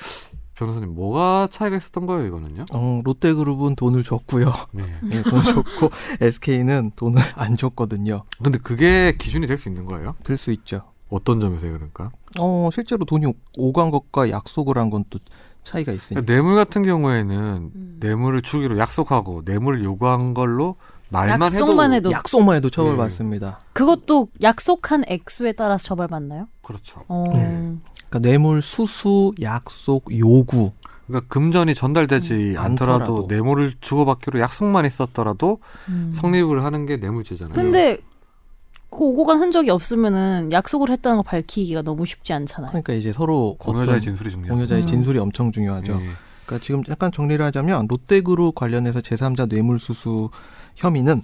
변호사님 0.55 0.95
뭐가 0.95 1.49
차이가 1.51 1.76
있었던 1.76 2.05
거예요, 2.05 2.28
이거는요? 2.28 2.66
어, 2.74 3.01
롯데그룹은 3.03 3.76
돈을 3.76 4.03
줬고요 4.03 4.53
네. 4.72 4.84
예, 5.11 5.22
돈 5.24 5.43
줬고 5.43 5.89
SK는 6.22 6.91
돈을 6.95 7.22
안 7.36 7.57
줬거든요 7.57 8.24
근데 8.41 8.57
그게 8.59 9.16
기준이 9.18 9.47
될 9.47 9.57
수 9.57 9.68
있는 9.70 9.86
거예요? 9.86 10.16
들수 10.24 10.51
있죠 10.51 10.82
어떤 11.09 11.39
점에서요, 11.39 11.74
그러니까? 11.74 12.11
어 12.39 12.70
실제로 12.72 13.05
돈이 13.05 13.32
오간 13.57 13.91
것과 13.91 14.30
약속을 14.30 14.78
한 14.78 14.89
건 14.89 15.03
또 15.09 15.20
차이가 15.63 15.91
있으니까 15.91 16.26
뇌물 16.26 16.55
같은 16.55 16.84
경우에는 16.84 17.72
음. 17.76 17.97
뇌물을 17.99 18.41
주기로 18.43 18.78
약속하고 18.78 19.41
뇌물을 19.45 19.84
요구한 19.84 20.34
걸로 20.36 20.76
말만 21.16 21.53
약속만 21.53 21.93
해도, 21.93 22.09
해도 22.09 22.11
약속만 22.11 22.55
해도 22.57 22.70
네. 22.70 22.76
처벌받습니다. 22.76 23.59
그것도 23.74 24.30
약속한 24.41 25.03
액수에 25.07 25.53
따라서 25.53 25.84
처벌받나요? 25.86 26.47
그렇죠. 26.61 27.03
어. 27.07 27.24
네. 27.32 27.39
그러니까 28.09 28.20
뇌물 28.20 28.61
수수, 28.61 29.34
약속, 29.41 30.18
요구. 30.18 30.72
그러니까 31.07 31.28
금전이 31.30 31.76
전달되지 31.76 32.34
음, 32.34 32.55
않더라도 32.57 33.03
않더라도. 33.03 33.26
뇌물을 33.28 33.76
주고받기로 33.80 34.39
약속만 34.39 34.86
있었더라도 34.86 35.59
음. 35.89 36.11
성립을 36.16 36.63
하는 36.63 36.86
게 36.86 36.97
뇌물죄잖아요. 36.97 37.53
근데 37.53 37.97
그 38.89 39.03
오고 39.03 39.26
간 39.26 39.39
흔적이 39.39 39.70
없으면은 39.72 40.51
약속을 40.51 40.89
했다는 40.89 41.18
거 41.18 41.24
밝히기가 41.24 41.82
너무 41.82 42.05
쉽지 42.05 42.34
않잖아요. 42.34 42.70
그러니까 42.70 42.93
이제 42.93 43.11
서로 43.11 43.55
공여자의 43.59 44.01
진술이 44.01 44.32
중요해요. 44.32 44.53
공여자의 44.53 44.82
음. 44.82 44.86
진술이 44.88 45.20
엄청 45.20 45.51
중요하죠. 45.51 45.93
예. 46.01 46.09
그러니까 46.45 46.63
지금 46.63 46.84
약간 46.89 47.11
정리를 47.11 47.43
하자면 47.43 47.88
롯데그룹 47.88 48.55
관련해서 48.55 48.99
제3자 49.01 49.49
뇌물수수 49.49 50.30
혐의는 50.76 51.21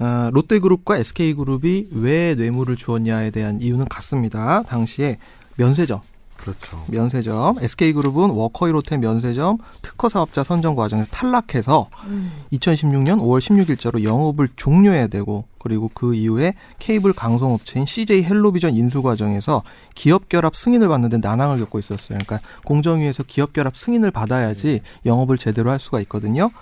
아, 0.00 0.30
롯데그룹과 0.32 0.98
SK그룹이 0.98 1.88
왜 1.92 2.34
뇌물을 2.36 2.76
주었냐에 2.76 3.30
대한 3.30 3.60
이유는 3.60 3.86
같습니다. 3.86 4.62
당시에 4.62 5.16
면세점, 5.56 6.00
그렇죠. 6.36 6.84
면세점, 6.86 7.58
SK그룹은 7.60 8.30
워커힐 8.30 8.76
호텔 8.76 8.98
면세점 8.98 9.58
특허 9.82 10.08
사업자 10.08 10.44
선정 10.44 10.76
과정에서 10.76 11.10
탈락해서 11.10 11.90
음. 12.06 12.30
2016년 12.52 13.18
5월 13.18 13.40
16일자로 13.40 14.04
영업을 14.04 14.48
종료해야 14.54 15.08
되고 15.08 15.46
그리고 15.58 15.90
그 15.92 16.14
이후에 16.14 16.54
케이블 16.78 17.12
방송업체인 17.12 17.84
CJ 17.84 18.22
헬로비전 18.22 18.76
인수 18.76 19.02
과정에서 19.02 19.64
기업 19.96 20.28
결합 20.28 20.54
승인을 20.54 20.86
받는데 20.86 21.18
난항을 21.18 21.58
겪고 21.58 21.80
있었어요. 21.80 22.18
그러니까 22.24 22.38
공정위에서 22.64 23.24
기업 23.24 23.52
결합 23.52 23.76
승인을 23.76 24.12
받아야지 24.12 24.80
영업을 25.04 25.38
제대로 25.38 25.70
할 25.70 25.80
수가 25.80 26.00
있거든요. 26.02 26.52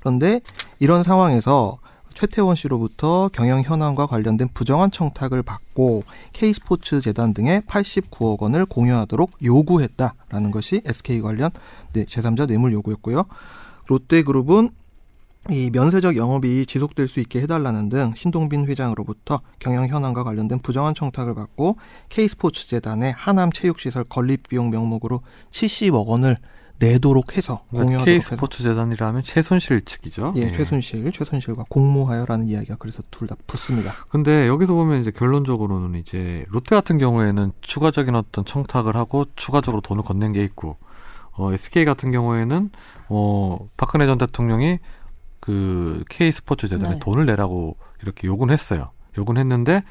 그런데 0.00 0.40
이런 0.78 1.02
상황에서 1.02 1.78
최태원 2.16 2.56
씨로부터 2.56 3.28
경영 3.30 3.60
현황과 3.60 4.06
관련된 4.06 4.48
부정한 4.54 4.90
청탁을 4.90 5.42
받고 5.42 6.02
K스포츠 6.32 7.02
재단 7.02 7.34
등의 7.34 7.60
89억 7.62 8.40
원을 8.40 8.64
공유하도록 8.64 9.32
요구했다라는 9.44 10.50
것이 10.50 10.80
SK 10.86 11.20
관련 11.20 11.50
네, 11.92 12.04
제3자 12.04 12.48
뇌물 12.48 12.72
요구였고요. 12.72 13.24
롯데그룹은 13.88 14.70
이 15.50 15.70
면세적 15.70 16.16
영업이 16.16 16.66
지속될 16.66 17.06
수 17.06 17.20
있게 17.20 17.42
해달라는 17.42 17.90
등 17.90 18.14
신동빈 18.16 18.64
회장으로부터 18.66 19.42
경영 19.58 19.86
현황과 19.86 20.24
관련된 20.24 20.58
부정한 20.60 20.94
청탁을 20.94 21.34
받고 21.34 21.76
K스포츠 22.08 22.66
재단의 22.66 23.12
하남 23.12 23.52
체육시설 23.52 24.04
건립 24.04 24.48
비용 24.48 24.70
명목으로 24.70 25.20
70억 25.50 26.06
원을 26.06 26.38
내도록 26.78 27.36
해서 27.36 27.62
그러니까 27.70 27.84
공유하도록 27.84 28.04
K 28.04 28.14
해서 28.16 28.28
스포츠 28.30 28.62
재단이라면 28.62 29.22
최순실 29.22 29.84
측이죠. 29.84 30.34
예, 30.36 30.42
예. 30.42 30.50
최순실, 30.50 31.10
최순실과 31.12 31.64
공모하여라는 31.68 32.48
이야기가 32.48 32.76
그래서 32.78 33.02
둘 33.10 33.26
다 33.26 33.34
붙습니다. 33.46 33.92
근데 34.08 34.46
여기서 34.46 34.74
보면 34.74 35.00
이제 35.00 35.10
결론적으로는 35.10 35.98
이제 35.98 36.44
롯데 36.48 36.76
같은 36.76 36.98
경우에는 36.98 37.52
추가적인 37.60 38.14
어떤 38.14 38.44
청탁을 38.44 38.94
하고 38.94 39.24
추가적으로 39.36 39.80
돈을 39.80 40.02
건넨 40.02 40.32
게 40.32 40.44
있고 40.44 40.76
어, 41.32 41.52
SK 41.52 41.84
같은 41.84 42.12
경우에는 42.12 42.70
어, 43.08 43.68
박근혜 43.76 44.06
전 44.06 44.18
대통령이 44.18 44.78
그 45.40 46.04
K 46.08 46.30
스포츠 46.32 46.68
재단에 46.68 46.94
네. 46.94 47.00
돈을 47.00 47.26
내라고 47.26 47.76
이렇게 48.02 48.26
요구는 48.26 48.52
했어요. 48.52 48.90
요구는 49.18 49.40
했는데 49.40 49.82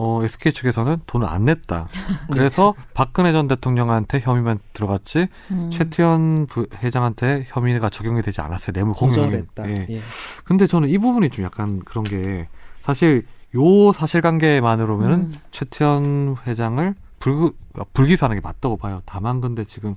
어, 0.00 0.20
SK 0.22 0.52
측에서는 0.52 0.98
돈을 1.06 1.26
안 1.28 1.44
냈다. 1.44 1.88
그래서 2.32 2.74
박근혜 2.94 3.32
전 3.32 3.48
대통령한테 3.48 4.20
혐의만 4.20 4.60
들어갔지 4.72 5.26
음. 5.50 5.70
최태원 5.72 6.46
부- 6.46 6.68
회장한테 6.76 7.46
혐의가 7.48 7.90
적용이 7.90 8.22
되지 8.22 8.40
않았어요. 8.40 8.72
뇌물 8.74 8.94
공여. 8.94 9.10
거절했다. 9.10 9.68
예. 9.70 9.86
예. 9.90 10.00
근데 10.44 10.68
저는 10.68 10.88
이 10.88 10.98
부분이 10.98 11.30
좀 11.30 11.44
약간 11.44 11.80
그런 11.84 12.04
게 12.04 12.46
사실 12.82 13.26
요 13.56 13.92
사실관계만으로는 13.92 15.10
음. 15.10 15.34
최태원 15.50 16.36
회장을 16.46 16.94
불, 17.18 17.50
불기소하는 17.92 18.36
게 18.36 18.40
맞다고 18.40 18.76
봐요. 18.76 19.02
다만 19.04 19.40
근데 19.40 19.64
지금 19.64 19.96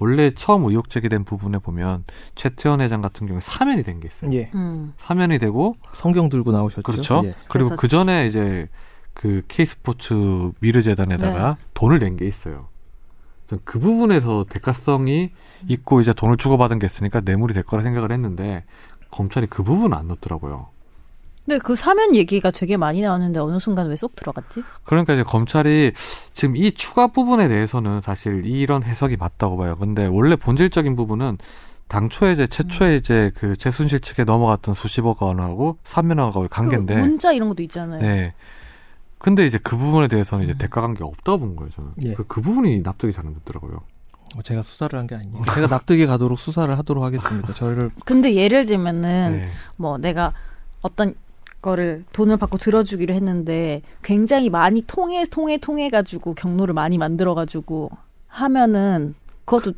원래 0.00 0.32
처음 0.34 0.64
의혹 0.64 0.88
제기된 0.88 1.24
부분에 1.24 1.58
보면 1.58 2.04
최태원 2.34 2.80
회장 2.80 3.02
같은 3.02 3.26
경우에 3.26 3.40
사면이 3.42 3.82
된 3.82 4.00
게 4.00 4.08
있어요. 4.08 4.32
예. 4.32 4.50
음. 4.54 4.94
사면이 4.96 5.38
되고 5.38 5.74
성경 5.92 6.30
들고 6.30 6.52
나오셨죠. 6.52 6.82
그렇죠. 6.82 7.20
예. 7.26 7.32
그리고 7.48 7.76
그 7.76 7.86
전에 7.86 8.26
이제 8.28 8.66
그 9.22 9.42
K스포츠 9.46 10.50
미르재단에다가 10.60 11.56
돈을 11.74 12.00
낸 12.00 12.16
게 12.16 12.26
있어요. 12.26 12.68
전 13.46 13.58
그 13.64 13.78
부분에서 13.78 14.46
대가성이 14.48 15.30
있고 15.68 16.00
이제 16.00 16.12
돈을 16.12 16.36
주고받은 16.38 16.78
게 16.80 16.86
있으니까 16.86 17.20
뇌물이 17.20 17.54
될 17.54 17.62
거라 17.62 17.82
생각을 17.84 18.10
했는데 18.10 18.64
검찰이 19.10 19.46
그 19.46 19.62
부분은 19.62 19.96
안 19.96 20.08
넣었더라고요. 20.08 20.68
근데 21.44 21.58
그 21.58 21.74
사면 21.76 22.14
얘기가 22.16 22.50
되게 22.50 22.76
많이 22.76 23.00
나왔는데 23.00 23.38
어느 23.40 23.58
순간 23.58 23.88
왜 23.88 23.96
쏙 23.96 24.16
들어갔지? 24.16 24.62
그러니까 24.84 25.12
이제 25.14 25.22
검찰이 25.22 25.92
지금 26.32 26.56
이 26.56 26.72
추가 26.72 27.08
부분에 27.08 27.46
대해서는 27.48 28.00
사실 28.00 28.44
이런 28.46 28.82
해석이 28.82 29.16
맞다고 29.18 29.56
봐요. 29.56 29.76
근데 29.78 30.06
원래 30.06 30.34
본질적인 30.36 30.96
부분은 30.96 31.38
당초에 31.88 32.32
이제 32.32 32.46
최초에 32.46 32.96
이제 32.96 33.30
그 33.36 33.56
최순실 33.56 34.00
측에 34.00 34.24
넘어갔던 34.24 34.72
수십억 34.74 35.22
원하고 35.22 35.78
3면하고 35.84 36.48
관계인데 36.50 36.94
그 36.94 37.00
문자 37.00 37.32
이런 37.32 37.48
것도 37.50 37.62
있잖아요. 37.64 38.00
네. 38.00 38.34
근데 39.22 39.46
이제 39.46 39.56
그 39.62 39.76
부분에 39.76 40.08
대해서는 40.08 40.44
이제 40.44 40.54
음. 40.54 40.58
대가 40.58 40.80
관계가 40.80 41.06
없다고 41.06 41.38
본 41.38 41.54
거예요, 41.56 41.70
저는. 41.76 41.90
예. 42.06 42.14
그, 42.14 42.24
그 42.26 42.40
부분이 42.42 42.82
납득이 42.82 43.12
잘 43.12 43.24
안 43.26 43.34
됐더라고요. 43.34 43.80
어, 44.36 44.42
제가 44.42 44.62
수사를 44.62 44.98
한 44.98 45.06
게 45.06 45.14
아니에요. 45.14 45.42
제가 45.54 45.68
납득이 45.68 46.06
가도록 46.06 46.40
수사를 46.40 46.76
하도록 46.78 47.04
하겠습니다. 47.04 47.52
저를 47.54 47.90
근데 48.04 48.34
예를 48.34 48.64
들면은 48.64 49.42
네. 49.42 49.48
뭐 49.76 49.96
내가 49.98 50.32
어떤 50.80 51.14
거를 51.60 52.04
돈을 52.12 52.36
받고 52.38 52.58
들어주기로 52.58 53.14
했는데 53.14 53.82
굉장히 54.02 54.50
많이 54.50 54.82
통해 54.82 55.24
통해 55.26 55.58
통해 55.58 55.88
가지고 55.90 56.34
경로를 56.34 56.74
많이 56.74 56.98
만들어 56.98 57.34
가지고 57.34 57.90
하면은 58.26 59.14
그것도 59.44 59.74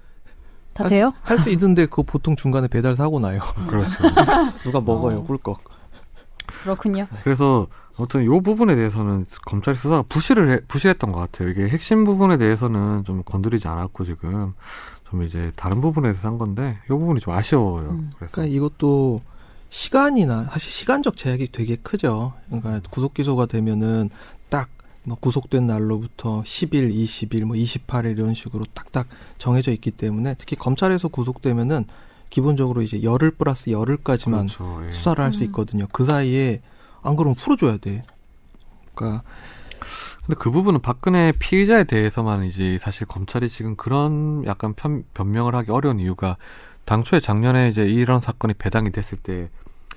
다 0.73 0.89
돼요? 0.89 1.13
할 1.23 1.39
수 1.39 1.51
있는데 1.51 1.85
그거 1.87 2.03
보통 2.03 2.35
중간에 2.35 2.67
배달 2.69 2.97
사고 2.97 3.21
나요. 3.21 3.41
그렇죠. 3.69 3.91
누가 4.65 4.81
먹어요, 4.81 5.19
어. 5.19 5.23
꿀꺽. 5.25 5.61
그렇군요. 6.65 7.07
그래서 7.23 7.69
아무튼 7.97 8.25
요 8.25 8.41
부분에 8.41 8.75
대해서는 8.75 9.27
검찰 9.47 9.77
수사가 9.77 10.03
부실을 10.03 10.51
해, 10.51 10.61
부실했던 10.67 11.13
것 11.13 11.21
같아요. 11.21 11.49
이게 11.51 11.69
핵심 11.69 12.05
부분에 12.05 12.37
대해서는 12.37 13.05
좀 13.05 13.23
건드리지 13.23 13.69
않았고 13.69 14.05
지금 14.05 14.55
좀 15.09 15.23
이제 15.23 15.53
다른 15.55 15.81
부분에 15.81 16.09
대해서 16.11 16.27
한 16.27 16.39
건데 16.39 16.79
요 16.91 16.99
부분이 16.99 17.21
좀 17.21 17.33
아쉬워요. 17.33 17.91
음. 17.91 18.11
그래서 18.17 18.33
그러니까 18.33 18.57
이것도 18.57 19.23
시간이나 19.71 20.45
사실 20.45 20.73
시간적 20.73 21.17
제약이 21.17 21.53
되게 21.53 21.77
크죠. 21.77 22.33
그러니까 22.49 22.81
구속 22.91 23.15
기소가 23.15 23.47
되면은 23.47 24.11
딱 24.49 24.69
뭐 25.05 25.17
구속된 25.21 25.67
날로부터 25.67 26.43
10일, 26.43 26.93
20일, 26.93 27.45
뭐 27.45 27.57
28일 27.57 28.19
이런 28.19 28.35
식으로 28.35 28.65
딱딱 28.73 29.07
정해져 29.39 29.71
있기 29.73 29.91
때문에 29.91 30.35
특히 30.39 30.57
검찰에서 30.57 31.09
구속되면은 31.09 31.85
기본적으로 32.35 32.83
이제 32.83 33.01
열흘 33.05 33.31
플러스 33.31 33.71
열흘까지만 33.71 34.49
그렇죠. 34.49 34.83
예. 34.85 34.91
수사를 34.91 35.23
할수 35.23 35.45
음. 35.45 35.47
있거든요. 35.47 35.87
그 35.93 36.05
사이에 36.05 36.63
안 37.01 37.15
그러면 37.15 37.37
풀어줘야 37.37 37.77
돼. 37.77 38.03
그러니까 38.93 39.23
근데 40.27 40.37
그 40.37 40.51
부분은 40.51 40.81
박근혜 40.81 41.31
피의자에 41.31 41.85
대해서만 41.85 42.43
이제 42.43 42.77
사실 42.81 43.07
검찰이 43.07 43.49
지금 43.49 43.77
그런 43.77 44.45
약간 44.47 44.75
편, 44.75 45.05
변명을 45.15 45.55
하기 45.55 45.71
어려운 45.71 46.01
이유가 46.01 46.37
당초에 46.87 47.21
작년에 47.21 47.69
이제 47.69 47.87
이런 47.87 48.21
사건이 48.21 48.55
배당이 48.55 48.91
됐을 48.91 49.17
때 49.17 49.49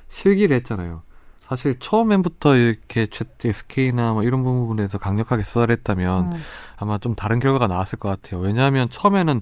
실기를 0.09 0.55
했잖아요. 0.57 1.01
사실 1.39 1.79
처음엔부터 1.79 2.55
이렇게 2.55 3.07
최 3.07 3.25
SK나 3.43 4.13
뭐 4.13 4.21
이런 4.21 4.43
부분에서 4.43 4.99
강력하게 4.99 5.41
수사를 5.41 5.71
했다면 5.75 6.33
음. 6.33 6.37
아마 6.75 6.99
좀 6.99 7.15
다른 7.15 7.39
결과가 7.39 7.65
나왔을 7.65 7.97
것 7.97 8.09
같아요. 8.09 8.41
왜냐하면 8.41 8.91
처음에는 8.91 9.41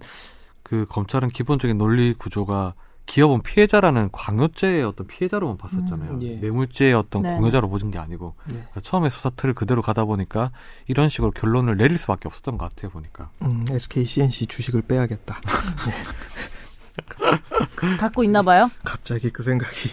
그 0.64 0.86
검찰은 0.88 1.30
기본적인 1.32 1.78
논리 1.78 2.14
구조가 2.14 2.74
기업은 3.06 3.41
피해자라는 3.43 4.10
광요죄의 4.12 4.84
어떤 4.84 5.08
피해자로만 5.08 5.58
봤었잖아요. 5.58 6.12
음, 6.12 6.22
예. 6.24 6.36
뇌물죄의 6.36 6.93
어떤 6.93 7.22
네. 7.22 7.36
공여자로 7.36 7.70
보는 7.70 7.91
게 7.91 7.99
아니고 7.99 8.36
네. 8.51 8.64
처음에 8.84 9.10
수사 9.10 9.30
틀을 9.30 9.53
그대로 9.53 9.82
가다 9.82 10.06
보니까 10.06 10.51
이런 10.88 11.10
식으로 11.10 11.32
결론을 11.32 11.78
내릴 11.78 11.97
수밖에 11.97 12.28
없었던 12.28 12.58
것 12.58 12.70
같아요. 12.70 12.91
보니까. 12.91 13.30
음, 13.43 13.66
SK 13.70 14.06
CNC 14.06 14.47
주식을 14.47 14.82
빼야겠다. 14.84 15.39
갖고 17.99 18.24
있나 18.24 18.41
봐요. 18.41 18.70
갑자기 18.84 19.30
그 19.30 19.43
생각이 19.43 19.89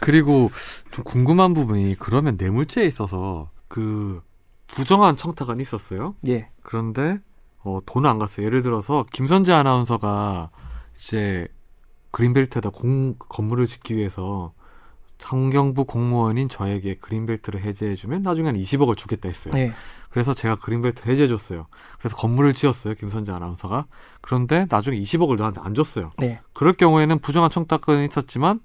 그리고 0.00 0.50
좀 0.90 1.04
궁금한 1.04 1.54
부분이 1.54 1.96
그러면 1.98 2.36
뇌물죄에 2.38 2.86
있어서 2.86 3.50
그 3.68 4.22
부정한 4.66 5.16
청탁은 5.16 5.60
있었어요. 5.60 6.14
예. 6.28 6.48
그런데 6.62 7.18
어, 7.62 7.80
돈은 7.86 8.08
안 8.08 8.18
갔어요. 8.18 8.46
예를 8.46 8.62
들어서 8.62 9.04
김선재 9.12 9.52
아나운서가 9.52 10.50
이제 10.98 11.48
그린벨트에다 12.10 12.70
공, 12.70 13.14
건물을 13.18 13.66
짓기 13.66 13.96
위해서 13.96 14.52
환경부 15.22 15.84
공무원인 15.86 16.48
저에게 16.48 16.94
그린벨트를 16.96 17.60
해제해주면 17.62 18.22
나중에 18.22 18.48
한 18.48 18.56
20억을 18.56 18.96
주겠다 18.96 19.28
했어요. 19.28 19.54
예. 19.56 19.72
그래서 20.10 20.34
제가 20.34 20.56
그린벨트 20.56 21.08
해제해줬어요. 21.08 21.66
그래서 21.98 22.16
건물을 22.16 22.54
지었어요. 22.54 22.94
김선재 22.94 23.32
아나운서가. 23.32 23.86
그런데 24.20 24.66
나중에 24.70 24.98
20억을 24.98 25.36
나한테 25.36 25.60
안 25.62 25.74
줬어요. 25.74 26.12
네. 26.18 26.40
그럴 26.52 26.72
경우에는 26.74 27.18
부정한 27.18 27.50
청탁은 27.50 28.08
있었지만 28.08 28.60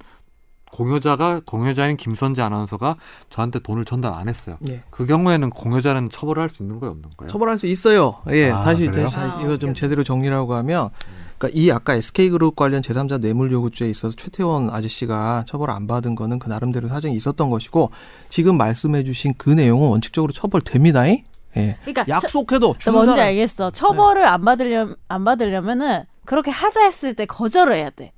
공여자가 0.71 1.41
공여자인 1.45 1.97
김선재 1.97 2.41
아나운서가 2.41 2.95
저한테 3.29 3.59
돈을 3.59 3.85
전달 3.85 4.13
안 4.13 4.27
했어요. 4.29 4.57
예. 4.69 4.81
그 4.89 5.05
경우에는 5.05 5.49
공여자는 5.49 6.09
처벌을 6.09 6.41
할수 6.43 6.63
있는 6.63 6.79
거예요, 6.79 6.91
없는 6.91 7.09
거예요? 7.17 7.29
처벌할 7.29 7.57
수 7.57 7.67
있어요. 7.67 8.15
예, 8.29 8.49
아, 8.51 8.61
다시 8.63 8.87
그래요? 8.87 9.05
다시 9.05 9.17
아, 9.19 9.39
이거 9.41 9.57
좀 9.57 9.71
오케이. 9.71 9.79
제대로 9.81 10.03
정리하고 10.03 10.53
하면, 10.55 10.89
그러니까 11.37 11.59
이 11.59 11.71
아까 11.71 11.93
SK그룹 11.95 12.55
관련 12.55 12.81
제3자 12.81 13.19
뇌물 13.19 13.51
요구죄에 13.51 13.89
있어서 13.89 14.15
최태원 14.15 14.69
아저씨가 14.69 15.43
처벌 15.47 15.71
안 15.71 15.87
받은 15.87 16.15
거는 16.15 16.39
그 16.39 16.47
나름대로 16.49 16.87
사정이 16.87 17.15
있었던 17.15 17.49
것이고 17.49 17.89
지금 18.29 18.57
말씀해 18.57 19.03
주신 19.03 19.33
그 19.37 19.49
내용은 19.49 19.89
원칙적으로 19.89 20.31
처벌됩니다. 20.33 21.07
예, 21.09 21.77
그러니까 21.81 22.05
약속해도 22.07 22.75
저, 22.75 22.79
준 22.79 22.93
뭔지 22.93 23.13
사람- 23.15 23.27
알겠어. 23.27 23.71
처벌을 23.71 24.25
안 24.25 24.45
받으려 24.45 24.95
안 25.09 25.25
받으려면은 25.25 26.03
그렇게 26.25 26.49
하자 26.51 26.83
했을 26.85 27.13
때 27.15 27.25
거절을 27.25 27.75
해야 27.75 27.89
돼. 27.89 28.13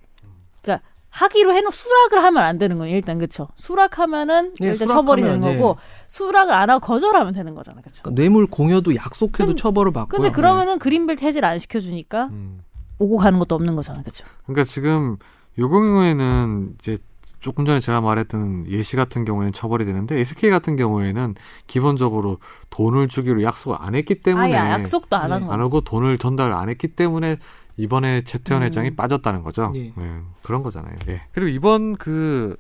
하기로 1.14 1.54
해놓 1.54 1.72
수락을 1.72 2.24
하면 2.24 2.44
안 2.44 2.58
되는 2.58 2.80
거예요. 2.80 2.96
일단 2.96 3.20
그쵸. 3.20 3.48
수락하면은 3.56 4.54
예, 4.64 4.66
일단 4.66 4.88
수락하면, 4.88 4.96
처벌이 5.06 5.22
되는 5.22 5.44
예. 5.48 5.58
거고 5.58 5.78
수락을 6.08 6.54
안 6.54 6.72
하고 6.72 6.80
거절하면 6.84 7.34
되는 7.34 7.54
거잖아. 7.54 7.82
그쵸. 7.82 8.02
그러니까 8.02 8.20
뇌물 8.20 8.48
공여도 8.48 8.96
약속해도 8.96 9.46
근- 9.48 9.56
처벌을 9.56 9.94
받고요. 9.94 10.20
근데 10.22 10.34
그러면은 10.34 10.80
그린벨트 10.80 11.24
해지를 11.24 11.48
안 11.48 11.60
시켜주니까 11.60 12.26
음. 12.32 12.62
오고 12.98 13.18
가는 13.18 13.38
것도 13.38 13.54
없는 13.54 13.76
거잖아. 13.76 14.02
그쵸. 14.02 14.26
그러니까 14.48 14.64
지금 14.64 15.18
요 15.60 15.70
경우에는 15.70 16.76
이제 16.80 16.98
조금 17.40 17.66
전에 17.66 17.80
제가 17.80 18.02
말했던 18.02 18.66
예시 18.70 18.96
같은 18.96 19.24
경우에는 19.26 19.52
처벌이 19.54 19.86
되는데 19.86 20.18
SK 20.20 20.50
같은 20.50 20.78
경우에는 20.78 21.36
기본적으로 21.68 22.38
돈을 22.72 23.08
주기로 23.10 23.44
약속을 23.44 23.78
안 23.80 23.94
했기 23.96 24.16
때문에 24.16 24.56
아예 24.56 24.72
약속도 24.72 25.16
안 25.18 25.28
네. 25.28 25.34
한 25.34 25.46
거. 25.46 25.54
안 25.54 25.60
하고 25.60 25.82
돈을 25.82 26.18
전달 26.18 26.54
안 26.54 26.70
했기 26.70 26.88
때문에 26.88 27.38
이번에 27.78 28.24
최태원 28.24 28.62
음. 28.64 28.68
회장이 28.68 28.96
빠졌다는 28.96 29.44
거죠. 29.44 29.72
예. 29.76 29.94
네, 29.96 30.22
그런 30.44 30.64
거잖아요. 30.64 30.96
예. 31.10 31.22
그리고 31.34 31.50
이번 31.50 31.96
그 31.96 32.56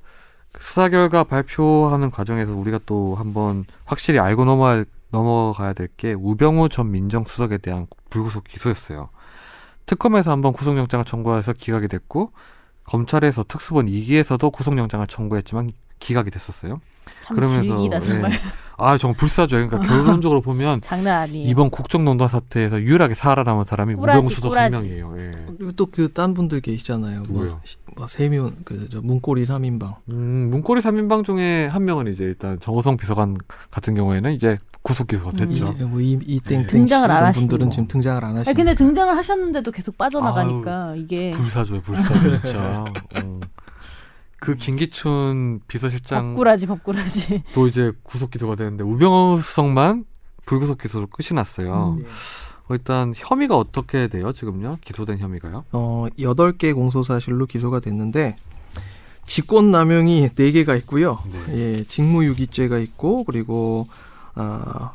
수사 0.59 0.89
결과 0.89 1.24
발표하는 1.24 2.11
과정에서 2.11 2.55
우리가 2.55 2.80
또 2.86 3.16
한번 3.16 3.66
확실히 3.86 4.20
알고 4.20 4.45
넘어야, 4.45 4.84
넘어가야 5.11 5.74
될 5.74 5.88
게 5.97 6.14
우병우 6.14 6.70
전 6.70 6.91
민정수석에 6.91 7.59
대한 7.59 7.88
불구속 8.09 8.43
기소였어요. 8.45 9.09
특검에서 9.86 10.32
한번 10.32 10.53
구속영장을 10.53 11.05
청구해서 11.05 11.53
기각이 11.53 11.88
됐고 11.88 12.32
검찰에서 12.86 13.43
특수본 13.43 13.86
2기에서도 13.88 14.51
구속영장을 14.51 15.05
청구했지만 15.07 15.72
기각이 16.04 16.30
됐었어요. 16.32 16.82
참 17.22 17.36
그러면서, 17.36 17.62
질기다 17.64 17.99
정말 17.99 18.32
예. 18.34 18.39
아 18.78 18.97
정말 18.97 19.16
불사죠. 19.18 19.56
그러니까 19.56 19.80
결론적으로 19.88 20.41
보면 20.41 20.82
장난 20.82 21.22
아니에요. 21.22 21.47
이번 21.49 21.70
국정농단 21.70 22.28
사태에서 22.28 22.82
유일하게 22.82 23.14
살아남은 23.14 23.66
사람이 23.66 23.95
꾸라지, 23.95 24.20
우병우 24.20 24.30
수석 24.34 24.49
꾸라지. 24.49 24.76
한 24.76 24.84
명이에요. 24.84 25.14
예. 25.18 25.32
그리고 25.58 25.72
또 25.74 25.86
그 25.86 26.12
딴 26.14 26.34
분들 26.34 26.62
계시잖아요. 26.62 27.24
뭐, 27.30 27.43
누구요? 27.43 27.60
시- 27.64 27.78
뭐 27.95 28.08
세미온 28.08 28.58
그저 28.66 29.01
문고리 29.01 29.45
3인방. 29.45 29.95
음, 30.10 30.47
문고리 30.51 30.82
3인방 30.82 31.24
중에 31.24 31.68
한 31.68 31.86
명은 31.86 32.12
이제 32.12 32.24
일단 32.24 32.60
정호성 32.60 32.97
비서관 32.97 33.38
같은 33.72 33.93
경우에는 33.95 34.34
이제 34.34 34.58
구속 34.82 35.08
기소가 35.08 35.30
음. 35.30 35.36
됐죠. 35.38 35.74
이제 35.76 35.84
뭐 35.86 36.01
이, 36.01 36.20
이땡땡 36.26 36.62
네. 36.62 36.68
등장을 36.68 37.10
안 37.10 37.24
하시는 37.26 37.47
분들은 37.47 37.68
거. 37.70 37.72
지금 37.72 37.88
등장을 37.88 38.18
안 38.24 38.32
하시는. 38.32 38.47
아니, 38.47 38.56
근데 38.56 38.74
등장을 38.76 39.16
하셨는데도 39.16 39.72
계속 39.72 39.97
빠져나가니까 39.97 40.95
이게 40.97 41.32
불사조예요, 41.32 41.82
불사조 41.84 42.30
진짜. 42.41 42.84
어. 43.16 43.39
그 44.43 44.55
김기춘 44.55 45.61
비서실장 45.69 46.33
법꾸라지 46.33 46.67
법꾸라지. 46.67 47.43
또 47.55 47.65
이제 47.69 47.93
구속 48.03 48.29
기소가 48.29 48.55
되는데 48.55 48.83
우병우 48.83 49.41
수석만 49.41 50.03
불구속 50.45 50.79
기소로 50.79 51.07
끝이 51.07 51.33
났어요. 51.33 51.95
음. 51.97 52.03
네. 52.03 52.09
어, 52.67 52.73
일단 52.73 53.13
혐의가 53.15 53.57
어떻게 53.57 54.09
돼요? 54.09 54.33
지금요? 54.33 54.79
기소된 54.83 55.19
혐의가요? 55.19 55.63
어, 55.71 56.07
8개 56.19 56.75
공소 56.75 57.03
사실로 57.03 57.45
기소가 57.45 57.79
됐는데 57.79 58.35
직권 59.25 59.71
남용이 59.71 60.27
4개가 60.35 60.77
있고요. 60.79 61.19
네. 61.47 61.57
예, 61.57 61.83
직무유기죄가 61.85 62.79
있고 62.79 63.23
그리고 63.23 63.87
아, 64.35 64.91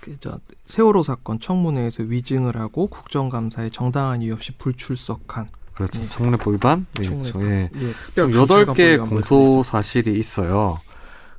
그저 0.00 0.40
세월호 0.64 1.04
사건 1.04 1.38
청문회에서 1.38 2.02
위증을 2.02 2.56
하고 2.56 2.88
국정감사에 2.88 3.70
정당한 3.70 4.22
이유 4.22 4.32
없이 4.32 4.50
불출석한 4.58 5.46
그렇죠. 5.78 6.00
네. 6.00 6.08
청문회법 6.08 6.54
위반. 6.54 6.86
예, 6.98 7.04
청문회법. 7.04 7.40
저- 7.42 7.48
예. 7.48 7.70
예, 7.74 7.92
특별 7.92 8.34
여덟 8.34 8.66
개 8.74 8.96
공소 8.98 9.62
사실이 9.62 10.18
있어요. 10.18 10.80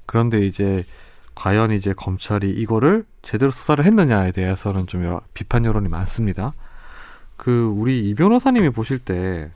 그런데 0.05 0.45
이제 0.45 0.83
과연 1.35 1.71
이제 1.71 1.93
검찰이 1.93 2.49
이거를 2.49 3.05
제대로 3.21 3.51
수사를 3.51 3.83
했느냐에 3.83 4.31
대해서는 4.31 4.87
좀 4.87 5.03
여러- 5.03 5.21
비판 5.33 5.65
여론이 5.65 5.89
많습니다. 5.89 6.53
그 7.35 7.65
우리 7.65 8.09
이 8.09 8.15
변호사님이 8.15 8.69
보실 8.71 8.99
때 8.99 9.51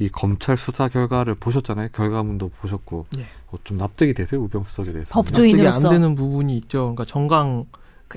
이 0.00 0.08
검찰 0.08 0.56
수사 0.56 0.88
결과를 0.88 1.36
보셨잖아요. 1.36 1.90
결과문도 1.92 2.50
보셨고 2.60 3.06
예. 3.16 3.26
어, 3.52 3.58
좀 3.62 3.78
납득이 3.78 4.12
되세요 4.12 4.40
우병 4.42 4.64
수석에 4.64 4.90
대해서. 4.90 5.14
법조- 5.14 5.42
납득이 5.46 5.68
안. 5.68 5.88
되는 5.88 6.16
부분이 6.16 6.56
있죠. 6.56 6.80
그러니까 6.96 7.04
정강 7.04 7.66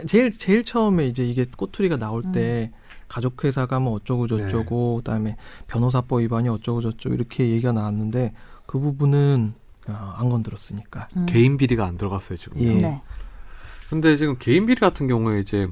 제일 0.07 0.31
제일 0.31 0.65
처음에 0.65 1.05
이제 1.05 1.23
이게 1.23 1.45
꼬투리가 1.55 1.97
나올 1.97 2.23
때 2.33 2.71
가족 3.07 3.43
회사가 3.43 3.79
뭐 3.79 3.93
어쩌고 3.93 4.27
저쩌고 4.27 4.97
그다음에 4.97 5.35
변호사법 5.67 6.21
위반이 6.21 6.49
어쩌고 6.49 6.81
저쩌고 6.81 7.15
이렇게 7.15 7.49
얘기가 7.49 7.71
나왔는데 7.71 8.33
그 8.65 8.79
부분은 8.79 9.53
어, 9.89 10.13
안 10.17 10.29
건드렸으니까. 10.29 11.07
음. 11.15 11.25
개인 11.27 11.55
비리가 11.57 11.85
안 11.85 11.97
들어갔어요 11.97 12.37
지금. 12.37 12.59
예. 12.59 12.73
네. 12.81 13.01
근데 13.89 14.17
지금 14.17 14.35
개인 14.37 14.65
비리 14.65 14.79
같은 14.81 15.07
경우에 15.07 15.39
이제 15.39 15.67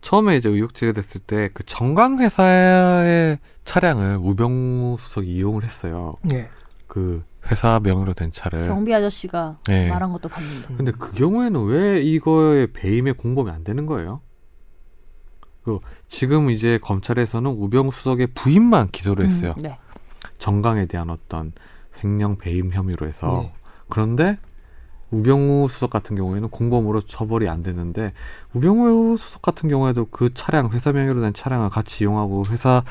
처음에 0.00 0.36
이제 0.36 0.48
의혹 0.48 0.74
제기됐을 0.74 1.20
때 1.20 1.50
그 1.54 1.62
정강 1.64 2.18
회사의 2.18 3.38
차량을 3.64 4.18
우병우 4.20 4.96
수석이 4.98 5.28
이용을 5.36 5.62
했어요. 5.64 6.16
예. 6.32 6.48
그 6.88 7.22
회사 7.50 7.78
명의로 7.80 8.14
된 8.14 8.32
차를. 8.32 8.66
경비 8.66 8.92
아저씨가 8.92 9.58
네. 9.68 9.88
말한 9.88 10.10
것도 10.12 10.28
봤는데. 10.28 10.74
근데 10.76 10.90
그 10.92 11.12
경우에는 11.12 11.64
왜 11.66 12.02
이거의 12.02 12.72
배임에 12.72 13.12
공범이 13.12 13.50
안 13.50 13.62
되는 13.62 13.86
거예요? 13.86 14.20
그 15.64 15.78
지금 16.08 16.50
이제 16.50 16.78
검찰에서는 16.82 17.50
우병우 17.50 17.90
수석의 17.92 18.28
부인만 18.34 18.88
기소를 18.90 19.26
했어요. 19.26 19.54
음, 19.58 19.62
네. 19.62 19.78
정강에 20.38 20.86
대한 20.86 21.10
어떤 21.10 21.52
횡령 22.02 22.38
배임 22.38 22.72
혐의로 22.72 23.06
해서. 23.06 23.42
예. 23.44 23.52
그런데 23.88 24.38
우병우 25.10 25.68
수석 25.68 25.90
같은 25.90 26.16
경우에는 26.16 26.48
공범으로 26.50 27.00
처벌이 27.02 27.48
안 27.48 27.62
됐는데 27.62 28.12
우병우 28.54 29.16
수석 29.18 29.42
같은 29.42 29.68
경우에도 29.68 30.06
그 30.10 30.32
차량 30.34 30.70
회사 30.70 30.92
명의로 30.92 31.20
된 31.20 31.34
차량을 31.34 31.68
같이 31.68 32.04
이용하고 32.04 32.44
회사 32.48 32.84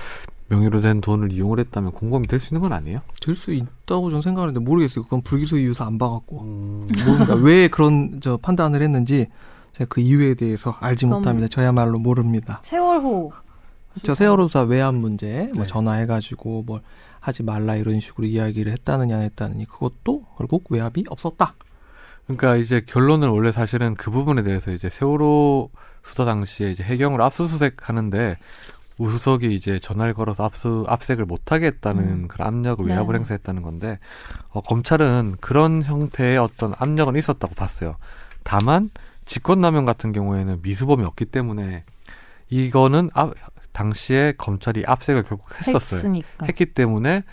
명의로 0.49 0.81
된 0.81 0.99
돈을 0.99 1.31
이용을 1.31 1.59
했다면 1.59 1.91
공범이 1.91 2.27
될 2.27 2.39
수 2.39 2.53
있는 2.53 2.61
건 2.61 2.73
아니에요? 2.73 3.01
될 3.21 3.35
수 3.35 3.51
있다고 3.53 4.09
저는 4.09 4.21
생각하는데 4.21 4.59
모르겠어요. 4.59 5.05
그건 5.05 5.21
불기소 5.21 5.57
이유서 5.59 5.85
안 5.85 5.97
봐갖고 5.97 6.41
음, 6.41 6.87
모릅니다. 7.05 7.35
왜 7.35 7.67
그런 7.67 8.19
저 8.19 8.35
판단을 8.37 8.81
했는지 8.81 9.27
제가 9.73 9.87
그 9.87 10.01
이유에 10.01 10.33
대해서 10.35 10.75
알지 10.79 11.05
못합니다. 11.05 11.47
저야말로 11.47 11.99
모릅니다. 11.99 12.59
세월호. 12.63 13.31
저 14.03 14.15
세월호사 14.15 14.63
외환 14.63 14.95
문제 14.95 15.49
뭐 15.53 15.63
네. 15.63 15.67
전화해가지고 15.67 16.63
뭘 16.63 16.81
하지 17.19 17.43
말라 17.43 17.75
이런 17.75 17.99
식으로 17.99 18.27
이야기를 18.27 18.71
했다느냐 18.71 19.15
안 19.17 19.21
했다느니 19.23 19.65
그것도 19.65 20.25
결국 20.37 20.65
외압이 20.69 21.05
없었다. 21.09 21.55
그러니까 22.25 22.55
이제 22.57 22.81
결론은 22.85 23.29
원래 23.29 23.51
사실은 23.51 23.95
그 23.95 24.11
부분에 24.11 24.43
대해서 24.43 24.71
이제 24.71 24.89
세월호 24.89 25.71
수사 26.03 26.25
당시에 26.25 26.71
이제 26.71 26.83
해경을 26.83 27.21
압수수색 27.21 27.89
하는데 27.89 28.37
우수석이 28.99 29.53
이제 29.53 29.79
전화를 29.79 30.13
걸어서 30.13 30.43
압수 30.43 30.85
압색을 30.87 31.25
못하게 31.25 31.67
했다는 31.67 32.03
음. 32.03 32.27
그런 32.27 32.47
압력을 32.47 32.85
네. 32.85 32.93
외압을 32.93 33.15
행사했다는 33.15 33.61
건데 33.61 33.97
어, 34.49 34.61
검찰은 34.61 35.37
그런 35.39 35.81
형태의 35.81 36.37
어떤 36.37 36.73
압력은 36.77 37.15
있었다고 37.15 37.55
봤어요. 37.55 37.95
다만 38.43 38.89
직권남용 39.29 39.85
같은 39.85 40.11
경우에는 40.11 40.59
미수범이 40.63 41.05
없기 41.05 41.25
때문에 41.25 41.83
이거는 42.49 43.11
압, 43.13 43.33
당시에 43.71 44.33
검찰이 44.39 44.83
압색을 44.87 45.23
결국 45.23 45.45
했었어요. 45.59 45.99
했으니까. 45.99 46.45
했기 46.47 46.65
때문에 46.65 47.23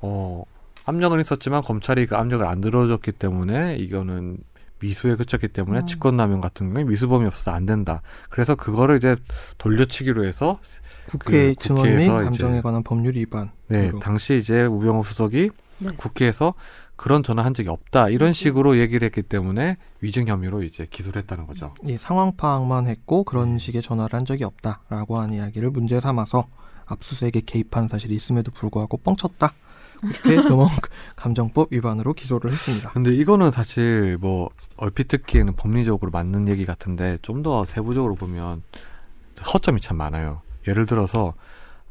어 0.00 0.44
압력은 0.86 1.20
있었지만 1.20 1.60
검찰이 1.62 2.06
그 2.06 2.16
압력을 2.16 2.44
안 2.46 2.62
들어줬기 2.62 3.12
때문에 3.12 3.76
이거는 3.76 4.38
미수에 4.80 5.14
그쳤기 5.14 5.48
때문에 5.48 5.80
음. 5.80 5.86
직권남용 5.86 6.40
같은 6.40 6.68
경우에 6.68 6.84
미수범이 6.84 7.26
없어서 7.26 7.50
안 7.52 7.66
된다. 7.66 8.00
그래서 8.30 8.54
그거를 8.54 8.96
이제 8.96 9.14
돌려치기로 9.58 10.24
해서 10.24 10.58
국회 11.06 11.48
그 11.52 11.54
증언 11.56 11.82
및 11.96 12.06
감정에 12.08 12.54
이제- 12.54 12.62
관한 12.62 12.82
법률 12.82 13.14
위반. 13.14 13.50
네. 13.68 13.92
당시 14.00 14.38
이제 14.38 14.64
우병우 14.64 15.04
수석이 15.04 15.50
네. 15.80 15.90
국회에서 15.98 16.54
그런 17.02 17.24
전화 17.24 17.44
한 17.44 17.52
적이 17.52 17.70
없다 17.70 18.10
이런 18.10 18.32
식으로 18.32 18.78
얘기를 18.78 19.04
했기 19.04 19.22
때문에 19.22 19.76
위증 20.02 20.28
혐의로 20.28 20.62
이제 20.62 20.86
기소를 20.88 21.22
했다는 21.22 21.48
거죠. 21.48 21.74
이 21.84 21.96
상황 21.96 22.36
파악만 22.36 22.86
했고 22.86 23.18
네. 23.18 23.24
그런 23.26 23.58
식의 23.58 23.82
전화를 23.82 24.16
한 24.16 24.24
적이 24.24 24.44
없다라고 24.44 25.18
하는 25.18 25.34
이야기를 25.34 25.70
문제 25.70 25.98
삼아서 25.98 26.46
압수수색에 26.86 27.42
개입한 27.44 27.88
사실이 27.88 28.14
있음에도 28.14 28.52
불구하고 28.52 28.98
뻥쳤다. 28.98 29.52
그렇게 30.00 30.36
금융 30.48 30.68
감정법 31.16 31.72
위반으로 31.72 32.12
기소를 32.12 32.52
했습니다. 32.52 32.90
근데 32.90 33.12
이거는 33.12 33.50
사실 33.50 34.16
뭐 34.20 34.50
얼핏 34.76 35.08
듣기에는 35.08 35.56
법리적으로 35.56 36.12
맞는 36.12 36.46
얘기 36.46 36.64
같은데 36.64 37.18
좀 37.22 37.42
더 37.42 37.64
세부적으로 37.64 38.14
보면 38.14 38.62
허점이 39.52 39.80
참 39.80 39.96
많아요. 39.96 40.42
예를 40.68 40.86
들어서 40.86 41.34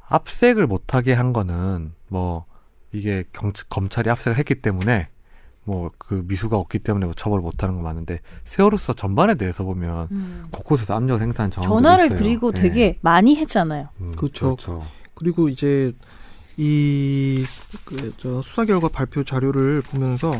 압색을 0.08 0.68
못하게 0.68 1.12
한 1.12 1.34
거는 1.34 1.96
뭐 2.08 2.46
이게 2.92 3.24
경, 3.34 3.54
검찰이 3.70 4.10
압색을 4.10 4.38
했기 4.38 4.56
때문에 4.56 5.08
뭐 5.64 5.92
그 5.98 6.24
미수가 6.28 6.58
없기 6.58 6.80
때문에 6.80 7.06
뭐 7.06 7.16
처벌을 7.16 7.42
못하는 7.42 7.76
건 7.76 7.84
맞는데 7.86 8.20
세월호 8.44 8.76
수사 8.78 8.94
전반에 8.94 9.36
대해서 9.36 9.64
보면 9.64 10.08
음. 10.12 10.44
곳곳에서 10.52 10.94
압력을 10.96 11.22
행사한 11.24 11.52
전화를 11.52 12.08
있어요. 12.08 12.20
그리고 12.20 12.52
예. 12.56 12.62
되게 12.62 12.98
많이 13.02 13.36
했잖아요. 13.38 13.88
음, 14.02 14.12
그렇죠. 14.18 14.56
그렇죠. 14.58 14.86
그리고 15.16 15.48
이제 15.48 15.94
이그저 16.58 18.42
수사 18.42 18.66
결과 18.66 18.88
발표 18.90 19.24
자료를 19.24 19.82
보면서 19.84 20.34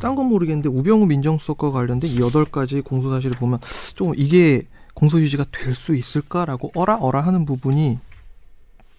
딴 0.00 0.14
건 0.14 0.26
모르겠는데 0.26 0.68
우병우 0.68 1.06
민정수석과 1.06 1.72
관련된 1.72 2.10
이 2.10 2.20
여덟 2.20 2.44
가지 2.44 2.80
공소 2.80 3.10
사실을 3.10 3.36
보면 3.36 3.58
좀 3.96 4.12
이게 4.16 4.62
공소 4.94 5.20
유지가 5.20 5.44
될 5.50 5.74
수 5.74 5.94
있을까라고 5.94 6.70
어라 6.74 6.96
어라 6.96 7.20
하는 7.20 7.44
부분이 7.44 7.98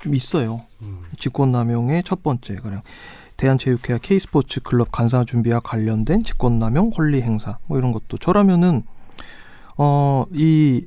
좀 0.01 0.15
있어요. 0.15 0.61
음. 0.81 1.01
직권남용의 1.17 2.03
첫 2.03 2.23
번째 2.23 2.55
그냥 2.55 2.81
대한체육회와 3.37 3.99
K스포츠 4.01 4.61
클럽 4.61 4.91
간사 4.91 5.25
준비와 5.25 5.61
관련된 5.61 6.23
직권남용 6.23 6.91
권리 6.91 7.21
행사 7.21 7.57
뭐 7.67 7.77
이런 7.77 7.91
것도 7.91 8.17
저라면은 8.17 8.83
어이 9.77 10.85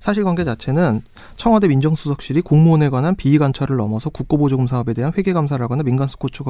사실관계 0.00 0.44
자체는 0.44 1.00
청와대 1.36 1.68
민정수석실이 1.68 2.42
공무원에 2.42 2.88
관한 2.88 3.14
비위 3.14 3.38
관찰을 3.38 3.76
넘어서 3.76 4.10
국고보조금 4.10 4.66
사업에 4.66 4.94
대한 4.94 5.12
회계 5.16 5.32
감사를 5.32 5.62
하거나 5.62 5.84
민간 5.84 6.08
스포츠 6.08 6.42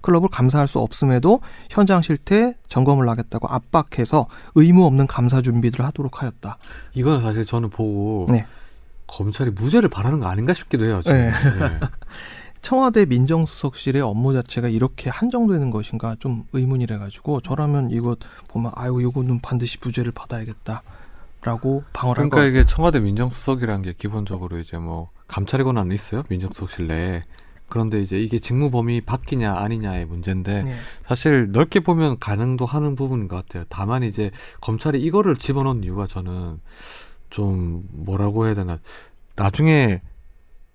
클럽을 0.00 0.28
감사할 0.30 0.68
수 0.68 0.78
없음에도 0.78 1.40
현장 1.68 2.02
실태 2.02 2.54
점검을 2.68 3.08
하겠다고 3.08 3.48
압박해서 3.48 4.28
의무 4.54 4.86
없는 4.86 5.08
감사 5.08 5.42
준비들을 5.42 5.84
하도록 5.86 6.22
하였다. 6.22 6.58
이거는 6.94 7.20
사실 7.20 7.44
저는 7.44 7.70
보고 7.70 8.26
네. 8.30 8.46
검찰이 9.10 9.50
무죄를 9.50 9.88
바라는 9.88 10.20
거 10.20 10.26
아닌가 10.26 10.54
싶기도 10.54 10.84
해요. 10.84 11.02
네. 11.04 11.30
네. 11.30 11.32
청와대 12.60 13.06
민정수석실의 13.06 14.02
업무 14.02 14.34
자체가 14.34 14.68
이렇게 14.68 15.08
한정되는 15.10 15.70
것인가 15.70 16.16
좀 16.20 16.44
의문이래 16.52 16.98
가지고 16.98 17.40
저라면 17.40 17.90
이거 17.90 18.16
보면 18.48 18.72
아유 18.74 19.00
이거는 19.00 19.40
반드시 19.40 19.78
부죄를 19.78 20.12
받아야겠다라고 20.12 21.84
방어를 21.92 22.28
그러니까. 22.28 22.44
이게 22.44 22.66
청와대 22.66 23.00
민정수석이라는 23.00 23.82
게 23.82 23.94
기본적으로 23.96 24.58
이제 24.58 24.76
뭐 24.76 25.08
감찰의 25.26 25.64
권한은 25.64 25.94
있어요 25.94 26.22
민정수석실 26.28 26.86
내에 26.86 27.22
그런데 27.70 28.02
이제 28.02 28.20
이게 28.20 28.40
직무 28.40 28.70
범위 28.70 29.00
바뀌냐 29.00 29.54
아니냐의 29.54 30.04
문제인데 30.04 30.64
네. 30.64 30.74
사실 31.06 31.50
넓게 31.52 31.80
보면 31.80 32.18
가능도 32.18 32.66
하는 32.66 32.94
부분인 32.94 33.28
것 33.28 33.36
같아요. 33.36 33.64
다만 33.70 34.02
이제 34.02 34.32
검찰이 34.60 35.00
이거를 35.00 35.36
집어넣은 35.36 35.84
이유가 35.84 36.06
저는 36.06 36.58
좀 37.30 37.84
뭐라고 37.92 38.46
해야 38.46 38.54
되나 38.54 38.78
나중에 39.36 40.02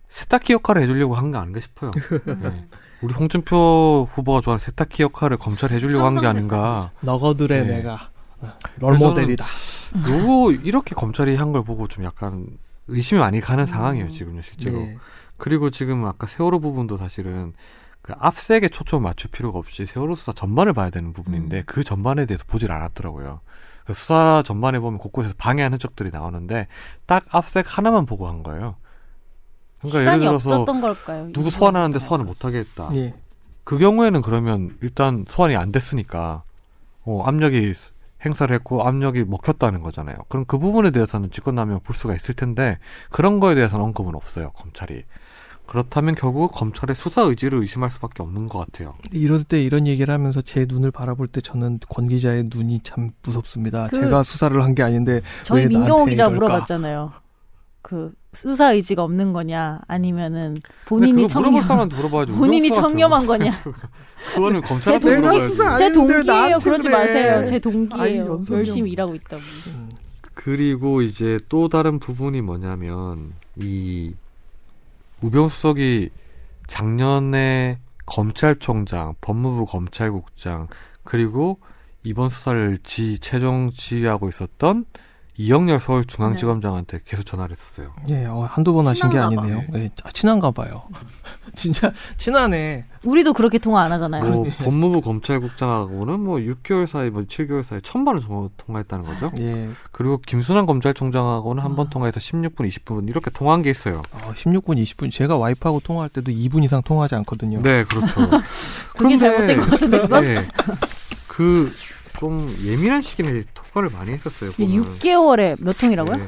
세탁기 0.07 0.53
역할을 0.53 0.81
해주려고 0.83 1.15
한게 1.15 1.37
아닌가 1.37 1.59
싶어요. 1.59 1.91
네. 2.41 2.65
우리 3.01 3.13
홍준표 3.13 4.07
후보가 4.09 4.41
좋아하는 4.41 4.59
세탁기 4.59 5.03
역할을 5.03 5.37
검찰이 5.37 5.73
해주려고 5.75 6.05
한 6.05 6.19
게 6.19 6.27
아닌가. 6.27 6.91
너거들의 7.01 7.65
네. 7.65 7.77
내가 7.81 8.09
롤모델이다. 8.79 9.45
요거 10.09 10.51
이렇게 10.63 10.95
검찰이 10.95 11.35
한 11.35 11.51
걸 11.51 11.63
보고 11.63 11.87
좀 11.87 12.03
약간 12.03 12.47
의심이 12.87 13.19
많이 13.19 13.39
가는 13.41 13.63
음. 13.63 13.65
상황이에요 13.65 14.11
지금요 14.11 14.41
실제로. 14.41 14.79
네. 14.79 14.97
그리고 15.37 15.69
지금 15.69 16.05
아까 16.05 16.27
세월호 16.27 16.59
부분도 16.61 16.97
사실은 16.97 17.53
그 18.01 18.13
앞색에 18.19 18.69
초점을 18.69 19.03
맞출 19.03 19.31
필요가 19.31 19.59
없이 19.59 19.85
세월호 19.85 20.15
수사 20.15 20.31
전반을 20.33 20.73
봐야 20.73 20.89
되는 20.89 21.11
부분인데 21.11 21.57
음. 21.59 21.63
그 21.65 21.83
전반에 21.83 22.25
대해서 22.25 22.43
보질 22.47 22.71
않았더라고요. 22.71 23.41
그 23.85 23.93
수사 23.93 24.43
전반에 24.45 24.79
보면 24.79 24.99
곳곳에서 24.99 25.35
방해한 25.37 25.71
흔적들이 25.73 26.09
나오는데 26.11 26.67
딱 27.05 27.23
앞색 27.29 27.77
하나만 27.77 28.05
보고 28.05 28.27
한 28.27 28.43
거예요. 28.43 28.75
그러니까 29.79 30.01
예를 30.01 30.13
시간이 30.13 30.25
들어서 30.25 30.49
없었던 30.61 30.81
걸까요? 30.81 31.31
누구 31.31 31.51
소환하는데 31.51 31.99
소환을 31.99 32.25
못 32.25 32.43
하게 32.43 32.59
했다. 32.59 32.89
예. 32.95 33.13
그 33.63 33.77
경우에는 33.77 34.21
그러면 34.21 34.77
일단 34.81 35.25
소환이 35.27 35.55
안 35.55 35.71
됐으니까 35.71 36.43
어, 37.03 37.23
압력이 37.25 37.73
행사를 38.25 38.53
했고 38.53 38.87
압력이 38.87 39.25
먹혔다는 39.25 39.81
거잖아요. 39.81 40.17
그럼 40.29 40.45
그 40.47 40.57
부분에 40.57 40.89
대해서는 40.89 41.29
직권남용 41.29 41.81
볼 41.81 41.95
수가 41.95 42.15
있을 42.15 42.33
텐데 42.33 42.79
그런 43.11 43.39
거에 43.39 43.53
대해서는 43.53 43.85
언급은 43.85 44.15
없어요. 44.15 44.49
검찰이. 44.51 45.03
그렇다면 45.67 46.15
결국 46.15 46.51
검찰의 46.51 46.95
수사 46.95 47.21
의지를 47.23 47.59
의심할 47.59 47.89
수밖에 47.89 48.21
없는 48.23 48.47
것 48.49 48.59
같아요. 48.59 48.93
이럴 49.11 49.43
때 49.43 49.61
이런 49.61 49.87
얘기를 49.87 50.13
하면서 50.13 50.41
제 50.41 50.65
눈을 50.69 50.91
바라볼 50.91 51.27
때 51.27 51.41
저는 51.41 51.79
권 51.89 52.07
기자의 52.07 52.49
눈이 52.53 52.81
참 52.83 53.11
무섭습니다. 53.23 53.87
그- 53.89 54.01
제가 54.01 54.23
수사를 54.23 54.61
한 54.63 54.75
게 54.75 54.83
아닌데 54.83 55.21
저희 55.43 55.61
왜 55.63 55.67
민경호 55.67 55.89
나한테 55.95 56.11
기자 56.11 56.23
이럴까? 56.25 56.35
물어봤잖아요. 56.45 57.11
그 57.81 58.11
수사 58.33 58.73
의지가 58.73 59.03
없는 59.03 59.31
거냐 59.31 59.79
아니면은 59.87 60.57
본인이 60.85 61.27
청렴. 61.27 61.53
본인이 62.37 62.71
청렴한 62.71 63.25
거냐? 63.25 63.53
그거는 64.33 64.61
검찰한테 64.61 65.07
제 65.07 65.21
동기- 65.21 65.55
제 65.77 65.93
동기예요. 65.93 66.57
그러지 66.59 66.87
그래. 66.89 66.97
마세요. 66.97 67.45
제 67.45 67.59
동기예요. 67.59 68.25
연설용. 68.25 68.59
열심히 68.59 68.91
일하고 68.91 69.15
있다고. 69.15 69.41
음. 69.75 69.89
그리고 70.33 71.01
이제 71.01 71.39
또 71.47 71.69
다른 71.69 71.99
부분이 71.99 72.41
뭐냐면 72.41 73.33
이 73.55 74.13
우병수 75.25 75.55
수석이 75.55 76.11
작년에 76.67 77.79
검찰총장, 78.05 79.15
법무부 79.21 79.65
검찰국장 79.65 80.67
그리고 81.03 81.59
이번 82.03 82.29
수사를 82.29 82.77
지 82.83 83.17
최종 83.17 83.71
지휘하고 83.71 84.29
있었던 84.29 84.85
이영렬 85.37 85.79
서울중앙지검장한테 85.81 87.01
계속 87.05 87.25
전화를 87.25 87.51
했었어요. 87.55 87.93
예, 88.09 88.25
어, 88.25 88.47
한두 88.49 88.73
번 88.73 88.87
하신 88.87 89.09
게 89.09 89.15
친한가 89.15 89.41
아니네요. 89.41 89.63
예, 89.75 89.89
아, 90.03 90.09
친한가 90.11 90.51
봐요. 90.51 90.83
진짜 91.55 91.91
친하네. 92.17 92.85
우리도 93.05 93.33
그렇게 93.33 93.57
통화 93.57 93.81
안 93.83 93.91
하잖아요. 93.91 94.23
뭐 94.23 94.43
법무부 94.63 95.01
검찰국장하고는 95.01 96.19
뭐 96.21 96.37
6개월 96.37 96.87
사이, 96.87 97.09
뭐 97.09 97.23
7개월 97.23 97.63
사이 97.63 97.81
천 97.81 98.05
번을 98.05 98.21
통- 98.21 98.49
통화했다는 98.57 99.05
거죠. 99.05 99.31
예, 99.39 99.69
그리고 99.91 100.17
김순환 100.25 100.65
검찰총장하고는 100.65 101.61
한번 101.63 101.87
아. 101.87 101.89
통화해서 101.89 102.19
16분, 102.19 102.69
20분 102.69 103.09
이렇게 103.09 103.29
통화한 103.29 103.61
게 103.61 103.69
있어요. 103.69 104.03
어, 104.13 104.31
16분, 104.35 104.81
20분. 104.81 105.11
제가 105.11 105.35
와이프하고 105.37 105.81
통화할 105.81 106.09
때도 106.09 106.31
2분 106.31 106.63
이상 106.63 106.81
통화하지 106.81 107.15
않거든요. 107.15 107.61
네, 107.61 107.83
그렇죠. 107.83 108.21
그게 108.97 109.17
잘못된 109.17 109.59
것 109.59 109.69
같은데? 109.69 110.07
네, 110.21 110.47
그 111.27 111.71
좀 112.19 112.55
예민한 112.63 113.01
시기에 113.01 113.43
통화를 113.53 113.95
많이 113.97 114.11
했었어요. 114.11 114.51
보면. 114.51 114.71
6개월에 114.99 115.63
몇 115.63 115.73
통이라고요? 115.77 116.15
네, 116.17 116.27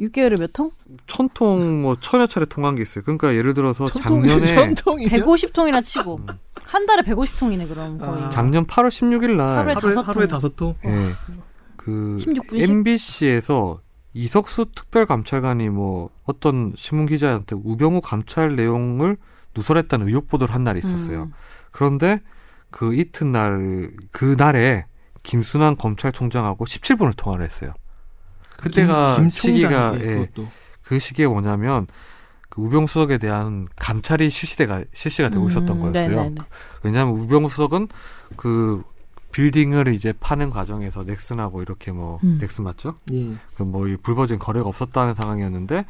6개월에 0.00 0.38
몇 0.38 0.52
통? 0.52 0.70
천 1.06 1.28
통 1.30 1.82
뭐 1.82 1.96
천여 1.96 2.26
차례 2.26 2.46
통화한 2.46 2.74
게 2.76 2.82
있어요. 2.82 3.02
그러니까 3.04 3.34
예를 3.34 3.54
들어서 3.54 3.86
작년에 3.86 4.46
천통이요? 4.74 5.08
150통이나 5.08 5.82
치고 5.82 6.16
음, 6.16 6.26
한 6.64 6.86
달에 6.86 7.02
150통이네 7.02 7.68
그럼 7.68 7.98
거의. 7.98 8.22
아. 8.24 8.30
작년 8.30 8.66
8월 8.66 8.88
16일 8.88 9.36
날 9.36 9.58
하루에 9.58 9.74
하루에, 9.74 9.94
다섯 9.94 10.08
하루에 10.08 10.26
통. 10.26 10.28
다섯 10.28 10.56
통? 10.56 10.74
예, 10.84 11.12
그 11.76 12.16
16분씩? 12.20 12.70
MBC에서 12.70 13.80
이석수 14.12 14.66
특별감찰관이 14.74 15.68
뭐 15.68 16.10
어떤 16.24 16.72
신문 16.76 17.06
기자한테 17.06 17.54
우병우 17.54 18.00
감찰 18.00 18.56
내용을 18.56 19.16
누설했다는 19.54 20.08
의혹 20.08 20.26
보도를 20.28 20.54
한 20.54 20.64
날이 20.64 20.78
있었어요. 20.80 21.24
음. 21.24 21.32
그런데 21.72 22.20
그 22.76 22.94
이튿날 22.94 23.90
그 24.12 24.34
날에 24.36 24.84
김순환 25.22 25.78
검찰총장하고 25.78 26.66
17분을 26.66 27.16
통화를 27.16 27.42
했어요. 27.46 27.72
그때가 28.58 29.16
김- 29.16 29.30
시기가 29.30 29.98
예. 30.02 30.28
그 30.82 30.98
시기에 30.98 31.26
뭐냐면 31.26 31.86
그 32.50 32.60
우병우 32.60 32.86
수석에 32.86 33.16
대한 33.16 33.66
감찰이 33.76 34.28
실시대가 34.28 34.84
실시가 34.92 35.30
되고 35.30 35.48
있었던 35.48 35.74
음, 35.74 35.80
거였어요. 35.80 36.16
네네네. 36.16 36.34
왜냐하면 36.82 37.14
우병우 37.14 37.48
수석은 37.48 37.88
그 38.36 38.82
빌딩을 39.32 39.88
이제 39.94 40.12
파는 40.12 40.50
과정에서 40.50 41.02
넥슨하고 41.04 41.62
이렇게 41.62 41.92
뭐 41.92 42.20
음. 42.24 42.36
넥슨 42.42 42.64
맞죠? 42.64 42.96
예. 43.10 43.36
그뭐 43.56 43.86
불법적인 44.02 44.38
거래가 44.38 44.68
없었다는 44.68 45.14
상황이었는데 45.14 45.86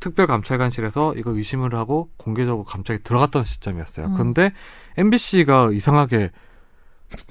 특별 0.00 0.26
감찰관실에서 0.26 1.14
이거 1.14 1.30
의심을 1.30 1.74
하고 1.74 2.10
공개적으로 2.18 2.64
감찰에 2.64 2.98
들어갔던 2.98 3.44
시점이었어요. 3.44 4.08
음. 4.08 4.12
그런데 4.12 4.52
MBC가 4.96 5.70
이상하게 5.72 6.30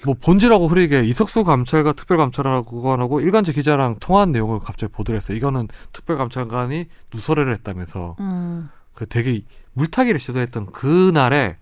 뭐 0.05 0.15
본질하고 0.15 0.67
흐리게 0.67 1.03
이석수 1.03 1.43
감찰과 1.43 1.93
특별감찰관하고 1.93 3.21
일간지 3.21 3.53
기자랑 3.53 3.97
통화한 3.99 4.31
내용을 4.31 4.59
갑자기 4.59 4.91
보도를 4.91 5.17
했어요. 5.17 5.37
이거는 5.37 5.67
특별감찰관이 5.91 6.85
누설을 7.13 7.53
했다면서 7.53 8.15
음. 8.19 8.69
그 8.93 9.07
되게 9.07 9.41
물타기를 9.73 10.19
시도했던 10.19 10.67
그날에 10.67 11.57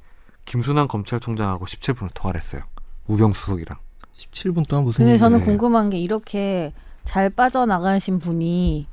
김순환 0.46 0.88
검찰총장하고 0.88 1.66
17분을 1.66 2.10
통화를 2.14 2.40
했어요. 2.40 2.64
우병수 3.08 3.42
수석이랑. 3.42 3.78
17분 4.18 4.68
동안 4.68 4.86
무슨 4.86 5.06
근데 5.06 5.18
저는 5.18 5.40
네. 5.40 5.46
궁금한 5.46 5.90
게 5.90 5.98
이렇게 5.98 6.74
잘 7.06 7.30
빠져나가신 7.30 8.20
분이 8.20 8.88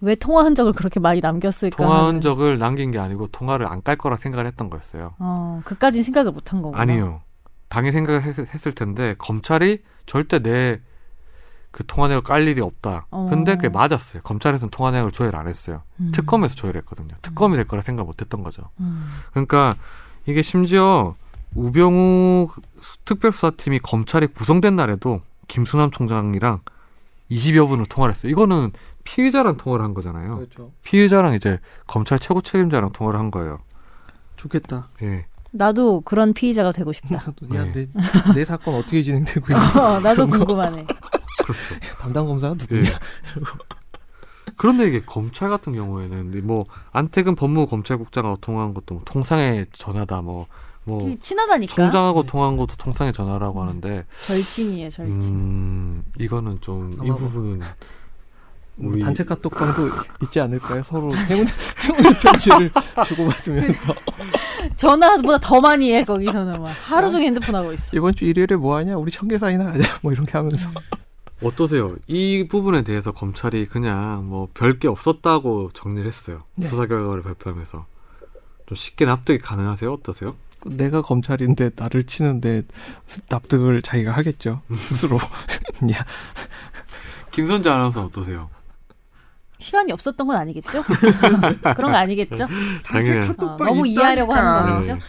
왜 0.00 0.14
통화 0.14 0.42
흔적을 0.44 0.72
그렇게 0.72 1.00
많이 1.00 1.20
남겼을까? 1.20 1.76
통화. 1.76 2.06
흔적을 2.06 2.58
남긴 2.58 2.92
게 2.92 2.98
아니고 2.98 3.28
통화를 3.28 3.66
안 3.66 3.82
깔 3.82 3.96
거라 3.96 4.16
생각을 4.16 4.46
했던 4.46 4.70
거였어요. 4.70 5.14
어, 5.18 5.60
그까진 5.64 6.02
생각을 6.02 6.32
못 6.32 6.52
한 6.52 6.62
거구나. 6.62 6.80
아니요. 6.82 7.22
당연히 7.68 7.92
생각을 7.92 8.22
했, 8.22 8.38
했을 8.38 8.72
텐데 8.72 9.14
검찰이 9.18 9.82
절대 10.06 10.38
내 10.40 10.80
그 11.70 11.84
통화 11.86 12.08
내역을 12.08 12.24
깔 12.24 12.48
일이 12.48 12.62
없다. 12.62 13.06
어. 13.10 13.26
근데 13.28 13.54
그게 13.56 13.68
맞았어요. 13.68 14.22
검찰에서는 14.22 14.70
통화 14.70 14.90
내역을 14.90 15.12
조회를 15.12 15.38
안 15.38 15.46
했어요. 15.48 15.82
음. 16.00 16.10
특검에서 16.14 16.54
조회를 16.54 16.80
했거든요. 16.80 17.14
특검이 17.20 17.56
될 17.56 17.66
거라 17.66 17.82
생각 17.82 18.06
못 18.06 18.22
했던 18.22 18.42
거죠. 18.42 18.62
음. 18.80 19.06
그러니까 19.32 19.74
이게 20.24 20.40
심지어 20.40 21.14
우병우 21.54 22.48
수- 22.80 22.98
특별수사팀이 23.04 23.80
검찰이 23.80 24.28
구성된 24.28 24.76
날에도 24.76 25.20
김수남 25.46 25.90
총장이랑 25.90 26.60
20여 27.30 27.68
분을 27.68 27.84
통화를 27.86 28.14
했어요. 28.14 28.30
이거는 28.32 28.72
피의자랑 29.08 29.56
통화를 29.56 29.84
한 29.84 29.94
거잖아요. 29.94 30.36
그렇죠. 30.36 30.72
피의자랑 30.84 31.34
이제 31.34 31.58
검찰 31.86 32.18
최고 32.18 32.42
책임자랑 32.42 32.92
통화를 32.92 33.18
한 33.18 33.30
거예요. 33.30 33.58
좋겠다. 34.36 34.90
예. 35.02 35.26
나도 35.52 36.02
그런 36.02 36.34
피의자가 36.34 36.72
되고 36.72 36.92
싶다. 36.92 37.14
야, 37.54 37.64
네. 37.72 37.72
내, 37.72 37.88
내 38.34 38.44
사건 38.44 38.74
어떻게 38.74 39.02
진행되고 39.02 39.46
있니? 39.50 39.80
어, 39.80 40.00
나도 40.00 40.26
궁금하네. 40.26 40.86
그렇죠. 41.42 41.80
담당 41.98 42.26
검사가 42.26 42.54
예. 42.70 42.76
누구냐? 42.76 42.98
그런데 44.56 44.86
이게 44.88 45.00
검찰 45.00 45.48
같은 45.48 45.74
경우에는 45.74 46.46
뭐 46.46 46.66
안택은 46.92 47.34
법무부 47.34 47.70
검찰국장하고 47.70 48.36
통화한 48.40 48.74
것도 48.74 48.94
뭐 48.96 49.02
통상의 49.06 49.66
전화다 49.72 50.20
뭐 50.20 50.46
뭐 50.88 51.14
친하다니까. 51.20 51.74
총장하고 51.74 52.22
통화한 52.22 52.56
것도 52.56 52.76
통상의 52.78 53.12
전화라고 53.12 53.60
하는데 53.60 54.06
절친이에요, 54.26 54.88
절친. 54.88 55.22
음 55.22 56.04
이거는 56.18 56.62
좀 56.62 56.92
이 57.04 57.08
부분은 57.08 57.58
뭐 57.58 57.66
우리 58.78 59.00
단체 59.00 59.24
카톡방도 59.24 59.88
있지 60.22 60.40
않을까요? 60.40 60.82
서로 60.82 61.10
행운, 61.14 61.46
행운의 61.84 62.18
편지를 62.20 62.70
주고받으면서 63.06 63.94
전화보다 64.76 65.38
더 65.38 65.60
많이 65.60 65.92
해 65.92 66.04
거기서는 66.04 66.62
막 66.62 66.68
하루 66.84 67.10
종일 67.10 67.26
핸드폰 67.26 67.54
하고 67.56 67.72
있어. 67.72 67.96
이번 67.96 68.14
주 68.14 68.24
일요일에 68.24 68.56
뭐 68.56 68.76
하냐? 68.76 68.96
우리 68.96 69.10
청계산이나 69.10 69.64
가자. 69.64 69.98
뭐 70.02 70.12
이렇게 70.12 70.32
하면서 70.32 70.68
어떠세요? 71.42 71.88
이 72.06 72.46
부분에 72.48 72.82
대해서 72.82 73.12
검찰이 73.12 73.66
그냥 73.66 74.28
뭐 74.28 74.48
별 74.54 74.78
게 74.78 74.88
없었다고 74.88 75.70
정리를 75.74 76.06
했어요. 76.06 76.44
네. 76.56 76.66
수사 76.66 76.86
결과를 76.86 77.22
발표하면서 77.22 77.86
좀 78.66 78.76
쉽게 78.76 79.04
납득이 79.06 79.38
가능하세요? 79.38 79.92
어떠세요? 79.92 80.36
내가 80.66 81.02
검찰인데 81.02 81.70
나를 81.76 82.04
치는데 82.04 82.62
납득을 83.30 83.80
자기가 83.82 84.10
하겠죠 84.12 84.62
스스로. 84.76 85.16
야, 85.16 86.04
김선재 87.30 87.70
아나운서 87.70 88.04
어떠세요? 88.04 88.50
시간이 89.58 89.92
없었던 89.92 90.26
건 90.26 90.36
아니겠죠? 90.36 90.82
그런 91.76 91.90
거 91.92 91.96
아니겠죠? 91.96 92.46
당연히. 92.84 93.28
어, 93.28 93.56
너무 93.58 93.86
이해하려고 93.86 94.32
하는 94.32 94.72
거겠죠? 94.74 94.94
네. 94.94 95.00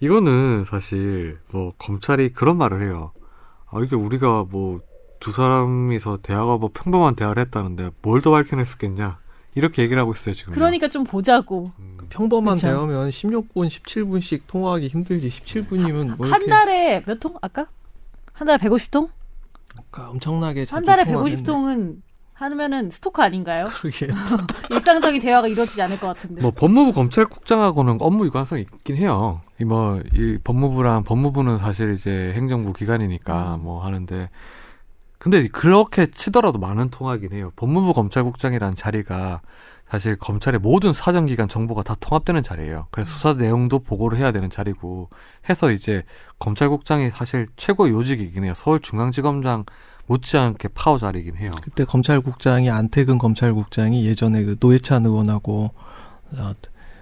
이거는 0.00 0.64
사실 0.64 1.38
뭐 1.50 1.72
검찰이 1.78 2.32
그런 2.32 2.56
말을 2.56 2.82
해요. 2.82 3.12
아 3.70 3.80
이게 3.82 3.96
우리가 3.96 4.44
뭐 4.48 4.80
두 5.20 5.32
사람이서 5.32 6.20
대화가 6.22 6.56
뭐 6.56 6.70
평범한 6.72 7.14
대화를 7.14 7.42
했다는데 7.42 7.90
뭘 8.00 8.22
더 8.22 8.30
밝혀낼 8.30 8.64
수 8.64 8.72
있겠냐 8.76 9.18
이렇게 9.54 9.82
얘기를 9.82 10.00
하고 10.00 10.12
있어요 10.14 10.34
지금. 10.34 10.54
그러니까 10.54 10.88
좀 10.88 11.04
보자고. 11.04 11.72
음, 11.78 11.98
평범한 12.08 12.54
그쵸. 12.54 12.68
대화면 12.68 13.10
16분, 13.10 13.66
17분씩 13.68 14.42
통화하기 14.46 14.88
힘들지. 14.88 15.28
17분이면 15.28 16.16
뭐한 16.16 16.40
이렇게 16.40 16.46
달에 16.46 17.02
몇 17.04 17.20
통? 17.20 17.34
아까? 17.42 17.66
한 18.32 18.46
달에 18.46 18.58
150통? 18.66 19.10
엄청나게 19.94 20.64
자주 20.64 20.76
한 20.76 20.84
달에 20.86 21.04
통화하는데. 21.04 21.42
150통은 21.42 21.96
하면은 22.40 22.90
스토커 22.90 23.22
아닌가요? 23.22 23.66
그러게. 23.66 24.08
일상적인 24.70 25.20
대화가 25.20 25.46
이루어지지 25.46 25.82
않을 25.82 26.00
것 26.00 26.06
같은데. 26.08 26.40
뭐 26.40 26.50
법무부 26.50 26.92
검찰국장하고는 26.92 27.98
업무 28.00 28.24
유관성이 28.26 28.62
있긴 28.62 28.96
해요. 28.96 29.42
이뭐이 29.60 30.38
법무부랑 30.42 31.04
법무부는 31.04 31.58
사실 31.58 31.92
이제 31.92 32.32
행정부 32.34 32.72
기관이니까 32.72 33.56
음. 33.56 33.64
뭐 33.64 33.84
하는데 33.84 34.30
근데 35.18 35.48
그렇게 35.48 36.06
치더라도 36.10 36.58
많은 36.58 36.88
통화긴 36.88 37.32
해요. 37.34 37.52
법무부 37.56 37.92
검찰국장이라는 37.92 38.74
자리가 38.74 39.42
사실 39.90 40.16
검찰의 40.16 40.60
모든 40.60 40.92
사정기관 40.92 41.48
정보가 41.48 41.82
다 41.82 41.94
통합되는 42.00 42.42
자리예요. 42.42 42.86
그래서 42.90 43.10
수사 43.10 43.34
내용도 43.34 43.80
보고를 43.80 44.18
해야 44.18 44.32
되는 44.32 44.48
자리고 44.48 45.10
해서 45.48 45.72
이제 45.72 46.04
검찰국장이 46.38 47.10
사실 47.10 47.48
최고 47.56 47.90
요직이긴 47.90 48.44
해요. 48.44 48.54
서울중앙지검장 48.54 49.64
못지않게 50.10 50.68
파워 50.74 50.98
자리이긴 50.98 51.36
해요. 51.36 51.50
그때 51.62 51.84
검찰국장이 51.84 52.68
안태근 52.68 53.18
검찰국장이 53.18 54.04
예전에 54.06 54.42
그 54.42 54.56
노회찬 54.58 55.06
의원하고 55.06 55.70
어, 56.36 56.50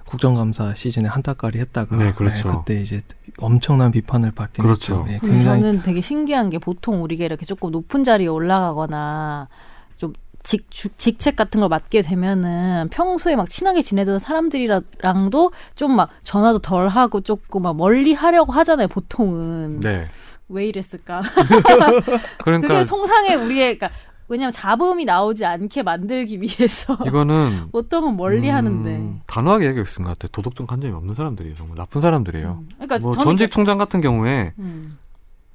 국정감사 0.04 0.74
시즌에 0.74 1.09
한타까리 1.09 1.59
했다가 1.59 1.96
네, 1.96 2.12
그렇죠. 2.12 2.48
그때 2.64 2.80
이제 2.80 3.00
엄청난 3.38 3.90
비판을 3.92 4.32
받긴 4.32 4.62
그렇죠. 4.64 5.00
했죠. 5.06 5.12
예, 5.14 5.18
근데 5.18 5.34
굉장히 5.36 5.61
저는 5.62 5.82
되게 5.82 6.00
신기한 6.02 6.50
게 6.50 6.59
보통 6.59 7.02
우리가 7.02 7.24
이렇게 7.24 7.44
조금 7.46 7.70
높은 7.70 8.04
자리에 8.04 8.26
올라가거나 8.26 9.48
좀 9.96 10.12
직, 10.42 10.70
주- 10.70 10.88
직책 10.96 11.36
같은 11.36 11.61
걸 11.61 11.68
맡게 11.68 12.00
되면은 12.02 12.88
평소에 12.90 13.36
막 13.36 13.48
친하게 13.50 13.82
지내던 13.82 14.18
사람들이랑도 14.18 15.52
좀 15.74 15.96
막 15.96 16.11
전화도 16.22 16.59
덜 16.61 16.88
하고 16.88 17.20
조금 17.20 17.62
막 17.62 17.76
멀리 17.76 18.12
하려고 18.14 18.52
하잖아요, 18.52 18.88
보통은. 18.88 19.80
네. 19.80 20.04
왜 20.49 20.66
이랬을까? 20.66 21.22
그러니까 22.42 22.68
그게 22.68 22.84
통상의 22.86 23.36
우리의, 23.36 23.78
그러니까 23.78 23.90
왜냐면 24.28 24.53
잡음이 24.53 25.05
나오지 25.05 25.44
않게 25.44 25.82
만들기 25.82 26.40
위해서 26.40 26.99
이거는 27.07 27.70
보통은 27.72 28.16
멀리 28.16 28.51
음, 28.51 28.55
하는데. 28.55 29.20
단호하게 29.26 29.68
얘기할 29.68 29.86
수 29.86 30.01
있는 30.01 30.11
것 30.11 30.18
같아요. 30.18 30.30
도덕적 30.32 30.66
관점이 30.66 30.92
없는 30.92 31.14
사람들이에요. 31.14 31.55
정말 31.57 31.76
나쁜 31.76 32.01
사람들이에요. 32.01 32.62
음. 32.62 32.68
그러니까 32.76 32.99
뭐 32.99 33.12
전직 33.12 33.51
총장 33.51 33.78
같은 33.78 34.01
경우에는 34.01 34.53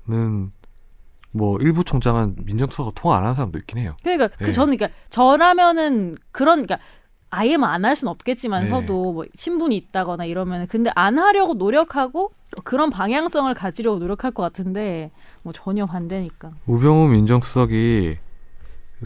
음. 0.10 0.52
뭐 1.32 1.60
일부 1.60 1.84
총장은 1.84 2.36
민정수석과 2.44 2.92
통화 2.96 3.18
안 3.18 3.24
하는 3.24 3.36
사람도 3.36 3.60
있긴 3.60 3.80
해요. 3.80 3.96
그러니까 4.04 4.30
예. 4.42 4.46
그 4.46 4.52
저는 4.52 4.78
그러니까 4.78 4.98
저라면은 5.10 6.16
그런 6.32 6.66
그러니까 6.66 6.80
아예만 7.34 7.70
안할 7.70 7.96
수는 7.96 8.12
없겠지만서도 8.12 9.14
뭐 9.14 9.26
친분이 9.36 9.76
있다거나 9.76 10.26
이러면 10.26 10.68
근데 10.68 10.92
안 10.96 11.18
하려고 11.18 11.56
노력하고 11.56 12.32
그런 12.64 12.92
방향성을 12.92 13.52
가지려고 13.56 13.98
노력할 13.98 14.32
것 14.32 14.44
같은데 14.44 15.12
뭐 15.42 15.52
전혀 15.52 15.86
반대니까. 15.86 16.52
우병우 16.68 17.10
민정수석이 17.10 18.18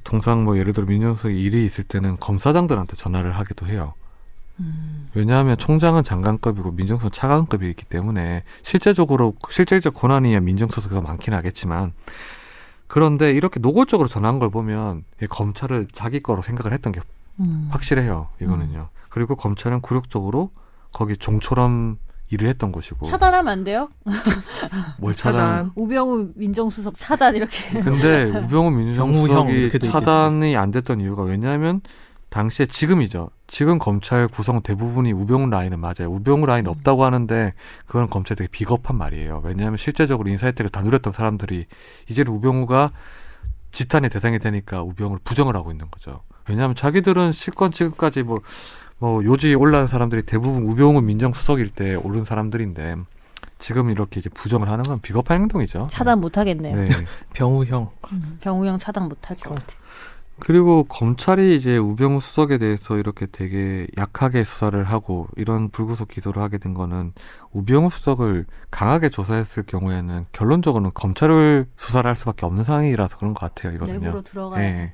통상 0.03 0.43
뭐 0.43 0.57
예를 0.57 0.73
들어 0.73 0.85
민정수석이 0.85 1.41
일이 1.41 1.65
있을 1.65 1.85
때는 1.85 2.17
검사장들한테 2.17 2.97
전화를 2.97 3.31
하기도 3.31 3.67
해요. 3.67 3.93
음. 4.59 5.07
왜냐하면 5.13 5.57
총장은 5.57 6.03
장관급이고 6.03 6.71
민정수석 6.71 7.13
차관급이기 7.13 7.85
때문에 7.85 8.43
실제적으로 8.63 9.35
실질적 9.49 9.93
권한이 9.93 10.37
민정수석이 10.39 10.93
더 10.93 11.01
많긴 11.01 11.33
하겠지만 11.33 11.93
그런데 12.87 13.31
이렇게 13.31 13.59
노골적으로 13.59 14.09
전화한 14.09 14.39
걸 14.39 14.49
보면 14.49 15.03
이 15.21 15.27
검찰을 15.27 15.87
자기 15.93 16.19
거로 16.19 16.41
생각을 16.41 16.73
했던 16.73 16.91
게 16.91 17.01
음. 17.39 17.67
확실해요. 17.71 18.29
이거는요. 18.41 18.89
그리고 19.09 19.35
검찰은 19.35 19.81
굴욕적으로 19.81 20.51
거기 20.91 21.17
종처럼 21.17 21.97
일을 22.29 22.49
했던 22.49 22.71
것이고 22.71 23.05
차단하면 23.05 23.51
안 23.51 23.63
돼요? 23.63 23.89
뭘 24.99 25.15
차단? 25.15 25.39
차단. 25.39 25.71
우병우 25.75 26.31
민정수석 26.35 26.95
차단 26.97 27.35
이렇게. 27.35 27.79
근데 27.81 28.25
우병우 28.25 28.71
민정수석이 28.71 29.79
차단이 29.79 30.57
안 30.57 30.71
됐던 30.71 30.99
이유가 30.99 31.23
왜냐하면 31.23 31.81
당시에 32.29 32.65
지금이죠. 32.65 33.29
지금 33.47 33.79
검찰 33.79 34.27
구성 34.27 34.61
대부분이 34.61 35.13
우병우 35.13 35.49
라인은 35.49 35.79
맞아요. 35.79 36.09
우병우 36.09 36.45
라인 36.45 36.67
없다고 36.67 37.05
하는데 37.05 37.53
그건 37.85 38.09
검찰 38.09 38.35
되게 38.35 38.49
비겁한 38.49 38.97
말이에요. 38.97 39.41
왜냐하면 39.45 39.77
실제적으로 39.77 40.29
인사 40.29 40.47
혜택을 40.47 40.69
다 40.69 40.81
누렸던 40.81 41.13
사람들이 41.13 41.65
이제는 42.09 42.31
우병우가 42.33 42.91
지탄의 43.71 44.09
대상이 44.09 44.39
되니까 44.39 44.81
우병우를 44.83 45.19
부정을 45.23 45.55
하고 45.55 45.71
있는 45.71 45.89
거죠. 45.89 46.21
왜냐하면 46.47 46.75
자기들은 46.75 47.31
실권 47.33 47.71
지금까지 47.71 48.23
뭐, 48.23 48.39
뭐 48.99 49.23
요지에 49.23 49.53
올라온 49.53 49.87
사람들이 49.87 50.23
대부분 50.23 50.63
우병우 50.63 51.01
민정수석일 51.01 51.69
때 51.69 51.95
오른 51.95 52.23
사람들인데 52.25 52.95
지금 53.59 53.89
이렇게 53.89 54.19
이제 54.19 54.29
부정을 54.29 54.69
하는 54.69 54.83
건 54.83 54.99
비겁한 55.01 55.41
행동이죠. 55.41 55.87
차단 55.91 56.21
못 56.21 56.37
하겠네요. 56.37 56.75
네. 56.75 56.89
병우형 57.33 57.89
음, 58.13 58.37
병우형 58.41 58.77
차단 58.77 59.07
못 59.09 59.17
할 59.29 59.37
것 59.37 59.55
같아. 59.55 59.75
그리고 60.39 60.83
검찰이 60.83 61.55
이제 61.57 61.77
우병우 61.77 62.21
수석에 62.21 62.59
대해서 62.59 62.97
이렇게 62.97 63.25
되게 63.25 63.87
약하게 63.97 64.43
수사를 64.43 64.81
하고 64.83 65.27
이런 65.35 65.69
불구속 65.71 66.09
기소를 66.09 66.43
하게 66.43 66.59
된 66.59 66.75
거는 66.75 67.13
우병우 67.53 67.89
수석을 67.89 68.45
강하게 68.69 69.09
조사했을 69.09 69.63
경우에는 69.63 70.27
결론적으로는 70.33 70.91
검찰을 70.93 71.65
수사를 71.75 72.07
할 72.07 72.15
수밖에 72.15 72.45
없는 72.45 72.63
상황이라서 72.65 73.17
그런 73.17 73.33
것 73.33 73.39
같아요. 73.39 73.73
이거는요. 73.73 73.99
내부로 73.99 74.21
들어가야 74.21 74.63
예. 74.63 74.71
돼. 74.73 74.93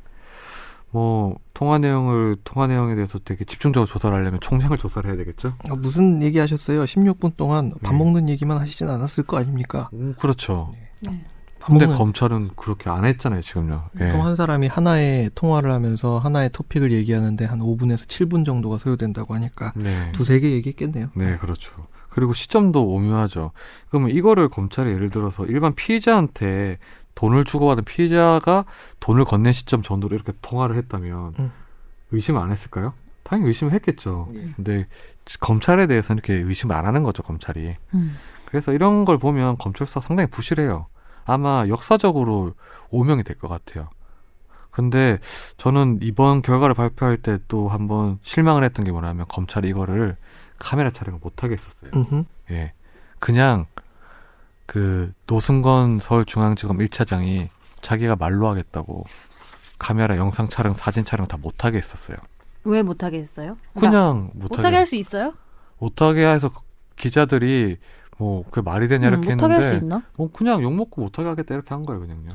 뭐 0.93 1.35
통화 1.55 1.79
내용을 1.79 2.37
통화 2.43 2.67
내용에 2.67 2.93
대해서 2.93 3.19
되게 3.25 3.43
집중적으로 3.45 3.87
조사를 3.87 4.15
하려면 4.15 4.39
총장을 4.39 4.77
조사를 4.77 5.09
해야 5.09 5.17
되겠죠. 5.17 5.55
어, 5.71 5.75
무슨 5.75 6.21
얘기 6.21 6.37
하셨어요? 6.37 6.83
16분 6.83 7.35
동안 7.35 7.73
밥 7.81 7.93
네. 7.93 7.97
먹는 7.97 8.29
얘기만 8.29 8.59
하시진 8.59 8.87
않았을 8.87 9.23
거 9.23 9.37
아닙니까? 9.37 9.89
음, 9.93 10.13
그렇죠. 10.19 10.75
네. 11.01 11.25
밥 11.59 11.69
근데 11.69 11.87
먹는 11.87 11.97
검찰은 11.97 12.49
그렇게 12.55 12.91
안 12.91 13.05
했잖아요, 13.05 13.41
지금요. 13.41 13.89
예. 14.01 14.05
보통 14.05 14.23
한 14.23 14.35
사람이 14.35 14.67
하나의 14.67 15.31
통화를 15.33 15.71
하면서 15.71 16.19
하나의 16.19 16.51
토픽을 16.51 16.91
얘기하는데 16.91 17.43
한 17.43 17.59
5분에서 17.59 18.05
7분 18.05 18.45
정도가 18.45 18.77
소요된다고 18.77 19.33
하니까 19.33 19.73
네. 19.75 20.11
두세 20.11 20.39
개 20.41 20.51
얘기했겠네요. 20.51 21.07
네, 21.15 21.37
그렇죠. 21.37 21.87
그리고 22.09 22.35
시점도 22.35 22.85
오묘하죠. 22.87 23.51
그러면 23.89 24.11
이거를 24.11 24.47
검찰이 24.49 24.91
예를 24.91 25.09
들어서 25.09 25.45
일반 25.47 25.73
피의자한테 25.73 26.77
돈을 27.15 27.43
주고받은 27.45 27.83
피의자가 27.85 28.65
돈을 28.99 29.25
건넨 29.25 29.53
시점 29.53 29.81
정도로 29.81 30.15
이렇게 30.15 30.33
통화를 30.41 30.75
했다면 30.77 31.33
음. 31.39 31.51
의심 32.11 32.37
안 32.37 32.51
했을까요? 32.51 32.93
당연히 33.23 33.49
의심을 33.49 33.71
했겠죠. 33.73 34.29
예. 34.33 34.51
근데 34.55 34.87
검찰에 35.39 35.87
대해서는 35.87 36.21
이렇게 36.23 36.33
의심을 36.47 36.75
안 36.75 36.85
하는 36.85 37.03
거죠, 37.03 37.23
검찰이. 37.23 37.75
음. 37.93 38.17
그래서 38.45 38.73
이런 38.73 39.05
걸 39.05 39.17
보면 39.17 39.57
검찰 39.57 39.87
수사 39.87 39.99
상당히 40.01 40.29
부실해요. 40.29 40.87
아마 41.25 41.65
역사적으로 41.69 42.53
오명이 42.89 43.23
될 43.23 43.37
것 43.37 43.47
같아요. 43.47 43.87
근데 44.71 45.19
저는 45.57 45.99
이번 46.01 46.41
결과를 46.41 46.73
발표할 46.75 47.17
때 47.17 47.37
또 47.47 47.69
한번 47.69 48.19
실망을 48.23 48.63
했던 48.63 48.83
게 48.85 48.91
뭐냐면 48.91 49.25
검찰이 49.29 49.69
이거를 49.69 50.17
카메라 50.59 50.89
촬영을 50.91 51.19
못 51.23 51.43
하게 51.43 51.53
했었어요. 51.53 51.91
음흠. 51.95 52.23
예. 52.51 52.73
그냥 53.19 53.65
그 54.65 55.11
노승건 55.27 55.99
서울중앙지검 55.99 56.77
1차장이 56.77 57.49
자기가 57.81 58.15
말로 58.15 58.47
하겠다고 58.47 59.03
카메라 59.77 60.17
영상 60.17 60.47
촬영, 60.47 60.73
사진 60.73 61.03
촬영 61.03 61.27
다 61.27 61.37
못하게 61.37 61.77
했었어요. 61.77 62.17
왜 62.65 62.81
못하게 62.81 63.19
했어요? 63.19 63.57
그러니까 63.75 63.89
그냥 63.91 64.31
못하게 64.33 64.55
못하게 64.57 64.75
할 64.77 64.85
수 64.85 64.95
있어요? 64.95 65.33
못하게 65.79 66.25
해서 66.25 66.49
기자들이 66.95 67.77
뭐 68.17 68.43
그게 68.49 68.61
말이 68.61 68.87
되냐 68.87 69.09
음, 69.09 69.13
이렇게 69.13 69.31
못하게 69.31 69.53
할수 69.55 69.67
했는데 69.75 69.85
있나? 69.85 70.03
뭐 70.17 70.29
그냥 70.31 70.63
욕 70.63 70.73
먹고 70.73 71.01
못하게 71.01 71.27
하겠다 71.27 71.53
이렇게 71.55 71.69
한 71.71 71.83
거예요 71.83 71.99
그냥요. 72.01 72.31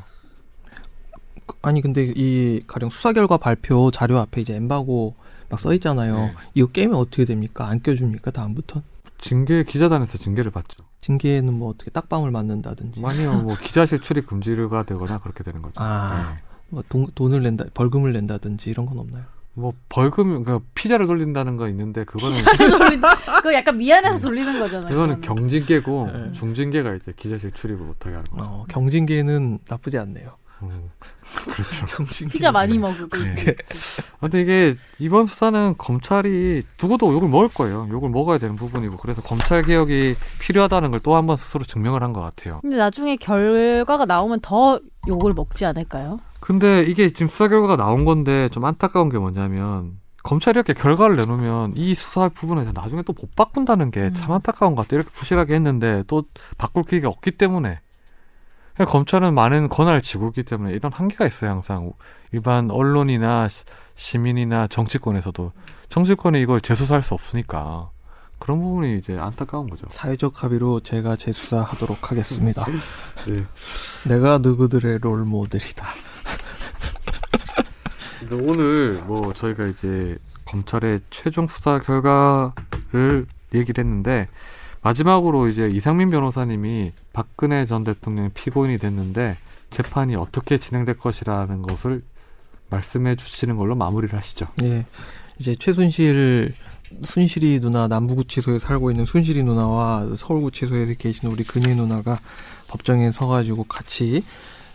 아니 1.62 1.80
근데 1.80 2.12
이 2.14 2.60
가령 2.66 2.90
수사 2.90 3.12
결과 3.14 3.38
발표 3.38 3.90
자료 3.90 4.18
앞에 4.18 4.42
이제 4.42 4.54
엠바고 4.54 5.14
막 5.48 5.60
써 5.60 5.72
있잖아요. 5.74 6.16
네. 6.16 6.34
이거 6.52 6.66
깨면 6.66 6.94
어떻게 6.98 7.24
됩니까? 7.24 7.66
안 7.68 7.80
껴줍니까? 7.82 8.32
다음부터 8.32 8.82
징계 9.18 9.64
기자단에서 9.64 10.18
징계를 10.18 10.50
받죠. 10.50 10.84
징계는 11.00 11.54
뭐 11.54 11.70
어떻게 11.70 11.90
딱밤을 11.90 12.30
맞는다든지 12.30 13.02
아니요 13.04 13.42
뭐 13.42 13.56
기자실 13.56 14.00
출입 14.00 14.26
금지가 14.26 14.84
되거나 14.84 15.18
그렇게 15.18 15.44
되는 15.44 15.62
거죠. 15.62 15.74
아. 15.76 16.34
네. 16.34 16.42
뭐 16.70 16.82
돈, 16.88 17.06
돈을 17.14 17.42
낸다 17.42 17.66
벌금을 17.74 18.12
낸다든지 18.12 18.70
이런 18.70 18.86
건 18.86 18.98
없나요? 18.98 19.24
뭐 19.54 19.72
벌금 19.88 20.44
그러니까 20.44 20.64
피자를 20.74 21.06
돌린다는 21.06 21.56
거 21.56 21.68
있는데 21.68 22.04
그거는 22.04 22.36
돌린다. 22.78 23.14
그거 23.36 23.52
약간 23.54 23.76
미안해서 23.76 24.18
돌리는 24.20 24.58
거잖아요. 24.58 24.90
그거는. 24.90 25.20
경징계고 25.20 26.10
네. 26.12 26.32
중징계가 26.32 26.94
이제 26.94 27.12
기자실 27.16 27.50
출입을 27.50 27.84
못하게 27.84 28.16
하는 28.16 28.24
거. 28.30 28.36
어, 28.44 28.64
경징계는 28.68 29.58
나쁘지 29.68 29.98
않네요. 29.98 30.36
음, 30.62 30.90
그렇죠. 31.44 32.04
피자 32.30 32.50
많이 32.52 32.78
먹고 32.78 33.08
네. 33.08 33.22
있어요. 33.22 33.54
근데 34.20 34.40
이게 34.40 34.76
이번 34.98 35.26
수사는 35.26 35.74
검찰이 35.78 36.62
두고도 36.76 37.12
욕을 37.12 37.28
먹을 37.28 37.48
거예요. 37.48 37.86
욕을 37.90 38.08
먹어야 38.10 38.38
되는 38.38 38.56
부분이고 38.56 38.96
그래서 38.96 39.22
검찰 39.22 39.62
개혁이 39.62 40.16
필요하다는 40.40 40.90
걸 40.90 41.00
또 41.00 41.14
한 41.14 41.26
번 41.26 41.36
스스로 41.36 41.64
증명을 41.64 42.02
한 42.02 42.12
것 42.12 42.20
같아요. 42.20 42.58
근데 42.62 42.76
나중에 42.76 43.16
결과가 43.16 44.04
나오면 44.06 44.40
더 44.42 44.80
욕을 45.06 45.32
먹지 45.34 45.64
않을까요? 45.64 46.18
근데 46.40 46.82
이게 46.82 47.10
지금 47.12 47.28
수사 47.28 47.48
결과가 47.48 47.76
나온 47.76 48.04
건데 48.04 48.48
좀 48.50 48.64
안타까운 48.64 49.08
게 49.10 49.18
뭐냐면 49.18 49.98
검찰이 50.24 50.56
이렇게 50.56 50.72
결과를 50.74 51.16
내놓으면 51.16 51.74
이 51.76 51.94
수사 51.94 52.28
부분에서 52.28 52.72
나중에 52.74 53.02
또 53.02 53.14
못 53.18 53.34
바꾼다는 53.36 53.90
게참 53.90 54.30
음. 54.30 54.34
안타까운 54.34 54.74
것 54.74 54.82
같아요. 54.82 55.00
이렇게 55.00 55.10
부실하게 55.12 55.54
했는데 55.54 56.02
또 56.06 56.24
바꿀 56.58 56.82
기회가 56.84 57.08
없기 57.08 57.32
때문에 57.32 57.80
검찰은 58.86 59.34
많은 59.34 59.68
권한을 59.68 60.02
쥐고 60.02 60.28
있기 60.28 60.44
때문에 60.44 60.72
이런 60.74 60.92
한계가 60.92 61.26
있어요. 61.26 61.50
항상 61.50 61.92
일반 62.32 62.70
언론이나 62.70 63.48
시- 63.48 63.64
시민이나 63.96 64.66
정치권에서도 64.68 65.52
정치권이 65.88 66.40
이걸 66.40 66.60
재수사할 66.60 67.02
수 67.02 67.14
없으니까 67.14 67.90
그런 68.38 68.60
부분이 68.60 68.98
이제 68.98 69.18
안타까운 69.18 69.68
거죠. 69.68 69.86
사회적 69.90 70.44
합의로 70.44 70.80
제가 70.80 71.16
재수사하도록 71.16 72.10
하겠습니다. 72.10 72.64
네. 73.26 73.44
내가 74.04 74.38
누구들의 74.38 74.98
롤 75.00 75.24
모델이다. 75.24 75.86
오늘 78.32 79.02
뭐 79.06 79.32
저희가 79.32 79.66
이제 79.66 80.16
검찰의 80.44 81.00
최종 81.10 81.46
수사 81.48 81.78
결과를 81.80 83.26
얘기를 83.54 83.82
했는데 83.84 84.28
마지막으로 84.82 85.48
이제 85.48 85.68
이상민 85.68 86.10
변호사님이 86.10 86.92
박근혜 87.12 87.66
전 87.66 87.84
대통령이 87.84 88.30
피고인이 88.30 88.78
됐는데 88.78 89.36
재판이 89.70 90.14
어떻게 90.16 90.58
진행될 90.58 90.98
것이라는 90.98 91.62
것을 91.62 92.02
말씀해 92.70 93.16
주시는 93.16 93.56
걸로 93.56 93.74
마무리를 93.74 94.16
하시죠. 94.16 94.46
예. 94.62 94.86
이제 95.38 95.54
최순실 95.54 96.52
순실이 97.04 97.60
누나 97.60 97.86
남부구치소에 97.88 98.58
살고 98.58 98.90
있는 98.90 99.04
순실이 99.04 99.42
누나와 99.42 100.06
서울구치소에 100.16 100.94
계신 100.98 101.30
우리 101.30 101.44
근희 101.44 101.74
누나가 101.74 102.18
법정에 102.68 103.10
서가지고 103.12 103.64
같이 103.64 104.24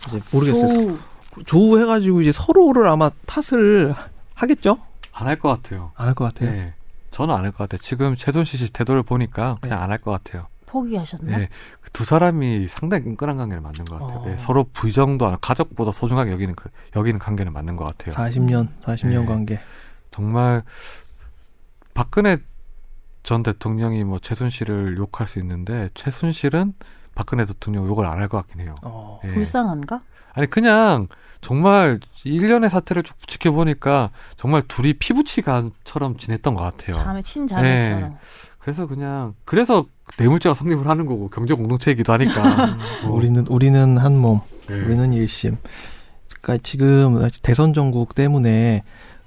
이제 0.06 0.20
모르겠어요. 0.30 0.68
조우. 0.68 0.98
조우해가지고 1.44 2.20
이제 2.20 2.30
서로를 2.32 2.86
아마 2.86 3.10
탓을 3.26 3.94
하겠죠? 4.34 4.78
안 5.12 5.26
할 5.26 5.38
것 5.38 5.48
같아요. 5.48 5.92
안 5.96 6.06
할 6.08 6.14
것 6.14 6.24
같아요. 6.24 6.50
네. 6.50 6.74
저는 7.14 7.32
안 7.34 7.44
할 7.44 7.52
것 7.52 7.58
같아요. 7.58 7.78
지금 7.80 8.14
최순실 8.16 8.58
씨 8.58 8.72
태도를 8.72 9.02
보니까 9.04 9.58
그냥 9.60 9.80
안 9.80 9.90
할 9.90 9.98
것 9.98 10.10
같아요. 10.10 10.48
포기하셨나? 10.66 11.38
네. 11.38 11.48
그두 11.80 12.04
사람이 12.04 12.66
상당히 12.68 13.04
끈끈한 13.04 13.36
관계를 13.36 13.60
맞는 13.62 13.84
것 13.84 14.00
같아요. 14.00 14.18
어. 14.20 14.26
네, 14.26 14.36
서로 14.38 14.64
부정도 14.72 15.26
안- 15.28 15.38
가족보다 15.40 15.92
소중하게 15.92 16.32
여기는 16.32 16.56
그- 16.56 16.68
여기는 16.96 17.20
관계는 17.20 17.52
맞는 17.52 17.76
것 17.76 17.84
같아요. 17.84 18.12
40년, 18.16 18.68
40년 18.82 19.20
네. 19.20 19.26
관계. 19.26 19.60
정말 20.10 20.64
박근혜 21.94 22.38
전 23.22 23.42
대통령이 23.44 24.02
뭐 24.04 24.18
최순실을 24.18 24.96
욕할 24.98 25.28
수 25.28 25.38
있는데 25.38 25.90
최순실은 25.94 26.74
박근혜 27.14 27.44
대통령 27.46 27.86
욕을 27.86 28.04
안 28.06 28.18
할 28.18 28.28
것 28.28 28.38
같긴 28.38 28.60
해요. 28.60 28.74
어. 28.82 29.20
예. 29.24 29.28
불쌍한가? 29.28 30.02
아니 30.32 30.48
그냥 30.50 31.06
정말 31.44 32.00
일련의 32.24 32.70
사태를 32.70 33.02
쭉 33.02 33.16
지켜보니까 33.28 34.10
정말 34.36 34.62
둘이 34.66 34.94
피부치간처럼 34.94 36.16
지냈던 36.16 36.54
것 36.54 36.62
같아요. 36.62 36.94
자매 36.94 37.20
친자매처럼. 37.20 38.16
그래서 38.58 38.86
그냥 38.86 39.34
그래서 39.44 39.84
뇌물죄가 40.18 40.54
성립을 40.54 40.88
하는 40.88 41.04
거고 41.04 41.28
경제 41.28 41.52
공동체이기도 41.54 42.12
하니까. 42.14 42.76
어. 43.04 43.10
우리는 43.10 43.46
우리는 43.48 43.98
한 43.98 44.16
몸, 44.16 44.40
네. 44.68 44.74
우리는 44.74 45.12
일심. 45.12 45.58
그러니까 46.40 46.62
지금 46.62 47.28
대선 47.42 47.74
전국 47.74 48.14
때문에 48.14 48.82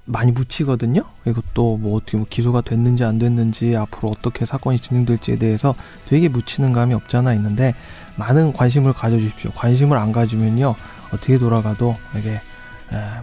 많이 0.06 0.32
묻히거든요. 0.32 1.04
그리고 1.24 1.42
또 1.54 1.78
뭐 1.78 1.98
어떻게 1.98 2.18
뭐 2.18 2.26
기소가 2.28 2.62
됐는지 2.62 3.04
안 3.04 3.20
됐는지 3.20 3.76
앞으로 3.76 4.10
어떻게 4.10 4.46
사건이 4.48 4.80
진행될지에 4.80 5.36
대해서 5.36 5.76
되게 6.08 6.30
묻히는 6.30 6.74
감이 6.74 6.96
없지 6.96 7.18
않아 7.18 7.34
있는데 7.36 7.76
많은 8.18 8.54
관심을 8.54 8.94
가져주십시오. 8.94 9.52
관심을 9.52 9.98
안 9.98 10.12
가지면요 10.12 10.74
어떻게 11.14 11.38
돌아가도 11.38 11.96
이게 12.18 12.32
에, 12.32 12.42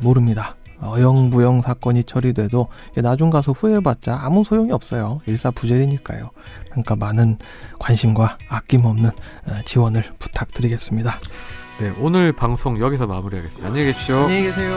모릅니다. 0.03 0.57
어영부영 0.83 1.63
사건이 1.63 2.05
처리돼도 2.05 2.69
나중 2.97 3.31
가서 3.31 3.53
후회해봤자 3.53 4.19
아무 4.23 4.45
소용이 4.45 4.73
없어요. 4.73 5.21
일사부재리니까요. 5.27 6.31
그러니까 6.71 6.97
많은 6.97 7.39
관심과 7.79 8.39
아낌없는 8.49 9.09
에, 9.11 9.63
지원을 9.65 10.03
부탁드리겠습니다. 10.19 11.15
네, 11.81 11.95
오늘 12.01 12.33
방송 12.33 12.79
여기서 12.79 13.07
마무리하겠습니다. 13.07 13.67
안녕히 13.67 13.87
계십시오. 13.87 14.17
안녕히 14.17 14.43
계세요. 14.43 14.77